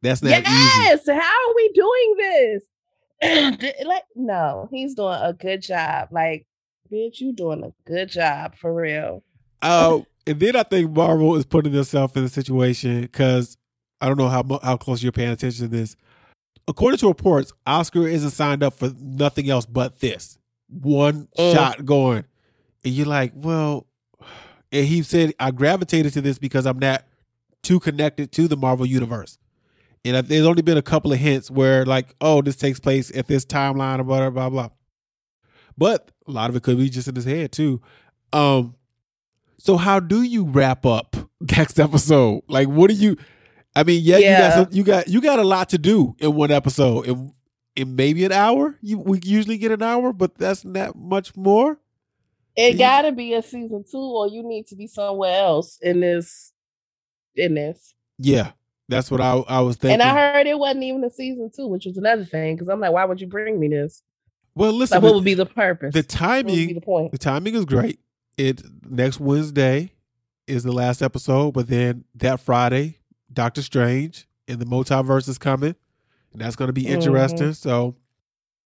that's 0.01 0.23
not 0.23 0.31
easy. 0.39 0.47
yes. 0.47 1.07
How 1.07 1.15
are 1.15 1.55
we 1.55 1.71
doing 1.73 2.15
this? 2.17 2.67
like, 3.85 4.03
no, 4.15 4.67
he's 4.71 4.95
doing 4.95 5.19
a 5.21 5.31
good 5.31 5.61
job. 5.61 6.07
Like, 6.11 6.47
bitch, 6.91 7.19
you 7.19 7.33
doing 7.33 7.63
a 7.63 7.71
good 7.87 8.09
job 8.09 8.55
for 8.55 8.73
real. 8.73 9.23
Uh, 9.61 9.99
and 10.27 10.39
then 10.39 10.55
I 10.55 10.63
think 10.63 10.91
Marvel 10.91 11.35
is 11.35 11.45
putting 11.45 11.71
themselves 11.73 12.15
in 12.15 12.23
a 12.23 12.29
situation 12.29 13.01
because 13.01 13.57
I 13.99 14.07
don't 14.07 14.17
know 14.17 14.29
how 14.29 14.43
how 14.63 14.77
close 14.77 15.01
you're 15.03 15.11
paying 15.11 15.31
attention 15.31 15.69
to 15.69 15.75
this. 15.75 15.95
According 16.67 16.99
to 16.99 17.07
reports, 17.07 17.51
Oscar 17.65 18.07
isn't 18.07 18.29
signed 18.31 18.63
up 18.63 18.73
for 18.73 18.91
nothing 18.99 19.49
else 19.49 19.65
but 19.65 19.99
this 19.99 20.37
one 20.69 21.27
Mm. 21.37 21.53
shot 21.53 21.85
going, 21.85 22.23
and 22.85 22.93
you're 22.93 23.05
like, 23.07 23.33
well, 23.35 23.87
and 24.71 24.85
he 24.87 25.03
said 25.03 25.33
I 25.39 25.51
gravitated 25.51 26.13
to 26.13 26.21
this 26.21 26.37
because 26.37 26.65
I'm 26.65 26.79
not 26.79 27.03
too 27.63 27.79
connected 27.79 28.31
to 28.33 28.47
the 28.47 28.57
Marvel 28.57 28.85
universe. 28.85 29.37
And 30.03 30.25
there's 30.27 30.47
only 30.47 30.63
been 30.63 30.77
a 30.77 30.81
couple 30.81 31.13
of 31.13 31.19
hints 31.19 31.51
where, 31.51 31.85
like, 31.85 32.15
oh, 32.21 32.41
this 32.41 32.55
takes 32.55 32.79
place 32.79 33.11
at 33.15 33.27
this 33.27 33.45
timeline 33.45 33.99
or 33.99 34.03
blah 34.03 34.29
blah 34.29 34.49
blah. 34.49 34.69
But 35.77 36.11
a 36.27 36.31
lot 36.31 36.49
of 36.49 36.55
it 36.55 36.63
could 36.63 36.77
be 36.77 36.89
just 36.89 37.07
in 37.07 37.15
his 37.15 37.25
head 37.25 37.51
too. 37.51 37.81
Um, 38.33 38.75
so 39.61 39.77
how 39.77 39.99
do 39.99 40.21
you 40.23 40.45
wrap 40.45 40.85
up 40.85 41.15
next 41.57 41.79
episode? 41.79 42.41
Like, 42.47 42.67
what 42.67 42.89
do 42.89 42.95
you? 42.95 43.17
I 43.75 43.83
mean, 43.83 44.01
yeah, 44.03 44.17
you 44.17 44.23
got 44.37 44.53
some, 44.53 44.67
you 44.71 44.83
got 44.83 45.07
you 45.07 45.21
got 45.21 45.39
a 45.39 45.43
lot 45.43 45.69
to 45.69 45.77
do 45.77 46.15
in 46.19 46.33
one 46.35 46.51
episode. 46.51 47.07
In 47.07 47.33
in 47.75 47.95
maybe 47.95 48.25
an 48.25 48.31
hour, 48.31 48.77
you 48.81 48.99
we 48.99 49.19
usually 49.23 49.57
get 49.57 49.71
an 49.71 49.81
hour, 49.81 50.11
but 50.11 50.37
that's 50.37 50.65
not 50.65 50.95
much 50.95 51.35
more. 51.37 51.79
It 52.57 52.77
got 52.77 53.03
to 53.03 53.13
be 53.13 53.33
a 53.33 53.41
season 53.41 53.85
two, 53.89 53.97
or 53.97 54.27
you 54.27 54.43
need 54.43 54.67
to 54.67 54.75
be 54.75 54.87
somewhere 54.87 55.41
else 55.41 55.77
in 55.81 56.01
this. 56.01 56.51
In 57.35 57.53
this, 57.53 57.93
Yeah, 58.19 58.51
that's 58.89 59.09
what 59.09 59.21
I 59.21 59.35
I 59.47 59.61
was 59.61 59.77
thinking. 59.77 60.01
and 60.01 60.03
I 60.03 60.33
heard 60.33 60.47
it 60.47 60.59
wasn't 60.59 60.83
even 60.83 61.01
a 61.05 61.09
season 61.09 61.49
two, 61.55 61.67
which 61.67 61.85
was 61.85 61.95
another 61.95 62.25
thing. 62.25 62.55
Because 62.55 62.67
I'm 62.67 62.81
like, 62.81 62.91
why 62.91 63.05
would 63.05 63.21
you 63.21 63.27
bring 63.27 63.57
me 63.57 63.69
this? 63.69 64.01
well, 64.53 64.73
listen, 64.73 64.95
Like, 64.97 65.03
what 65.03 65.15
would 65.15 65.23
be 65.23 65.33
the 65.33 65.45
purpose? 65.45 65.93
the 65.93 65.99
what 65.99 66.43
would 66.43 66.45
be 66.47 66.55
timing 66.57 66.75
the 66.75 66.81
point? 66.81 67.11
the 67.13 67.17
timing 67.17 67.55
is 67.55 67.63
great. 67.63 68.01
It 68.37 68.63
next 68.89 69.19
Wednesday 69.19 69.91
is 70.47 70.63
the 70.63 70.71
last 70.71 71.01
episode, 71.01 71.51
but 71.53 71.67
then 71.67 72.05
that 72.15 72.39
Friday, 72.39 72.99
Doctor 73.31 73.61
Strange 73.61 74.27
and 74.47 74.59
the 74.59 74.65
multiverse 74.65 75.27
is 75.29 75.37
coming, 75.37 75.75
and 76.33 76.41
that's 76.41 76.55
going 76.55 76.69
to 76.69 76.73
be 76.73 76.83
Mhm. 76.85 76.89
interesting. 76.91 77.53
So, 77.53 77.95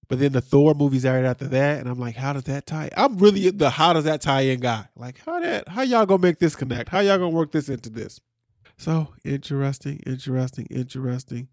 but 0.08 0.20
then 0.20 0.32
the 0.32 0.42
Thor 0.42 0.74
movies 0.76 1.06
are 1.06 1.16
right 1.16 1.26
after 1.26 1.48
that, 1.48 1.80
and 1.80 1.90
I'm 1.90 2.00
like, 2.00 2.16
how 2.16 2.34
does 2.34 2.44
that 2.44 2.66
tie? 2.66 2.90
I'm 2.96 3.18
really 3.18 3.50
the 3.50 3.70
how 3.72 3.94
does 3.94 4.04
that 4.06 4.22
tie 4.22 4.42
in 4.42 4.60
guy. 4.60 4.88
Like, 4.96 5.20
how 5.26 5.40
that 5.40 5.68
how 5.68 5.82
y'all 5.82 6.06
gonna 6.06 6.22
make 6.22 6.40
this 6.40 6.56
connect? 6.56 6.90
How 6.90 7.00
y'all 7.00 7.18
gonna 7.18 7.30
work 7.30 7.52
this 7.52 7.68
into 7.70 7.90
this? 7.90 8.20
So 8.78 9.14
interesting, 9.24 10.00
interesting, 10.06 10.68
interesting. 10.70 11.48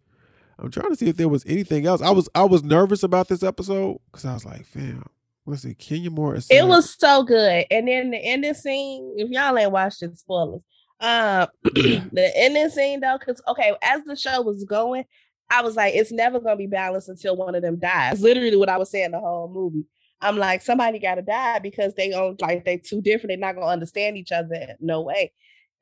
I'm 0.58 0.70
trying 0.70 0.90
to 0.90 0.96
see 0.96 1.08
if 1.08 1.16
there 1.16 1.28
was 1.28 1.44
anything 1.46 1.86
else. 1.86 2.02
I 2.02 2.10
was 2.10 2.28
I 2.34 2.44
was 2.44 2.62
nervous 2.62 3.02
about 3.02 3.28
this 3.28 3.42
episode 3.42 3.98
because 4.06 4.24
I 4.24 4.34
was 4.34 4.44
like, 4.44 4.66
fam, 4.66 5.04
let's 5.46 5.62
see, 5.62 5.74
Kenya 5.74 6.10
Morris? 6.10 6.46
It 6.50 6.66
was 6.66 6.96
so 6.98 7.22
good. 7.22 7.66
And 7.70 7.88
then 7.88 8.10
the 8.10 8.18
ending 8.18 8.54
scene, 8.54 9.14
if 9.16 9.30
y'all 9.30 9.56
ain't 9.56 9.72
watched 9.72 10.02
it, 10.02 10.16
spoilers. 10.18 10.62
Um, 11.00 11.48
the 11.64 12.32
ending 12.36 12.70
scene 12.70 13.00
though, 13.00 13.18
because 13.18 13.42
okay, 13.48 13.74
as 13.82 14.02
the 14.04 14.16
show 14.16 14.40
was 14.42 14.64
going, 14.64 15.04
I 15.50 15.62
was 15.62 15.76
like, 15.76 15.94
it's 15.94 16.12
never 16.12 16.40
gonna 16.40 16.56
be 16.56 16.66
balanced 16.66 17.08
until 17.08 17.36
one 17.36 17.54
of 17.54 17.62
them 17.62 17.78
dies. 17.78 18.22
Literally, 18.22 18.56
what 18.56 18.68
I 18.68 18.78
was 18.78 18.90
saying 18.90 19.10
the 19.10 19.20
whole 19.20 19.50
movie. 19.52 19.84
I'm 20.20 20.38
like, 20.38 20.62
somebody 20.62 21.00
gotta 21.00 21.22
die 21.22 21.58
because 21.58 21.94
they 21.94 22.10
don't 22.10 22.40
like 22.40 22.64
they 22.64 22.76
too 22.78 23.02
different. 23.02 23.28
They're 23.28 23.38
not 23.38 23.56
gonna 23.56 23.66
understand 23.66 24.16
each 24.16 24.30
other. 24.32 24.76
No 24.80 25.02
way. 25.02 25.32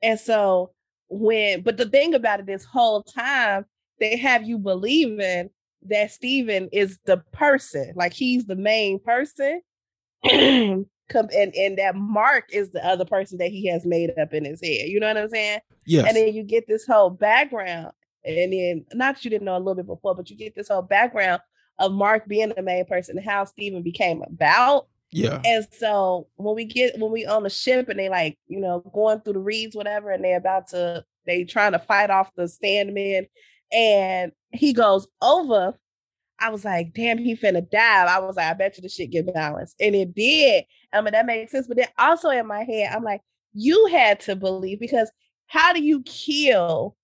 And 0.01 0.19
so 0.19 0.71
when, 1.09 1.61
but 1.61 1.77
the 1.77 1.87
thing 1.87 2.15
about 2.15 2.39
it, 2.39 2.47
this 2.47 2.65
whole 2.65 3.03
time 3.03 3.65
they 3.99 4.17
have 4.17 4.43
you 4.43 4.57
believing 4.57 5.51
that 5.87 6.11
Steven 6.11 6.69
is 6.71 6.99
the 7.05 7.17
person, 7.31 7.93
like 7.95 8.13
he's 8.13 8.45
the 8.45 8.55
main 8.55 8.99
person. 8.99 9.61
Come 11.09 11.27
and, 11.35 11.53
and 11.55 11.77
that 11.77 11.95
Mark 11.95 12.45
is 12.53 12.71
the 12.71 12.85
other 12.87 13.03
person 13.03 13.37
that 13.39 13.49
he 13.51 13.67
has 13.67 13.85
made 13.85 14.17
up 14.17 14.33
in 14.33 14.45
his 14.45 14.61
head. 14.61 14.87
You 14.87 14.99
know 14.99 15.07
what 15.07 15.17
I'm 15.17 15.29
saying? 15.29 15.59
yes, 15.85 16.07
And 16.07 16.15
then 16.15 16.33
you 16.33 16.43
get 16.43 16.67
this 16.67 16.85
whole 16.85 17.09
background, 17.09 17.91
and 18.23 18.53
then 18.53 18.85
not 18.93 19.15
that 19.15 19.25
you 19.25 19.29
didn't 19.29 19.45
know 19.45 19.57
a 19.57 19.59
little 19.59 19.75
bit 19.75 19.87
before, 19.87 20.15
but 20.15 20.29
you 20.29 20.37
get 20.37 20.55
this 20.55 20.69
whole 20.69 20.81
background 20.83 21.41
of 21.79 21.91
Mark 21.91 22.27
being 22.27 22.53
the 22.55 22.61
main 22.61 22.85
person 22.85 23.17
and 23.17 23.27
how 23.27 23.43
Steven 23.43 23.81
became 23.81 24.21
about. 24.21 24.87
yeah, 25.11 25.41
And 25.43 25.65
so 25.71 26.27
when 26.35 26.55
we 26.55 26.63
get 26.63 26.97
when 26.97 27.11
we 27.11 27.25
on 27.25 27.43
the 27.43 27.49
ship 27.49 27.89
and 27.89 27.99
they 27.99 28.07
like, 28.07 28.37
you 28.47 28.59
know, 28.61 28.79
going 28.93 29.19
through 29.21 29.33
the 29.33 29.39
reeds, 29.39 29.75
whatever, 29.75 30.11
and 30.11 30.23
they 30.23 30.33
about 30.33 30.69
to 30.69 31.03
they 31.25 31.43
trying 31.43 31.73
to 31.73 31.79
fight 31.79 32.09
off 32.09 32.31
the 32.35 32.47
standman, 32.47 33.27
and 33.71 34.31
he 34.51 34.73
goes 34.73 35.07
over. 35.21 35.77
I 36.39 36.49
was 36.49 36.65
like, 36.65 36.93
damn, 36.93 37.19
he 37.19 37.35
finna 37.35 37.69
dive. 37.69 38.07
I 38.07 38.19
was 38.19 38.35
like, 38.35 38.47
I 38.47 38.53
bet 38.53 38.77
you 38.77 38.81
the 38.81 38.89
shit 38.89 39.11
get 39.11 39.31
balanced. 39.31 39.75
And 39.79 39.93
it 39.95 40.15
did. 40.15 40.65
I 40.91 41.01
mean, 41.01 41.11
that 41.11 41.27
makes 41.27 41.51
sense. 41.51 41.67
But 41.67 41.77
then 41.77 41.87
also 41.99 42.29
in 42.29 42.47
my 42.47 42.63
head, 42.63 42.91
I'm 42.91 43.03
like, 43.03 43.21
you 43.53 43.85
had 43.87 44.19
to 44.21 44.35
believe 44.35 44.79
because 44.79 45.11
how 45.45 45.71
do 45.71 45.83
you 45.83 46.01
kill 46.03 46.95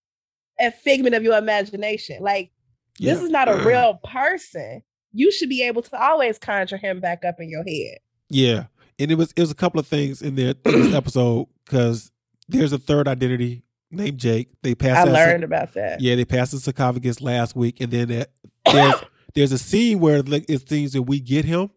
a 0.59 0.71
figment 0.71 1.13
of 1.13 1.23
your 1.23 1.37
imagination? 1.37 2.23
Like, 2.23 2.51
this 2.99 3.21
is 3.21 3.29
not 3.29 3.47
a 3.47 3.63
real 3.63 3.99
person. 4.03 4.81
You 5.13 5.31
should 5.31 5.49
be 5.49 5.63
able 5.63 5.83
to 5.83 6.01
always 6.01 6.39
conjure 6.39 6.77
him 6.77 6.99
back 6.99 7.23
up 7.23 7.35
in 7.39 7.49
your 7.49 7.63
head. 7.63 7.99
Yeah, 8.29 8.65
and 8.99 9.11
it 9.11 9.15
was 9.15 9.31
it 9.35 9.41
was 9.41 9.51
a 9.51 9.55
couple 9.55 9.79
of 9.79 9.87
things 9.87 10.21
in 10.21 10.35
there 10.35 10.55
in 10.65 10.71
this 10.71 10.93
episode 10.95 11.47
because 11.65 12.11
there's 12.47 12.73
a 12.73 12.77
third 12.77 13.07
identity 13.07 13.63
named 13.91 14.17
Jake. 14.19 14.49
They 14.63 14.75
passed. 14.75 15.07
I 15.07 15.11
that- 15.11 15.13
learned 15.27 15.43
about 15.43 15.73
that. 15.73 16.01
Yeah, 16.01 16.15
they 16.15 16.25
passed 16.25 16.51
the 16.51 16.59
sarcophagus 16.59 17.21
last 17.21 17.55
week, 17.55 17.79
and 17.81 17.91
then 17.91 18.07
that- 18.09 18.31
there's 18.65 18.95
there's 19.35 19.51
a 19.51 19.57
scene 19.57 19.99
where 19.99 20.21
like, 20.23 20.45
it 20.49 20.67
seems 20.67 20.93
that 20.93 21.03
we 21.03 21.19
get 21.19 21.45
him, 21.45 21.69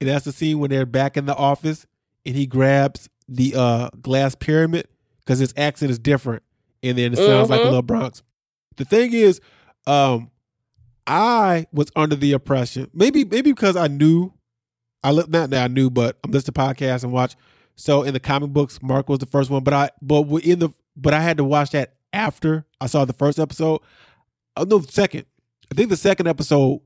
and 0.00 0.08
that's 0.10 0.24
the 0.26 0.32
scene 0.32 0.58
when 0.58 0.70
they're 0.70 0.86
back 0.86 1.16
in 1.16 1.26
the 1.26 1.34
office, 1.34 1.86
and 2.24 2.36
he 2.36 2.46
grabs 2.46 3.08
the 3.28 3.54
uh 3.56 3.88
glass 4.02 4.34
pyramid 4.34 4.86
because 5.20 5.38
his 5.38 5.52
accent 5.56 5.90
is 5.90 5.98
different, 5.98 6.42
and 6.82 6.96
then 6.98 7.12
it 7.12 7.16
sounds 7.16 7.50
like 7.50 7.60
a 7.60 7.64
Mhm. 7.64 7.66
little 7.66 7.82
Bronx. 7.82 8.22
The 8.76 8.84
thing 8.84 9.12
is, 9.12 9.40
um, 9.86 10.30
I 11.06 11.66
was 11.72 11.88
under 11.96 12.16
the 12.16 12.32
impression 12.32 12.90
maybe 12.92 13.24
maybe 13.24 13.52
because 13.52 13.76
I 13.76 13.86
knew 13.88 14.32
I 15.04 15.10
look 15.12 15.28
not 15.28 15.50
that 15.50 15.64
I 15.64 15.68
knew, 15.68 15.88
but 15.90 16.18
I'm 16.24 16.30
listening 16.32 16.54
to 16.54 16.60
podcasts 16.60 17.04
and 17.04 17.12
watch. 17.12 17.34
So 17.76 18.02
in 18.02 18.12
the 18.14 18.20
comic 18.20 18.50
books, 18.50 18.80
Mark 18.82 19.08
was 19.08 19.18
the 19.20 19.26
first 19.26 19.50
one, 19.50 19.62
but 19.62 19.72
I 19.74 19.90
but 20.02 20.22
in 20.44 20.58
the 20.58 20.70
but 20.96 21.14
I 21.14 21.20
had 21.20 21.36
to 21.38 21.44
watch 21.44 21.70
that 21.70 21.94
after 22.12 22.66
I 22.80 22.86
saw 22.86 23.04
the 23.04 23.12
first 23.12 23.38
episode. 23.38 23.80
Oh 24.56 24.64
no, 24.64 24.78
the 24.78 24.90
second. 24.92 25.26
I 25.70 25.74
think 25.74 25.90
the 25.90 25.96
second 25.96 26.26
episode, 26.28 26.80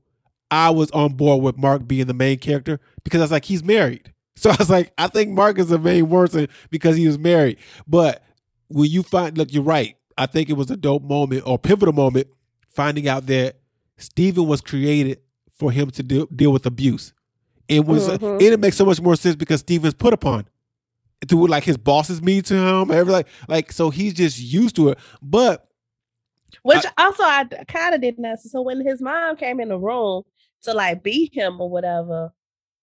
I 0.50 0.70
was 0.70 0.90
on 0.92 1.12
board 1.14 1.42
with 1.42 1.56
Mark 1.58 1.86
being 1.86 2.06
the 2.06 2.14
main 2.14 2.38
character 2.38 2.80
because 3.04 3.20
I 3.20 3.24
was 3.24 3.30
like, 3.30 3.44
he's 3.44 3.64
married. 3.64 4.12
So 4.36 4.48
I 4.48 4.56
was 4.58 4.70
like, 4.70 4.90
I 4.96 5.08
think 5.08 5.32
Mark 5.32 5.58
is 5.58 5.68
the 5.68 5.78
main 5.78 6.08
person 6.08 6.48
because 6.70 6.96
he 6.96 7.06
was 7.06 7.18
married. 7.18 7.58
But 7.86 8.24
when 8.68 8.88
you 8.88 9.02
find, 9.02 9.36
look, 9.36 9.52
you're 9.52 9.62
right. 9.62 9.96
I 10.16 10.24
think 10.24 10.48
it 10.48 10.54
was 10.54 10.70
a 10.70 10.78
dope 10.78 11.02
moment 11.02 11.42
or 11.44 11.58
pivotal 11.58 11.92
moment 11.92 12.26
finding 12.70 13.06
out 13.06 13.26
that 13.26 13.58
Steven 13.98 14.46
was 14.46 14.62
created 14.62 15.20
for 15.52 15.70
him 15.70 15.90
to 15.90 16.02
deal, 16.02 16.24
deal 16.34 16.52
with 16.52 16.64
abuse. 16.64 17.12
It 17.68 17.84
was, 17.84 18.08
Mhm. 18.08 18.32
and 18.36 18.42
it 18.42 18.60
makes 18.60 18.78
so 18.78 18.86
much 18.86 18.98
more 19.02 19.14
sense 19.14 19.36
because 19.36 19.60
Steven's 19.60 19.92
put 19.92 20.14
upon 20.14 20.46
through 21.28 21.46
like 21.46 21.64
his 21.64 21.76
bosses 21.76 22.22
mean 22.22 22.42
to 22.42 22.54
him, 22.54 22.90
every 22.90 23.12
like, 23.12 23.28
like 23.48 23.72
so 23.72 23.90
he's 23.90 24.14
just 24.14 24.38
used 24.38 24.76
to 24.76 24.90
it. 24.90 24.98
But 25.22 25.66
Which 26.62 26.84
also 26.98 27.22
I 27.22 27.44
kind 27.68 27.94
of 27.94 28.00
didn't 28.00 28.24
answer. 28.24 28.48
So 28.48 28.62
when 28.62 28.84
his 28.84 29.00
mom 29.00 29.36
came 29.36 29.60
in 29.60 29.68
the 29.68 29.78
room 29.78 30.22
to 30.62 30.72
like 30.72 31.02
beat 31.02 31.34
him 31.34 31.60
or 31.60 31.68
whatever, 31.68 32.32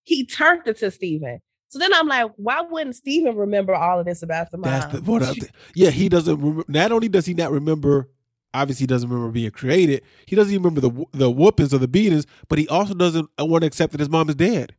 he 0.03 0.25
turned 0.25 0.67
it 0.67 0.77
to 0.77 0.91
Steven. 0.91 1.39
So 1.69 1.79
then 1.79 1.93
I'm 1.93 2.07
like, 2.07 2.31
why 2.37 2.61
wouldn't 2.61 2.95
Steven 2.95 3.35
remember 3.35 3.75
all 3.75 3.99
of 3.99 4.05
this 4.05 4.23
about 4.23 4.51
the 4.51 4.57
mom? 4.57 4.71
That's 4.71 4.93
the 4.93 5.01
what 5.01 5.23
I 5.23 5.33
yeah, 5.75 5.89
he 5.89 6.07
doesn't. 6.07 6.69
Not 6.69 6.91
only 6.91 7.09
does 7.09 7.25
he 7.25 7.33
not 7.33 7.51
remember, 7.51 8.09
obviously 8.53 8.83
he 8.83 8.87
doesn't 8.87 9.09
remember 9.09 9.31
being 9.31 9.51
created. 9.51 10.03
He 10.25 10.35
doesn't 10.35 10.53
even 10.53 10.63
remember 10.63 10.81
the 10.81 11.05
the 11.11 11.29
whoopings 11.29 11.73
or 11.73 11.79
the 11.79 11.87
beatings, 11.87 12.25
but 12.47 12.57
he 12.57 12.67
also 12.67 12.93
doesn't 12.93 13.29
uh, 13.39 13.45
want 13.45 13.63
to 13.63 13.67
accept 13.67 13.91
that 13.91 13.99
his 13.99 14.09
mom 14.09 14.29
is 14.29 14.35
dead. 14.35 14.75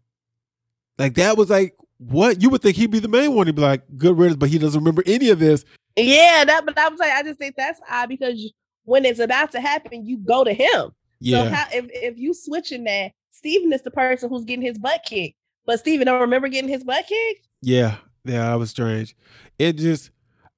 Like 0.96 1.14
that 1.14 1.36
was 1.36 1.50
like 1.50 1.76
what 1.98 2.40
you 2.40 2.48
would 2.50 2.62
think 2.62 2.76
he'd 2.76 2.90
be 2.90 3.00
the 3.00 3.08
main 3.08 3.34
one. 3.34 3.46
He'd 3.46 3.56
be 3.56 3.62
like 3.62 3.82
good 3.96 4.16
riddance, 4.16 4.36
but 4.36 4.48
he 4.48 4.58
doesn't 4.58 4.78
remember 4.80 5.02
any 5.06 5.30
of 5.30 5.38
this. 5.38 5.64
yeah, 5.96 6.44
that. 6.44 6.64
But 6.64 6.78
I 6.78 6.88
was 6.88 6.98
like, 7.00 7.12
I 7.12 7.22
just 7.22 7.38
think 7.38 7.56
that's 7.56 7.80
odd 7.90 8.08
because 8.08 8.52
when 8.84 9.04
it's 9.04 9.20
about 9.20 9.52
to 9.52 9.60
happen, 9.60 10.06
you 10.06 10.18
go 10.18 10.44
to 10.44 10.52
him. 10.52 10.92
Yeah, 11.20 11.42
So 11.44 11.50
how, 11.50 11.66
if 11.72 11.86
if 11.92 12.18
you 12.18 12.32
switching 12.32 12.84
that, 12.84 13.12
Steven 13.32 13.72
is 13.72 13.82
the 13.82 13.90
person 13.90 14.28
who's 14.28 14.44
getting 14.44 14.64
his 14.64 14.78
butt 14.78 15.02
kicked, 15.04 15.36
but 15.66 15.80
Steven 15.80 16.06
don't 16.06 16.20
remember 16.20 16.48
getting 16.48 16.70
his 16.70 16.84
butt 16.84 17.06
kicked. 17.06 17.48
yeah, 17.62 17.96
yeah. 18.24 18.50
That 18.50 18.54
was 18.58 18.70
strange. 18.70 19.16
It 19.58 19.72
just 19.74 20.10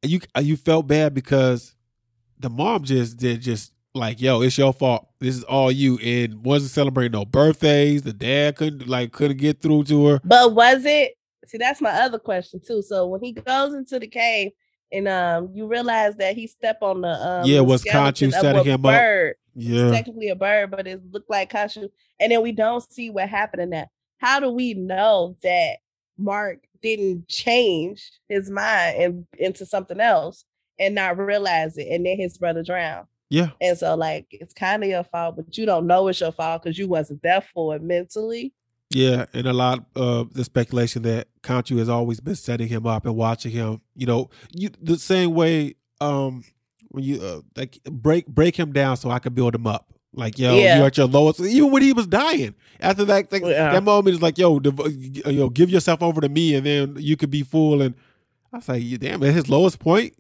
you 0.03 0.21
you 0.41 0.57
felt 0.57 0.87
bad 0.87 1.15
because 1.15 1.75
the 2.39 2.51
mom 2.51 2.85
just 2.85 3.17
did 3.17 3.41
just 3.41 3.73
like 3.95 4.21
yo, 4.21 4.43
it's 4.43 4.59
your 4.59 4.73
fault. 4.75 5.09
This 5.19 5.37
is 5.37 5.45
all 5.45 5.73
you, 5.73 5.99
and 5.99 6.45
wasn't 6.45 6.73
celebrating 6.73 7.13
no 7.13 7.25
birthdays. 7.25 8.03
The 8.03 8.13
dad 8.13 8.57
couldn't 8.57 8.87
like 8.87 9.13
couldn't 9.13 9.39
get 9.39 9.63
through 9.63 9.85
to 9.85 10.07
her. 10.07 10.21
But 10.25 10.55
was 10.55 10.85
it? 10.85 11.15
See, 11.51 11.59
that's 11.59 11.81
my 11.81 11.91
other 11.91 12.19
question 12.19 12.61
too. 12.65 12.81
So 12.81 13.07
when 13.09 13.21
he 13.21 13.33
goes 13.33 13.75
into 13.75 13.99
the 13.99 14.07
cave 14.07 14.53
and 14.93 15.09
um, 15.09 15.51
you 15.53 15.67
realize 15.67 16.15
that 16.17 16.37
he 16.37 16.47
stepped 16.47 16.81
on 16.81 17.01
the 17.01 17.09
um, 17.09 17.45
Yeah, 17.45 17.61
was 17.61 17.83
Khonshu 17.83 18.31
setting 18.31 18.65
him 18.65 18.87
up? 18.87 18.93
bird. 18.93 19.35
Yeah, 19.57 19.91
technically 19.91 20.29
a 20.29 20.37
bird, 20.37 20.71
but 20.71 20.87
it 20.87 21.03
looked 21.11 21.29
like 21.29 21.53
Khonshu. 21.53 21.89
And 22.21 22.31
then 22.31 22.41
we 22.43 22.53
don't 22.53 22.89
see 22.93 23.11
what 23.11 23.29
happened 23.29 23.63
in 23.63 23.71
that. 23.71 23.89
How 24.19 24.39
do 24.39 24.49
we 24.51 24.75
know 24.75 25.37
that 25.43 25.79
Mark 26.17 26.59
didn't 26.83 27.27
change 27.27 28.13
his 28.29 28.49
mind 28.49 29.03
and 29.03 29.27
into 29.37 29.67
something 29.67 29.99
else 29.99 30.45
and 30.79 30.95
not 30.95 31.19
realize 31.19 31.77
it, 31.79 31.89
and 31.91 32.07
then 32.07 32.17
his 32.17 32.39
brother 32.39 32.63
drowned? 32.63 33.09
yeah. 33.29 33.51
And 33.61 33.77
so, 33.77 33.97
like, 33.97 34.27
it's 34.31 34.55
kind 34.55 34.85
of 34.85 34.91
your 34.91 35.05
fault, 35.05 35.35
but 35.35 35.59
you 35.59 35.67
don't 35.67 35.89
know 35.89 36.07
it's 36.07 36.21
your 36.21 36.33
fault 36.33 36.63
because 36.63 36.79
you 36.79 36.87
wasn't 36.87 37.23
there 37.23 37.41
for 37.41 37.75
it 37.75 37.83
mentally. 37.83 38.53
Yeah, 38.93 39.27
and 39.33 39.47
a 39.47 39.53
lot 39.53 39.85
of 39.95 40.35
the 40.35 40.43
speculation 40.45 41.03
that 41.03 41.29
Khonshu 41.43 41.79
has 41.79 41.89
always 41.89 42.19
been 42.21 42.35
setting 42.35 42.67
him 42.69 42.87
up 42.87 43.07
and 43.07 43.15
watching 43.17 43.53
him. 43.53 43.81
You 43.95 44.07
know, 44.07 44.31
you 44.53 44.71
the 44.83 44.99
same 44.99 45.35
way 45.35 45.75
um 46.01 46.45
when 46.89 47.05
you 47.05 47.23
uh, 47.23 47.41
like 47.57 47.81
break 47.85 48.27
break 48.27 48.57
him 48.57 48.73
down 48.73 48.97
so 48.97 49.11
I 49.11 49.21
could 49.21 49.35
build 49.35 49.55
him 49.55 49.67
up. 49.67 49.87
Like 50.13 50.41
yo, 50.41 50.57
Yeah. 50.57 50.79
you're 50.79 50.87
at 50.87 50.97
your 50.97 51.07
lowest. 51.07 51.41
Even 51.41 51.71
when 51.71 51.83
he 51.83 51.93
was 51.93 52.09
dying, 52.09 52.55
after 52.81 53.05
that 53.05 53.31
like, 53.31 53.43
Yeah. 53.45 53.73
that 53.73 53.85
moment 53.85 54.17
is 54.17 54.23
like 54.23 54.39
yo, 54.39 54.59
you 54.61 55.23
know, 55.25 55.49
give 55.51 55.71
yourself 55.71 56.03
over 56.03 56.21
to 56.21 56.29
me, 56.29 56.57
and 56.57 56.67
then 56.67 56.97
you 56.99 57.17
could 57.17 57.31
be 57.31 57.43
full. 57.45 57.81
And 57.83 57.95
I 58.53 58.57
was 58.57 58.69
like, 58.69 58.83
damn, 58.99 59.23
at 59.23 59.33
his 59.33 59.49
lowest 59.49 59.79
point, 59.79 60.15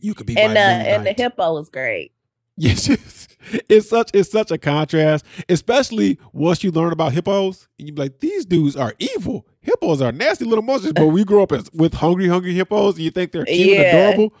you 0.00 0.14
could 0.14 0.26
be 0.26 0.36
and 0.36 0.56
uh, 0.56 0.60
and 0.60 1.06
the 1.06 1.14
hippo 1.16 1.54
was 1.54 1.68
great. 1.68 2.11
Yes, 2.56 2.88
it's, 2.90 3.28
it's 3.68 3.88
such 3.88 4.10
it's 4.14 4.30
such 4.30 4.50
a 4.50 4.58
contrast, 4.58 5.24
especially 5.48 6.18
once 6.32 6.62
you 6.62 6.70
learn 6.70 6.92
about 6.92 7.12
hippos. 7.12 7.68
And 7.78 7.88
you 7.88 7.94
be 7.94 8.02
like, 8.02 8.20
these 8.20 8.44
dudes 8.44 8.76
are 8.76 8.94
evil. 8.98 9.46
Hippos 9.60 10.02
are 10.02 10.12
nasty 10.12 10.44
little 10.44 10.62
monsters. 10.62 10.92
But 10.92 11.06
we 11.08 11.24
grew 11.24 11.42
up 11.42 11.52
as, 11.52 11.70
with 11.72 11.94
hungry, 11.94 12.28
hungry 12.28 12.52
hippos. 12.54 12.96
And 12.96 13.04
you 13.04 13.10
think 13.10 13.32
they're 13.32 13.44
cute 13.44 13.68
Yeah. 13.68 13.82
and 13.82 13.98
adorable. 14.14 14.34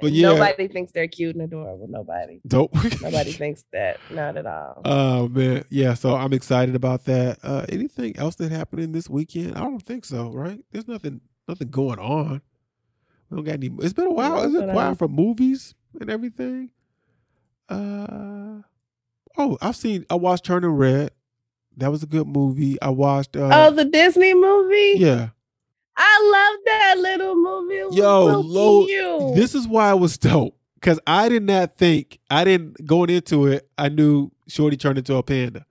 But 0.00 0.12
yeah, 0.12 0.28
Nobody 0.28 0.68
thinks 0.68 0.92
they're 0.92 1.08
cute 1.08 1.34
and 1.34 1.42
adorable. 1.44 1.88
Nobody. 1.88 2.40
dope. 2.46 2.72
Nobody 3.02 3.32
thinks 3.32 3.64
that. 3.72 3.98
Not 4.10 4.36
at 4.36 4.46
all. 4.46 4.80
Oh 4.84 5.28
man, 5.28 5.64
yeah. 5.70 5.94
So 5.94 6.14
I'm 6.14 6.32
excited 6.32 6.74
about 6.76 7.04
that. 7.06 7.38
Uh, 7.42 7.66
anything 7.68 8.16
else 8.16 8.36
that 8.36 8.52
happened 8.52 8.82
in 8.82 8.92
this 8.92 9.10
weekend? 9.10 9.56
I 9.56 9.60
don't 9.60 9.82
think 9.82 10.04
so. 10.04 10.30
Right? 10.30 10.60
There's 10.70 10.86
nothing, 10.86 11.20
nothing 11.48 11.68
going 11.70 11.98
on. 11.98 12.42
We 13.30 13.36
don't 13.36 13.44
got 13.44 13.54
any. 13.54 13.70
It's 13.80 13.92
been 13.92 14.06
a 14.06 14.12
while. 14.12 14.38
Is 14.44 14.54
it 14.54 14.60
Nothing 14.60 14.70
quiet 14.70 14.88
else. 14.90 14.98
for 14.98 15.08
movies 15.08 15.74
and 16.00 16.08
everything? 16.10 16.70
Uh 17.68 18.62
oh, 19.38 19.58
I've 19.60 19.76
seen. 19.76 20.04
I 20.10 20.14
watched 20.14 20.44
Turning 20.44 20.70
Red. 20.70 21.10
That 21.76 21.90
was 21.90 22.02
a 22.02 22.06
good 22.06 22.26
movie. 22.26 22.80
I 22.82 22.90
watched. 22.90 23.36
Uh, 23.36 23.48
oh, 23.52 23.70
the 23.70 23.84
Disney 23.84 24.34
movie. 24.34 24.94
yeah. 24.96 25.30
I 25.96 26.30
love 26.32 26.60
that 26.64 26.94
little 26.98 27.34
movie. 27.34 27.96
Yo, 27.96 28.28
so 28.28 28.40
Lo, 28.40 28.86
cute. 28.86 29.36
this 29.36 29.54
is 29.54 29.68
why 29.68 29.90
it 29.90 29.98
was 29.98 30.16
dope. 30.16 30.56
Because 30.74 30.98
I 31.06 31.28
did 31.28 31.44
not 31.44 31.76
think, 31.76 32.18
I 32.30 32.44
didn't, 32.44 32.84
going 32.86 33.08
into 33.10 33.46
it, 33.46 33.68
I 33.78 33.88
knew 33.88 34.32
Shorty 34.48 34.76
turned 34.76 34.98
into 34.98 35.14
a 35.14 35.22
panda. 35.22 35.64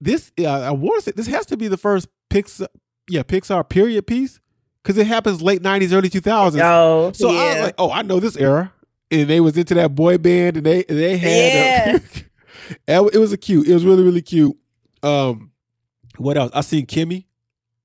This, 0.00 0.32
uh, 0.38 0.44
I 0.44 0.70
want 0.72 0.96
to 0.98 1.02
say, 1.04 1.12
this 1.16 1.28
has 1.28 1.46
to 1.46 1.56
be 1.56 1.68
the 1.68 1.76
first 1.78 2.08
Pixar, 2.28 2.66
yeah, 3.08 3.22
Pixar 3.22 3.66
period 3.68 4.06
piece. 4.06 4.40
Because 4.82 4.98
it 4.98 5.06
happens 5.06 5.40
late 5.40 5.62
90s, 5.62 5.94
early 5.94 6.10
2000s. 6.10 6.60
Oh, 6.62 7.10
so 7.12 7.30
I 7.30 7.54
was 7.54 7.62
like, 7.62 7.74
oh, 7.78 7.90
I 7.90 8.02
know 8.02 8.20
this 8.20 8.36
era. 8.36 8.70
And 9.20 9.28
they 9.30 9.40
was 9.40 9.56
into 9.56 9.74
that 9.74 9.94
boy 9.94 10.18
band 10.18 10.56
and 10.56 10.66
they, 10.66 10.82
they 10.84 11.16
had, 11.16 12.02
a- 12.88 13.04
it 13.14 13.18
was 13.18 13.32
a 13.32 13.36
cute, 13.36 13.68
it 13.68 13.74
was 13.74 13.84
really, 13.84 14.02
really 14.02 14.22
cute. 14.22 14.56
Um, 15.02 15.50
What 16.16 16.36
else? 16.36 16.50
I 16.54 16.60
seen 16.62 16.86
Kimi. 16.86 17.26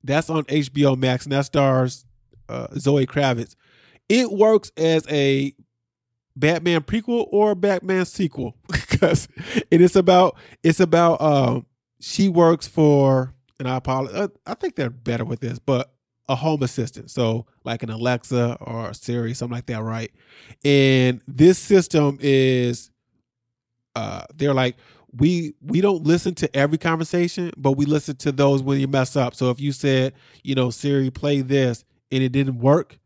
That's 0.03 0.30
on 0.30 0.43
HBO 0.45 0.97
Max, 0.97 1.25
and 1.25 1.34
that 1.34 1.45
stars 1.45 2.05
uh, 2.47 2.67
Zoe 2.77 3.05
Kravitz. 3.05 3.55
It 4.07 4.32
works 4.32 4.71
as 4.77 5.05
a 5.09 5.53
Batman 6.36 6.82
prequel 6.82 7.27
or 7.32 7.53
Batman 7.53 8.05
sequel 8.05 8.55
because 8.69 9.27
it 9.69 9.82
is 9.82 9.95
about 9.97 10.38
it's 10.63 10.80
about 10.80 11.19
um 11.21 11.65
she 11.99 12.30
works 12.30 12.65
for 12.65 13.34
and 13.59 13.67
I 13.67 13.75
apologize 13.75 14.30
I 14.45 14.53
think 14.53 14.75
they're 14.75 14.89
better 14.89 15.25
with 15.25 15.41
this 15.41 15.59
but 15.59 15.91
a 16.30 16.36
home 16.36 16.63
assistant 16.63 17.11
so 17.11 17.45
like 17.65 17.84
an 17.84 17.89
Alexa 17.89 18.57
or 18.61 18.93
Siri 18.93 19.34
something 19.34 19.55
like 19.55 19.65
that 19.65 19.82
right 19.82 20.11
and 20.63 21.19
this 21.27 21.57
system 21.59 22.17
is 22.21 22.89
uh 23.95 24.21
they're 24.36 24.53
like 24.53 24.77
we 25.11 25.53
we 25.61 25.82
don't 25.82 26.03
listen 26.03 26.36
to 26.36 26.55
every 26.55 26.77
conversation 26.77 27.51
but 27.57 27.73
we 27.73 27.86
listen 27.86 28.15
to 28.17 28.32
those 28.32 28.61
when 28.63 28.80
you 28.80 28.88
mess 28.88 29.15
up 29.15 29.34
so 29.36 29.49
if 29.49 29.59
you 29.59 29.71
said 29.71 30.13
you 30.43 30.55
know 30.55 30.69
Siri 30.69 31.09
play 31.09 31.41
this 31.41 31.84
and 32.11 32.23
it 32.23 32.32
didn't 32.32 32.59
work 32.59 32.99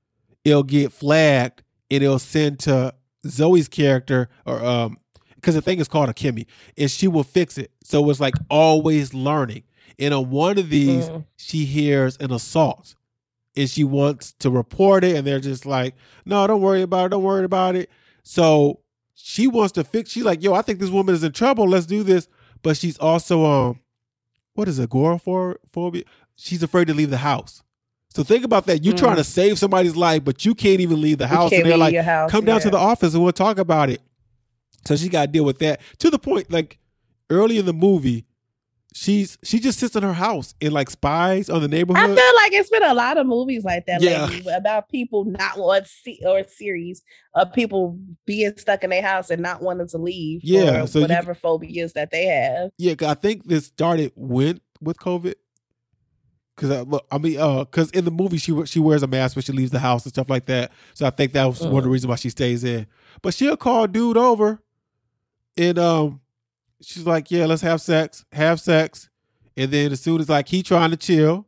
it'll 0.43 0.63
get 0.63 0.91
flagged 0.91 1.63
and 1.89 2.03
it'll 2.03 2.19
send 2.19 2.59
to 2.59 2.93
Zoe's 3.25 3.67
character 3.69 4.27
or 4.45 4.63
um 4.63 4.97
because 5.35 5.55
the 5.55 5.61
thing 5.61 5.79
is 5.79 5.87
called 5.87 6.09
a 6.09 6.13
Kimi 6.13 6.47
and 6.77 6.89
she 6.89 7.05
will 7.09 7.23
fix 7.25 7.57
it. 7.57 7.69
So 7.83 8.09
it's 8.09 8.21
like 8.21 8.35
always 8.49 9.13
learning. 9.13 9.63
And 9.99 10.13
on 10.13 10.29
one 10.29 10.57
of 10.57 10.69
these, 10.69 11.09
Mm. 11.09 11.25
she 11.35 11.65
hears 11.65 12.15
an 12.17 12.31
assault 12.31 12.95
and 13.55 13.69
she 13.69 13.83
wants 13.83 14.33
to 14.39 14.49
report 14.49 15.03
it, 15.03 15.15
and 15.15 15.25
they're 15.27 15.39
just 15.39 15.65
like, 15.65 15.95
No, 16.25 16.45
don't 16.47 16.61
worry 16.61 16.81
about 16.81 17.05
it, 17.07 17.09
don't 17.09 17.23
worry 17.23 17.43
about 17.45 17.75
it. 17.75 17.89
So 18.23 18.79
she 19.15 19.47
wants 19.47 19.71
to 19.73 19.83
fix 19.83 20.09
she's 20.11 20.23
like, 20.23 20.41
Yo, 20.43 20.53
I 20.53 20.61
think 20.61 20.79
this 20.79 20.89
woman 20.89 21.13
is 21.15 21.23
in 21.23 21.31
trouble. 21.31 21.67
Let's 21.67 21.85
do 21.85 22.03
this. 22.03 22.27
But 22.61 22.77
she's 22.77 22.97
also 22.97 23.45
um 23.45 23.79
what 24.55 24.67
is 24.67 24.79
it, 24.79 24.83
agoraphobia? 24.83 26.03
She's 26.35 26.61
afraid 26.63 26.87
to 26.87 26.93
leave 26.93 27.09
the 27.09 27.17
house. 27.17 27.63
So 28.09 28.23
think 28.23 28.45
about 28.45 28.67
that. 28.67 28.83
You're 28.85 28.93
Mm. 28.93 28.99
trying 28.99 29.15
to 29.17 29.23
save 29.23 29.57
somebody's 29.57 29.95
life, 29.95 30.23
but 30.23 30.45
you 30.45 30.53
can't 30.53 30.79
even 30.79 31.01
leave 31.01 31.17
the 31.17 31.27
house. 31.27 31.51
And 31.51 31.65
they're 31.65 31.77
like, 31.77 31.95
house, 31.95 32.29
come 32.29 32.45
down 32.45 32.61
to 32.61 32.69
the 32.69 32.77
office 32.77 33.15
and 33.15 33.23
we'll 33.23 33.33
talk 33.33 33.57
about 33.57 33.89
it. 33.89 34.01
So 34.85 34.95
she 34.95 35.09
got 35.09 35.25
to 35.27 35.31
deal 35.31 35.45
with 35.45 35.59
that 35.59 35.81
to 35.99 36.09
the 36.11 36.19
point, 36.19 36.51
like 36.51 36.77
early 37.29 37.57
in 37.57 37.65
the 37.65 37.73
movie, 37.73 38.25
she's 38.93 39.37
she 39.43 39.59
just 39.59 39.79
sits 39.79 39.95
in 39.95 40.03
her 40.03 40.13
house 40.13 40.53
and 40.61 40.71
like 40.71 40.89
spies 40.89 41.49
on 41.49 41.61
the 41.61 41.67
neighborhood. 41.67 42.03
I 42.11 42.15
feel 42.15 42.35
like 42.35 42.53
it's 42.53 42.69
been 42.69 42.83
a 42.83 42.93
lot 42.93 43.17
of 43.17 43.25
movies 43.27 43.63
like 43.63 43.85
that 43.87 44.01
Yeah. 44.01 44.25
lately 44.27 44.53
about 44.53 44.89
people 44.89 45.25
not 45.25 45.57
want 45.57 45.87
see 45.87 46.19
or 46.25 46.43
series 46.47 47.01
of 47.35 47.51
people 47.53 47.97
being 48.25 48.55
stuck 48.57 48.83
in 48.83 48.89
their 48.91 49.01
house 49.01 49.29
and 49.29 49.41
not 49.41 49.61
wanting 49.61 49.87
to 49.89 49.97
leave. 49.97 50.41
Yeah, 50.43 50.81
for 50.81 50.87
so 50.87 50.99
you- 50.99 51.03
whatever 51.03 51.33
phobias 51.33 51.93
that 51.93 52.11
they 52.11 52.25
have. 52.25 52.69
Yeah, 52.77 52.93
I 53.01 53.15
think 53.15 53.45
this 53.45 53.65
started 53.65 54.11
when 54.15 54.61
with 54.79 54.97
COVID. 54.97 55.33
Cause 56.55 56.69
I, 56.69 56.81
look, 56.81 57.03
I 57.11 57.17
mean, 57.17 57.39
uh, 57.39 57.65
cause 57.65 57.89
in 57.91 58.05
the 58.05 58.11
movie 58.11 58.37
she 58.37 58.53
she 58.65 58.79
wears 58.79 59.01
a 59.01 59.07
mask 59.07 59.35
when 59.35 59.41
she 59.41 59.51
leaves 59.51 59.71
the 59.71 59.79
house 59.79 60.05
and 60.05 60.13
stuff 60.13 60.29
like 60.29 60.45
that. 60.45 60.71
So 60.93 61.07
I 61.07 61.09
think 61.09 61.33
that 61.33 61.45
was 61.45 61.61
one 61.61 61.77
of 61.77 61.83
the 61.83 61.89
Mm. 61.89 61.93
reasons 61.93 62.09
why 62.09 62.15
she 62.15 62.29
stays 62.29 62.63
in. 62.63 62.85
But 63.23 63.33
she'll 63.33 63.57
call 63.57 63.87
dude 63.87 64.17
over, 64.17 64.61
and 65.57 65.79
um, 65.79 66.21
she's 66.83 67.05
like, 67.05 67.31
"Yeah, 67.31 67.45
let's 67.45 67.61
have 67.61 67.81
sex, 67.81 68.25
have 68.31 68.59
sex," 68.59 69.09
and 69.57 69.71
then 69.71 69.91
as 69.91 70.01
soon 70.01 70.21
as 70.21 70.29
like 70.29 70.47
he 70.47 70.63
trying 70.63 70.91
to 70.91 70.97
chill, 70.97 71.47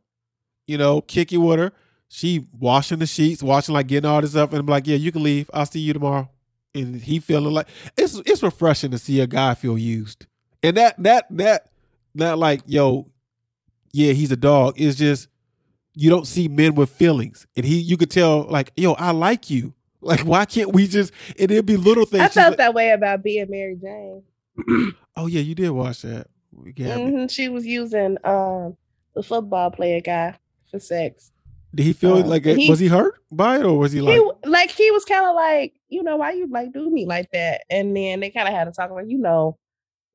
you 0.66 0.78
know, 0.78 1.00
kick 1.00 1.32
it 1.32 1.38
with 1.38 1.58
her, 1.58 1.72
she 2.08 2.46
washing 2.52 2.98
the 2.98 3.06
sheets, 3.06 3.42
washing 3.42 3.74
like 3.74 3.86
getting 3.86 4.08
all 4.08 4.20
this 4.20 4.36
up, 4.36 4.50
and 4.50 4.60
I'm 4.60 4.66
like, 4.66 4.86
"Yeah, 4.86 4.96
you 4.96 5.12
can 5.12 5.22
leave. 5.22 5.50
I'll 5.52 5.66
see 5.66 5.80
you 5.80 5.92
tomorrow." 5.92 6.30
And 6.74 7.00
he 7.00 7.20
feeling 7.20 7.52
like 7.54 7.68
it's 7.96 8.16
it's 8.26 8.42
refreshing 8.42 8.90
to 8.90 8.98
see 8.98 9.20
a 9.20 9.26
guy 9.26 9.54
feel 9.54 9.78
used, 9.78 10.26
and 10.62 10.76
that 10.76 11.02
that 11.02 11.26
that 11.36 11.68
not 12.14 12.38
like 12.38 12.62
yo, 12.66 13.10
yeah, 13.92 14.12
he's 14.12 14.32
a 14.32 14.36
dog. 14.36 14.74
It's 14.76 14.96
just 14.96 15.28
you 15.94 16.10
don't 16.10 16.26
see 16.26 16.48
men 16.48 16.74
with 16.74 16.90
feelings, 16.90 17.46
and 17.56 17.64
he 17.64 17.78
you 17.78 17.96
could 17.96 18.10
tell 18.10 18.42
like 18.44 18.72
yo, 18.76 18.92
I 18.92 19.12
like 19.12 19.50
you. 19.50 19.74
Like 20.02 20.20
why 20.20 20.44
can't 20.44 20.72
we 20.72 20.86
just? 20.86 21.12
And 21.36 21.50
it'd 21.50 21.66
be 21.66 21.76
little 21.76 22.04
things. 22.04 22.22
I 22.22 22.28
felt 22.28 22.50
like, 22.50 22.58
that 22.58 22.74
way 22.74 22.90
about 22.90 23.24
being 23.24 23.50
Mary 23.50 23.74
Jane. 23.74 24.22
oh 25.16 25.26
yeah, 25.26 25.40
you 25.40 25.54
did 25.54 25.70
watch 25.70 26.02
that. 26.02 26.28
Yeah, 26.76 26.96
Mhm, 26.96 27.30
She 27.30 27.48
was 27.48 27.66
using 27.66 28.16
um 28.24 28.76
the 29.14 29.22
football 29.22 29.70
player 29.70 30.00
guy 30.00 30.36
for 30.70 30.78
sex. 30.78 31.32
Did 31.74 31.84
he 31.84 31.92
feel 31.92 32.16
Uh, 32.16 32.24
like 32.26 32.46
it, 32.46 32.56
he- 32.58 32.68
was 32.70 32.78
he 32.78 32.88
hurt 32.88 33.14
by 33.30 33.58
it 33.58 33.64
or 33.64 33.76
was 33.78 33.92
he 33.92 34.00
like? 34.00 34.14
he 34.14 34.30
like 34.48 34.70
he 34.70 34.90
was 34.90 35.04
kind 35.04 35.26
of 35.26 35.34
like, 35.34 35.74
you 35.88 36.02
know, 36.02 36.16
why 36.16 36.32
you 36.32 36.46
like 36.50 36.72
do 36.72 36.88
me 36.90 37.04
like 37.06 37.30
that? 37.32 37.62
And 37.68 37.94
then 37.96 38.20
they 38.20 38.30
kind 38.30 38.48
of 38.48 38.54
had 38.54 38.64
to 38.64 38.72
talk 38.72 38.90
like, 38.90 39.06
you 39.08 39.18
know, 39.18 39.58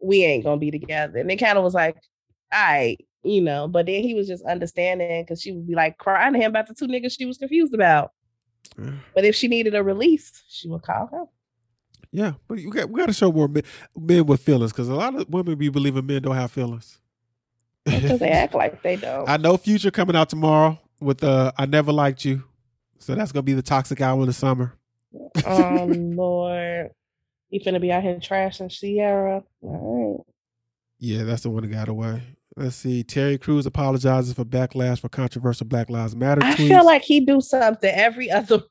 we 0.01 0.23
ain't 0.23 0.43
gonna 0.43 0.57
be 0.57 0.71
together. 0.71 1.19
And 1.19 1.29
they 1.29 1.35
kind 1.37 1.57
of 1.57 1.63
was 1.63 1.73
like, 1.75 1.97
all 2.51 2.59
right, 2.63 2.97
you 3.23 3.41
know. 3.41 3.67
But 3.67 3.85
then 3.85 4.01
he 4.01 4.15
was 4.15 4.27
just 4.27 4.43
understanding 4.45 5.23
because 5.23 5.41
she 5.41 5.51
would 5.51 5.67
be 5.67 5.75
like 5.75 5.97
crying 5.99 6.33
to 6.33 6.39
him 6.39 6.49
about 6.51 6.67
the 6.67 6.73
two 6.73 6.87
niggas 6.87 7.15
she 7.17 7.25
was 7.25 7.37
confused 7.37 7.73
about. 7.75 8.11
But 9.13 9.25
if 9.25 9.35
she 9.35 9.47
needed 9.47 9.75
a 9.75 9.83
release, 9.83 10.31
she 10.49 10.67
would 10.69 10.81
call 10.81 11.07
him. 11.07 11.25
Yeah, 12.11 12.33
but 12.47 12.59
you 12.59 12.71
got 12.71 12.89
we 12.89 12.99
got 12.99 13.05
to 13.07 13.13
show 13.13 13.31
more 13.31 13.47
men, 13.47 13.63
men 13.97 14.25
with 14.25 14.41
feelings 14.41 14.71
because 14.73 14.89
a 14.89 14.95
lot 14.95 15.15
of 15.15 15.29
women 15.29 15.55
be 15.57 15.69
believing 15.69 16.05
men 16.05 16.21
don't 16.21 16.35
have 16.35 16.51
feelings. 16.51 16.99
Because 17.85 18.19
they 18.19 18.29
act 18.31 18.53
like 18.53 18.81
they 18.83 18.97
don't. 18.97 19.29
I 19.29 19.37
know 19.37 19.55
Future 19.57 19.91
coming 19.91 20.15
out 20.15 20.29
tomorrow 20.29 20.79
with 20.99 21.23
uh 21.23 21.51
I 21.57 21.65
never 21.65 21.91
liked 21.93 22.25
you, 22.25 22.43
so 22.99 23.15
that's 23.15 23.31
gonna 23.31 23.43
be 23.43 23.53
the 23.53 23.61
toxic 23.61 24.01
hour 24.01 24.19
of 24.19 24.27
the 24.27 24.33
summer. 24.33 24.73
oh 25.45 25.85
Lord. 25.95 26.89
You 27.49 27.59
finna 27.59 27.81
be 27.81 27.91
out 27.91 28.03
here 28.03 28.15
trashing 28.15 28.69
Ciara. 28.71 29.43
All 29.61 30.17
right. 30.17 30.25
Yeah, 30.99 31.23
that's 31.23 31.43
the 31.43 31.49
one 31.49 31.63
that 31.63 31.69
got 31.69 31.89
away. 31.89 32.21
Let's 32.55 32.75
see. 32.75 33.03
Terry 33.03 33.37
Crews 33.37 33.65
apologizes 33.65 34.33
for 34.33 34.43
backlash 34.45 34.99
for 34.99 35.09
controversial 35.09 35.65
Black 35.67 35.89
Lives 35.89 36.15
Matter 36.15 36.43
I 36.43 36.53
tweets. 36.55 36.67
feel 36.67 36.85
like 36.85 37.01
he 37.01 37.21
do 37.21 37.41
something 37.41 37.89
every 37.93 38.29
other 38.29 38.63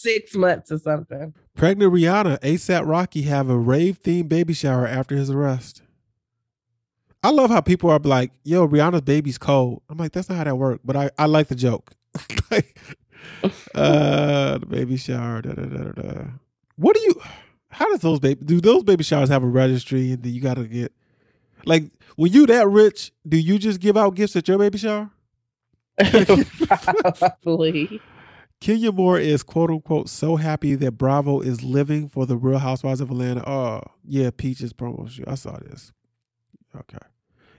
six 0.00 0.34
months 0.34 0.70
or 0.72 0.78
something. 0.78 1.34
Pregnant 1.54 1.92
Rihanna, 1.92 2.40
ASAP 2.40 2.86
Rocky 2.86 3.22
have 3.22 3.48
a 3.48 3.58
rave 3.58 4.02
themed 4.02 4.28
baby 4.28 4.54
shower 4.54 4.86
after 4.86 5.16
his 5.16 5.30
arrest. 5.30 5.82
I 7.22 7.30
love 7.30 7.50
how 7.50 7.60
people 7.60 7.90
are 7.90 7.98
like, 7.98 8.30
yo, 8.44 8.66
Rihanna's 8.66 9.02
baby's 9.02 9.38
cold. 9.38 9.82
I'm 9.88 9.98
like, 9.98 10.12
that's 10.12 10.28
not 10.28 10.38
how 10.38 10.44
that 10.44 10.56
works, 10.56 10.80
but 10.84 10.96
I, 10.96 11.10
I 11.18 11.26
like 11.26 11.48
the 11.48 11.56
joke. 11.56 11.92
like, 12.50 12.78
uh, 13.74 14.58
the 14.58 14.66
baby 14.66 14.96
shower, 14.96 15.42
da, 15.42 15.52
da, 15.52 15.62
da, 15.62 15.84
da, 15.84 16.02
da. 16.02 16.24
What 16.76 16.94
do 16.94 17.02
you, 17.02 17.20
how 17.70 17.90
does 17.90 18.00
those 18.00 18.20
baby, 18.20 18.44
do 18.44 18.60
those 18.60 18.84
baby 18.84 19.02
showers 19.02 19.28
have 19.30 19.42
a 19.42 19.48
registry 19.48 20.12
and 20.12 20.22
then 20.22 20.32
you 20.32 20.40
got 20.40 20.54
to 20.54 20.64
get, 20.64 20.92
like, 21.64 21.84
when 22.14 22.32
you 22.32 22.46
that 22.46 22.68
rich, 22.68 23.12
do 23.28 23.36
you 23.36 23.58
just 23.58 23.80
give 23.80 23.96
out 23.96 24.14
gifts 24.14 24.36
at 24.36 24.46
your 24.46 24.58
baby 24.58 24.78
shower? 24.78 25.10
Probably. 27.42 28.00
Kenya 28.60 28.90
Moore 28.90 29.18
is 29.18 29.42
quote 29.42 29.70
unquote 29.70 30.08
so 30.08 30.36
happy 30.36 30.74
that 30.74 30.92
Bravo 30.92 31.40
is 31.40 31.62
living 31.62 32.08
for 32.08 32.26
the 32.26 32.36
Real 32.36 32.58
Housewives 32.58 33.00
of 33.00 33.10
Atlanta. 33.10 33.48
Oh, 33.48 33.82
yeah, 34.04 34.30
Peaches 34.36 34.72
promo 34.72 35.08
shoot. 35.08 35.28
I 35.28 35.36
saw 35.36 35.56
this. 35.58 35.92
Okay. 36.76 36.98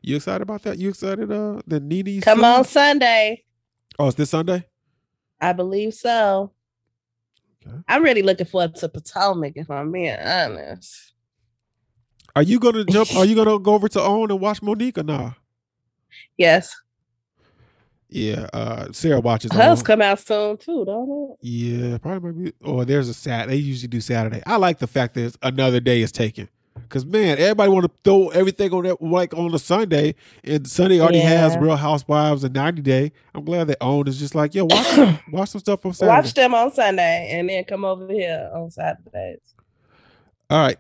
You 0.02 0.18
excited 0.18 0.42
about 0.42 0.64
that? 0.64 0.78
You 0.78 0.90
excited 0.90 1.32
uh 1.32 1.62
the 1.68 1.80
Nene 1.80 2.22
Come 2.22 2.40
sued? 2.40 2.46
on 2.46 2.64
Sunday. 2.66 3.44
Oh, 3.98 4.08
it's 4.08 4.16
this 4.18 4.30
Sunday? 4.30 4.66
I 5.42 5.54
believe 5.54 5.94
so. 5.94 6.52
Okay. 7.66 7.76
I'm 7.88 8.04
really 8.04 8.22
looking 8.22 8.46
forward 8.46 8.76
to 8.76 8.90
Potomac, 8.90 9.54
if 9.56 9.70
I'm 9.72 9.92
being 9.92 10.18
honest. 10.20 11.14
Are 12.36 12.44
you 12.44 12.60
gonna 12.60 12.86
jump 12.86 13.14
are 13.16 13.26
you 13.26 13.36
gonna 13.36 13.60
go 13.60 13.74
over 13.74 13.88
to 13.90 14.02
own 14.02 14.32
and 14.32 14.40
watch 14.40 14.62
Monique 14.62 14.98
or 14.98 15.04
nah? 15.04 15.32
Yes. 16.38 16.76
Yeah, 18.10 18.48
uh 18.54 18.92
Sarah 18.92 19.20
watches 19.20 19.52
Own. 19.52 19.86
come 19.86 20.02
out 20.02 20.20
soon 20.20 20.58
too, 20.58 20.84
don't 20.84 21.32
it? 21.32 21.38
Yeah, 21.42 21.98
probably 22.00 22.32
Maybe, 22.32 22.54
or 22.64 22.84
there's 22.84 23.08
a 23.08 23.14
Sat 23.14 23.48
they 23.48 23.56
usually 23.58 23.88
do 23.88 24.02
Saturday. 24.02 24.42
I 24.48 24.56
like 24.56 24.80
the 24.80 24.88
fact 24.88 25.14
that 25.14 25.36
another 25.44 25.80
day 25.80 26.02
is 26.02 26.12
taken. 26.12 26.50
Cause 26.88 27.06
man, 27.06 27.38
everybody 27.38 27.70
want 27.70 27.86
to 27.86 27.92
throw 28.04 28.30
everything 28.30 28.72
on 28.74 28.84
that 28.86 29.02
like 29.02 29.34
on 29.36 29.54
a 29.54 29.60
Sunday, 29.60 30.16
and 30.44 30.68
Sunday 30.68 31.00
already 31.00 31.20
has 31.20 31.56
Real 31.58 31.76
Housewives 31.76 32.44
and 32.44 32.54
90 32.56 32.82
Day. 32.82 33.12
I'm 33.36 33.44
glad 33.44 33.68
that 33.68 33.78
own 33.82 34.08
is 34.08 34.18
just 34.18 34.34
like, 34.34 34.56
yo, 34.56 34.66
watch 34.66 34.86
some, 34.96 35.20
watch 35.32 35.50
some 35.50 35.60
stuff 35.60 35.86
on 35.86 35.94
Saturday. 35.94 36.16
Watch 36.16 36.34
them 36.34 36.56
on 36.56 36.72
Sunday 36.72 37.30
and 37.32 37.50
then 37.50 37.64
come 37.66 37.86
over 37.86 38.12
here 38.12 38.50
on 38.54 38.72
Saturdays. 38.72 39.40
All 40.50 40.60
right, 40.60 40.78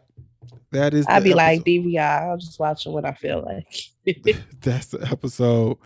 that 0.71 0.93
is. 0.95 1.05
I'd 1.07 1.23
be 1.23 1.33
like 1.35 1.63
DVI. 1.63 1.99
I'll 1.99 2.37
just 2.37 2.59
watch 2.59 2.87
it 2.87 2.89
when 2.89 3.05
I 3.05 3.11
feel 3.11 3.43
like. 3.45 4.35
that's 4.61 4.87
the 4.87 5.07
episode. 5.11 5.77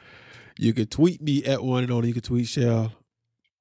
You 0.57 0.73
can 0.73 0.87
tweet 0.87 1.21
me 1.21 1.43
at 1.45 1.63
one 1.63 1.83
and 1.83 1.91
only. 1.91 2.09
You 2.09 2.13
can 2.13 2.23
tweet 2.23 2.47
Shell. 2.47 2.91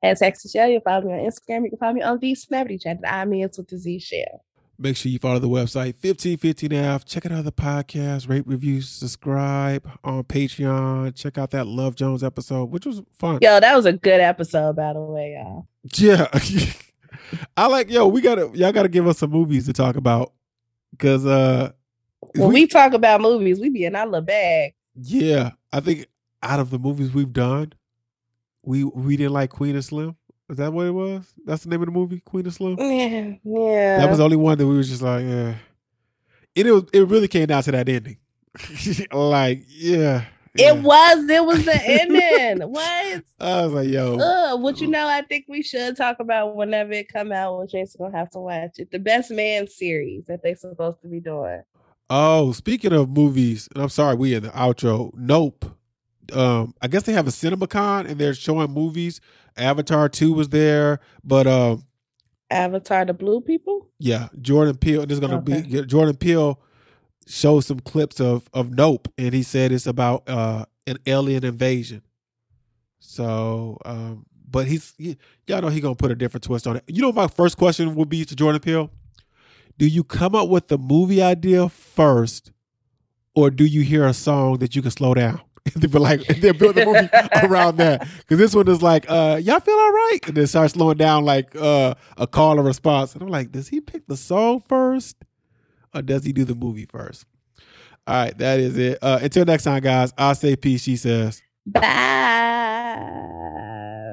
At 0.03 0.19
Sexy 0.19 0.49
Shell, 0.49 0.69
you 0.69 0.81
can 0.81 0.85
follow 0.85 1.07
me 1.07 1.13
on 1.13 1.31
Instagram. 1.31 1.65
You 1.65 1.71
can 1.71 1.79
follow 1.79 1.93
me 1.93 2.03
on 2.03 2.19
the 2.19 2.33
Snappity 2.35 2.81
Chat. 2.83 2.99
I'm 3.07 3.33
in 3.33 3.41
with 3.57 3.69
the 3.69 3.79
Z 3.79 3.99
Shell. 4.01 4.45
Make 4.79 4.97
sure 4.97 5.13
you 5.13 5.21
follow 5.21 5.39
the 5.39 5.49
website 5.49 5.95
1515F. 5.95 7.05
Check 7.05 7.27
out 7.27 7.33
other 7.33 7.53
podcasts, 7.53 8.29
rate, 8.29 8.45
review, 8.47 8.81
subscribe 8.81 9.89
on 10.03 10.25
Patreon. 10.25 11.15
Check 11.15 11.39
out 11.39 11.51
that 11.53 11.69
Love 11.69 11.95
Jones 11.95 12.25
episode, 12.25 12.71
which 12.71 12.85
was 12.85 13.01
fun. 13.13 13.39
Yo, 13.43 13.61
that 13.61 13.77
was 13.77 13.87
a 13.87 13.93
good 13.93 14.21
episode, 14.21 14.75
by 14.75 14.93
the 14.93 15.01
way, 15.01 15.35
y'all. 15.39 15.69
Yeah. 15.95 16.27
I 17.57 17.67
like, 17.67 17.91
yo, 17.91 18.09
we 18.09 18.23
gotta, 18.23 18.51
y'all 18.55 18.73
gotta 18.73 18.89
give 18.89 19.07
us 19.07 19.19
some 19.19 19.31
movies 19.31 19.67
to 19.67 19.73
talk 19.73 19.95
about. 19.95 20.33
Cause, 20.99 21.25
uh, 21.27 21.73
When 22.35 22.49
we, 22.53 22.67
talk 22.67 22.93
about 22.93 23.21
movies, 23.21 23.61
we 23.61 23.69
be 23.71 23.85
in 23.85 23.95
our 23.95 24.07
little 24.07 24.21
bag. 24.23 24.75
yeah, 25.01 25.53
I 25.73 25.81
think 25.81 26.07
out 26.43 26.61
of 26.61 26.71
the 26.71 26.79
movies 26.79 27.13
we've 27.13 27.33
done, 27.33 27.73
we 28.65 28.85
we 28.85 29.17
didn't 29.17 29.33
like 29.33 29.51
Queen 29.51 29.77
of 29.77 29.85
Slim. 29.85 30.17
Is 30.51 30.59
that 30.59 30.73
what 30.73 30.87
it 30.87 30.91
was? 30.91 31.33
That's 31.47 31.65
the 31.65 31.71
name 31.71 31.81
of 31.81 31.87
the 31.87 31.93
movie, 31.93 32.21
Queen 32.21 32.47
of 32.47 32.55
Slim. 32.55 32.77
Yeah, 32.79 33.35
yeah. 33.43 33.99
That 33.99 34.11
was 34.11 34.19
the 34.19 34.25
only 34.25 34.37
one 34.37 34.59
that 34.59 34.67
we 34.67 34.77
was 34.77 34.89
just 34.91 35.03
like, 35.03 35.25
yeah. 35.25 35.55
It 36.55 36.67
was, 36.67 36.85
it 36.93 37.09
really 37.09 37.29
came 37.29 37.47
down 37.47 37.63
to 37.63 37.73
that 37.73 37.89
ending. 37.89 38.19
like, 39.13 39.65
yeah. 39.69 40.25
yeah. 40.55 40.73
It 40.75 40.83
was. 40.83 41.31
It 41.31 41.45
was 41.45 41.65
the 41.65 41.81
ending. 41.85 42.69
what? 42.69 43.25
I 43.41 43.65
was 43.65 43.73
like, 43.73 43.89
yo, 43.89 44.57
what 44.57 44.81
you 44.81 44.89
know? 44.89 45.07
I 45.07 45.23
think 45.23 45.47
we 45.49 45.63
should 45.63 45.97
talk 45.97 46.19
about 46.21 46.55
whenever 46.55 46.93
it 46.93 47.09
come 47.09 47.33
out. 47.33 47.57
When 47.57 47.69
Jason 47.69 47.99
gonna 47.99 48.19
have 48.19 48.31
to 48.33 48.41
watch 48.41 48.79
it. 48.79 48.91
The 48.91 48.99
Best 48.99 49.31
Man 49.31 49.67
series 49.69 50.27
that 50.27 50.43
they 50.43 50.55
supposed 50.55 51.01
to 51.01 51.09
be 51.09 51.21
doing. 51.21 51.63
Oh, 52.11 52.53
speaking 52.53 52.93
of 52.93 53.09
movies, 53.09 53.71
and 53.75 53.83
I'm 53.83 53.89
sorry, 53.89 54.17
we 54.17 54.35
in 54.35 54.43
the 54.43 54.51
outro. 54.51 55.13
Nope. 55.15 55.65
Um, 56.33 56.75
I 56.81 56.89
guess 56.89 57.03
they 57.05 57.13
have 57.13 57.27
a 57.27 57.31
CinemaCon 57.31 58.09
and 58.09 58.19
they're 58.19 58.35
showing 58.35 58.71
movies. 58.71 59.21
Avatar 59.57 60.09
two 60.09 60.33
was 60.33 60.49
there, 60.51 61.01
but 61.25 61.47
um, 61.47 61.85
Avatar: 62.51 63.05
The 63.05 63.13
Blue 63.15 63.41
People. 63.41 63.89
yeah, 63.99 64.29
Jordan 64.41 64.77
Peele. 64.77 65.05
There's 65.07 65.21
gonna 65.21 65.39
Okay. 65.39 65.63
be 65.63 65.83
Jordan 65.87 66.17
Peele 66.17 66.61
showed 67.27 67.61
some 67.61 67.81
clips 67.81 68.21
of 68.21 68.49
of 68.53 68.71
Nope, 68.71 69.09
and 69.19 69.35
he 69.35 69.43
said 69.43 69.73
it's 69.73 69.87
about 69.87 70.29
uh 70.29 70.65
an 70.87 70.99
alien 71.07 71.45
invasion. 71.45 72.03
So, 73.01 73.79
um, 73.85 74.25
but 74.49 74.67
he's 74.67 74.95
y- 74.99 75.17
y'all 75.47 75.61
know 75.63 75.69
he 75.69 75.81
gonna 75.81 75.95
put 75.95 76.11
a 76.11 76.15
different 76.15 76.45
twist 76.45 76.67
on 76.67 76.77
it. 76.77 76.85
You 76.87 77.03
know, 77.03 77.13
my 77.13 77.27
first 77.29 77.57
question 77.57 77.95
would 77.95 78.09
be 78.09 78.25
to 78.25 78.37
Jordan 78.37 78.61
Peele: 78.61 78.91
Do 79.79 79.87
you 79.87 80.05
come 80.05 80.35
up 80.35 80.49
with 80.49 80.69
the 80.69 80.79
movie 80.79 81.23
idea 81.23 81.69
first, 81.69 82.53
or 83.35 83.51
do 83.51 83.65
you 83.65 83.83
hear 83.83 84.07
a 84.07 84.15
song 84.15 84.59
that 84.59 84.75
you 84.77 84.83
can 84.83 84.91
slow 84.91 85.15
down? 85.15 85.41
And 85.65 85.83
then 85.83 85.91
be 85.91 85.99
like, 85.99 86.21
and 86.29 86.43
then 86.43 86.57
build 86.59 86.75
the 86.75 86.85
movie 86.87 87.09
around 87.47 87.77
that. 87.77 88.07
Because 88.19 88.39
this 88.39 88.55
one 88.55 88.69
is 88.69 88.83
like, 88.83 89.07
uh, 89.09 89.41
y'all 89.43 89.61
feel 89.61 89.75
all 89.75 89.93
right, 89.93 90.19
and 90.27 90.37
then 90.37 90.47
start 90.47 90.71
slowing 90.71 90.97
down 90.97 91.25
like 91.25 91.55
uh, 91.57 91.95
a 92.17 92.27
call 92.27 92.59
or 92.59 92.63
response. 92.63 93.15
And 93.15 93.23
I'm 93.23 93.29
like, 93.29 93.53
does 93.53 93.69
he 93.69 93.81
pick 93.81 94.07
the 94.07 94.17
song 94.17 94.63
first, 94.69 95.17
or 95.95 96.03
does 96.03 96.25
he 96.25 96.33
do 96.33 96.45
the 96.45 96.55
movie 96.55 96.87
first? 96.87 97.27
All 98.07 98.17
right, 98.17 98.37
that 98.39 98.59
is 98.59 98.77
it. 98.77 98.99
Uh, 99.01 99.21
until 99.23 99.45
next 99.45 99.63
time, 99.65 99.81
guys. 99.83 100.13
I'll 100.19 100.35
say 100.35 100.57
peace. 100.57 100.83
She 100.83 100.97
says. 100.97 101.41
Bye. 101.65 101.85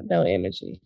No 0.05 0.21
energy. 0.21 0.79